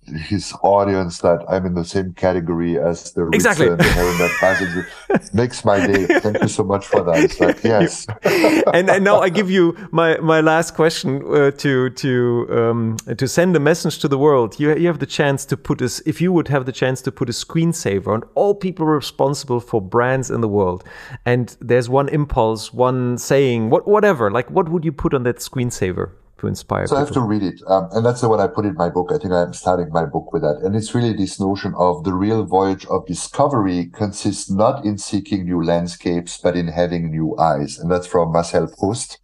his 0.07 0.53
audience 0.61 1.19
that 1.19 1.43
I'm 1.49 1.65
in 1.65 1.73
the 1.73 1.85
same 1.85 2.13
category 2.13 2.77
as 2.77 3.11
the 3.13 3.27
Exactly. 3.33 3.67
and 3.67 3.79
the 3.79 3.83
Ehrenberg 3.83 4.37
Passage. 4.39 5.33
Makes 5.33 5.65
my 5.65 5.85
day. 5.85 6.05
Thank 6.19 6.41
you 6.41 6.47
so 6.47 6.63
much 6.63 6.85
for 6.85 7.03
that. 7.03 7.23
It's 7.23 7.39
like 7.39 7.63
yes. 7.63 8.05
and, 8.73 8.89
and 8.89 9.03
now 9.03 9.19
I 9.19 9.29
give 9.29 9.49
you 9.49 9.75
my, 9.91 10.17
my 10.17 10.41
last 10.41 10.75
question 10.75 11.23
uh, 11.33 11.51
to 11.51 11.89
to 11.89 12.47
um, 12.51 12.97
to 13.17 13.27
send 13.27 13.55
a 13.55 13.59
message 13.59 13.99
to 13.99 14.07
the 14.07 14.17
world. 14.17 14.59
You 14.59 14.75
you 14.75 14.87
have 14.87 14.99
the 14.99 15.05
chance 15.05 15.45
to 15.45 15.57
put 15.57 15.81
us 15.81 16.01
if 16.05 16.21
you 16.21 16.31
would 16.33 16.47
have 16.49 16.65
the 16.65 16.71
chance 16.71 17.01
to 17.03 17.11
put 17.11 17.29
a 17.29 17.33
screensaver 17.33 18.07
on 18.07 18.23
all 18.35 18.55
people 18.55 18.85
responsible 18.85 19.59
for 19.59 19.81
brands 19.81 20.29
in 20.29 20.41
the 20.41 20.47
world, 20.49 20.83
and 21.25 21.55
there's 21.59 21.89
one 21.89 22.09
impulse, 22.09 22.73
one 22.73 23.17
saying, 23.17 23.69
what 23.69 23.87
whatever, 23.87 24.31
like 24.31 24.49
what 24.51 24.69
would 24.69 24.85
you 24.85 24.91
put 24.91 25.13
on 25.13 25.23
that 25.23 25.37
screensaver 25.37 26.11
to 26.39 26.47
inspire 26.47 26.88
So 26.88 26.95
I 26.95 26.99
have 26.99 27.11
to 27.13 27.21
read 27.21 27.43
it. 27.43 27.61
Um, 27.67 27.88
and 27.91 28.05
that's 28.05 28.21
the 28.21 28.29
one 28.29 28.39
I 28.39 28.47
put 28.47 28.65
in 28.65 28.75
my 28.75 28.89
book. 28.89 29.11
I 29.13 29.17
think 29.17 29.33
I'm 29.33 29.53
starting 29.53 29.89
my 29.91 30.05
book 30.05 30.33
with 30.33 30.41
that. 30.41 30.59
And 30.63 30.75
it's 30.75 30.93
really 30.93 31.13
this 31.13 31.39
notion 31.39 31.73
of 31.77 32.03
the 32.03 32.13
real 32.13 32.45
voyage 32.45 32.86
of 32.88 33.05
discovery 33.05 33.89
consists 33.93 34.49
not 34.49 34.83
in 34.86 34.97
seeking 34.97 35.45
new 35.45 35.63
landscapes, 35.63 36.38
but 36.38 36.55
in 36.55 36.67
having 36.67 37.09
new 37.09 37.38
eyes. 37.38 37.77
And 37.79 37.89
that's 37.89 38.07
from 38.07 38.31
Marcel 38.31 38.67
Proust. 38.67 39.19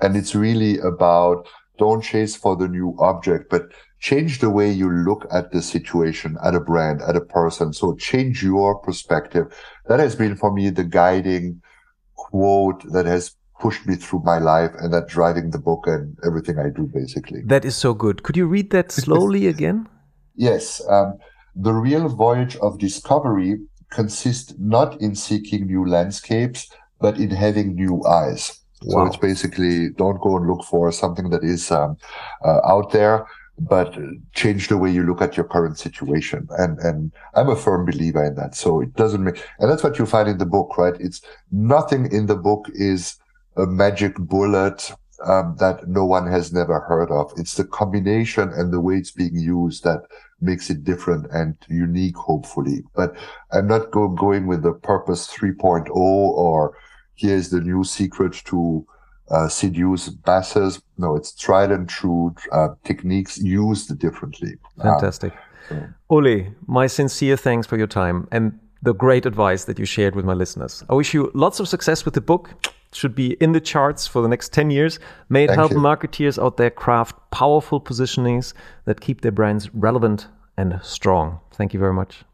And 0.00 0.16
it's 0.16 0.34
really 0.34 0.78
about 0.78 1.48
don't 1.78 2.02
chase 2.02 2.36
for 2.36 2.56
the 2.56 2.68
new 2.68 2.96
object, 2.98 3.50
but 3.50 3.72
change 3.98 4.38
the 4.40 4.50
way 4.50 4.70
you 4.70 4.90
look 4.90 5.26
at 5.32 5.52
the 5.52 5.62
situation, 5.62 6.36
at 6.44 6.54
a 6.54 6.60
brand, 6.60 7.02
at 7.02 7.16
a 7.16 7.20
person. 7.20 7.72
So 7.72 7.94
change 7.96 8.42
your 8.42 8.78
perspective. 8.78 9.46
That 9.88 10.00
has 10.00 10.14
been 10.14 10.36
for 10.36 10.52
me 10.52 10.70
the 10.70 10.84
guiding 10.84 11.60
quote 12.14 12.82
that 12.92 13.06
has 13.06 13.34
pushed 13.60 13.86
me 13.86 13.94
through 13.96 14.20
my 14.24 14.38
life 14.38 14.70
and 14.78 14.92
that 14.92 15.08
driving 15.08 15.50
the 15.50 15.58
book 15.58 15.84
and 15.86 16.16
everything 16.24 16.58
I 16.58 16.68
do 16.68 16.90
basically. 16.92 17.42
That 17.44 17.64
is 17.64 17.76
so 17.76 17.94
good. 17.94 18.22
Could 18.22 18.36
you 18.36 18.46
read 18.46 18.70
that 18.70 18.92
slowly 18.92 19.46
again? 19.54 19.88
Yes. 20.34 20.82
Um, 20.88 21.18
the 21.54 21.72
real 21.72 22.08
voyage 22.08 22.56
of 22.56 22.78
discovery 22.78 23.58
consists 23.90 24.54
not 24.58 25.00
in 25.00 25.14
seeking 25.14 25.66
new 25.66 25.86
landscapes, 25.86 26.70
but 27.00 27.16
in 27.16 27.30
having 27.30 27.74
new 27.74 28.04
eyes. 28.04 28.60
Wow. 28.82 29.04
So 29.04 29.06
it's 29.06 29.16
basically 29.16 29.90
don't 29.90 30.20
go 30.20 30.36
and 30.36 30.46
look 30.46 30.64
for 30.64 30.92
something 30.92 31.30
that 31.30 31.42
is 31.42 31.70
um, 31.70 31.96
uh, 32.44 32.60
out 32.64 32.92
there, 32.92 33.26
but 33.58 33.96
change 34.34 34.68
the 34.68 34.76
way 34.76 34.90
you 34.90 35.02
look 35.02 35.22
at 35.22 35.36
your 35.36 35.46
current 35.46 35.78
situation. 35.78 36.46
And 36.58 36.78
and 36.80 37.12
I'm 37.34 37.48
a 37.48 37.56
firm 37.56 37.86
believer 37.86 38.22
in 38.22 38.34
that. 38.34 38.54
So 38.54 38.82
it 38.82 38.94
doesn't 38.94 39.24
make, 39.24 39.42
and 39.58 39.70
that's 39.70 39.82
what 39.82 39.98
you 39.98 40.04
find 40.04 40.28
in 40.28 40.36
the 40.36 40.46
book, 40.46 40.76
right? 40.76 40.94
It's 41.00 41.22
nothing 41.50 42.12
in 42.12 42.26
the 42.26 42.36
book 42.36 42.66
is 42.74 43.16
a 43.56 43.66
magic 43.66 44.16
bullet 44.18 44.92
um, 45.24 45.56
that 45.58 45.88
no 45.88 46.04
one 46.04 46.26
has 46.26 46.52
never 46.52 46.80
heard 46.80 47.10
of. 47.10 47.32
It's 47.36 47.54
the 47.54 47.64
combination 47.64 48.50
and 48.50 48.72
the 48.72 48.80
way 48.80 48.96
it's 48.96 49.10
being 49.10 49.36
used 49.36 49.84
that 49.84 50.02
makes 50.40 50.68
it 50.68 50.84
different 50.84 51.26
and 51.32 51.56
unique, 51.68 52.16
hopefully. 52.16 52.84
But 52.94 53.16
I'm 53.52 53.66
not 53.66 53.90
go- 53.90 54.08
going 54.08 54.46
with 54.46 54.62
the 54.62 54.72
purpose 54.72 55.26
3.0 55.28 55.88
or 55.94 56.76
here's 57.14 57.48
the 57.48 57.60
new 57.60 57.82
secret 57.84 58.34
to 58.46 58.86
uh, 59.30 59.48
seduce 59.48 60.10
masses. 60.26 60.82
No, 60.98 61.16
it's 61.16 61.34
tried 61.34 61.70
and 61.72 61.88
true 61.88 62.34
uh, 62.52 62.68
techniques 62.84 63.38
used 63.38 63.98
differently. 63.98 64.56
Um, 64.80 64.92
Fantastic. 64.92 65.32
so- 65.68 65.88
Ole, 66.10 66.46
my 66.66 66.86
sincere 66.86 67.36
thanks 67.36 67.66
for 67.66 67.76
your 67.76 67.88
time 67.88 68.28
and 68.30 68.58
the 68.82 68.92
great 68.92 69.26
advice 69.26 69.64
that 69.64 69.78
you 69.78 69.86
shared 69.86 70.14
with 70.14 70.24
my 70.24 70.34
listeners. 70.34 70.84
I 70.90 70.94
wish 70.94 71.14
you 71.14 71.30
lots 71.34 71.58
of 71.58 71.66
success 71.66 72.04
with 72.04 72.14
the 72.14 72.20
book 72.20 72.50
should 72.92 73.14
be 73.14 73.34
in 73.40 73.52
the 73.52 73.60
charts 73.60 74.06
for 74.06 74.22
the 74.22 74.28
next 74.28 74.52
10 74.52 74.70
years. 74.70 74.98
May 75.28 75.44
it 75.44 75.48
Thank 75.48 75.58
help 75.58 75.72
you. 75.72 75.78
marketeers 75.78 76.38
out 76.38 76.56
there 76.56 76.70
craft 76.70 77.16
powerful 77.30 77.80
positionings 77.80 78.54
that 78.84 79.00
keep 79.00 79.20
their 79.20 79.32
brands 79.32 79.70
relevant 79.74 80.28
and 80.56 80.80
strong. 80.82 81.40
Thank 81.56 81.74
you 81.74 81.80
very 81.80 81.92
much. 81.92 82.24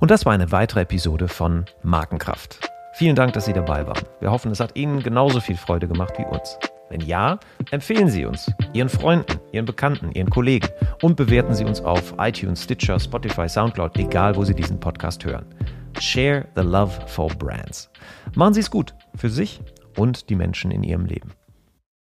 Und 0.00 0.10
das 0.10 0.26
war 0.26 0.32
eine 0.32 0.50
weitere 0.52 0.80
Episode 0.80 1.28
von 1.28 1.66
Markenkraft. 1.82 2.60
Vielen 2.94 3.16
Dank, 3.16 3.32
dass 3.32 3.46
Sie 3.46 3.52
dabei 3.52 3.86
waren. 3.86 4.04
Wir 4.20 4.30
hoffen, 4.30 4.50
es 4.52 4.60
hat 4.60 4.76
Ihnen 4.76 5.02
genauso 5.02 5.40
viel 5.40 5.56
Freude 5.56 5.88
gemacht 5.88 6.14
wie 6.18 6.24
uns. 6.24 6.58
Wenn 6.90 7.00
ja, 7.00 7.38
empfehlen 7.70 8.08
Sie 8.08 8.24
uns 8.24 8.50
Ihren 8.72 8.88
Freunden, 8.88 9.40
Ihren 9.52 9.64
Bekannten, 9.64 10.12
Ihren 10.12 10.30
Kollegen 10.30 10.68
und 11.02 11.16
bewerten 11.16 11.54
Sie 11.54 11.64
uns 11.64 11.80
auf 11.80 12.14
iTunes, 12.18 12.62
Stitcher, 12.62 13.00
Spotify, 13.00 13.48
Soundcloud, 13.48 13.96
egal 13.96 14.36
wo 14.36 14.44
Sie 14.44 14.54
diesen 14.54 14.78
Podcast 14.78 15.24
hören. 15.24 15.46
Share 16.00 16.48
the 16.54 16.62
love 16.62 16.92
for 17.08 17.28
brands. 17.28 17.90
Machen 18.34 18.54
Sie 18.54 18.60
es 18.60 18.70
gut 18.70 18.94
für 19.14 19.30
sich 19.30 19.60
und 19.96 20.28
die 20.30 20.36
Menschen 20.36 20.70
in 20.70 20.82
Ihrem 20.82 21.06
Leben. 21.06 21.32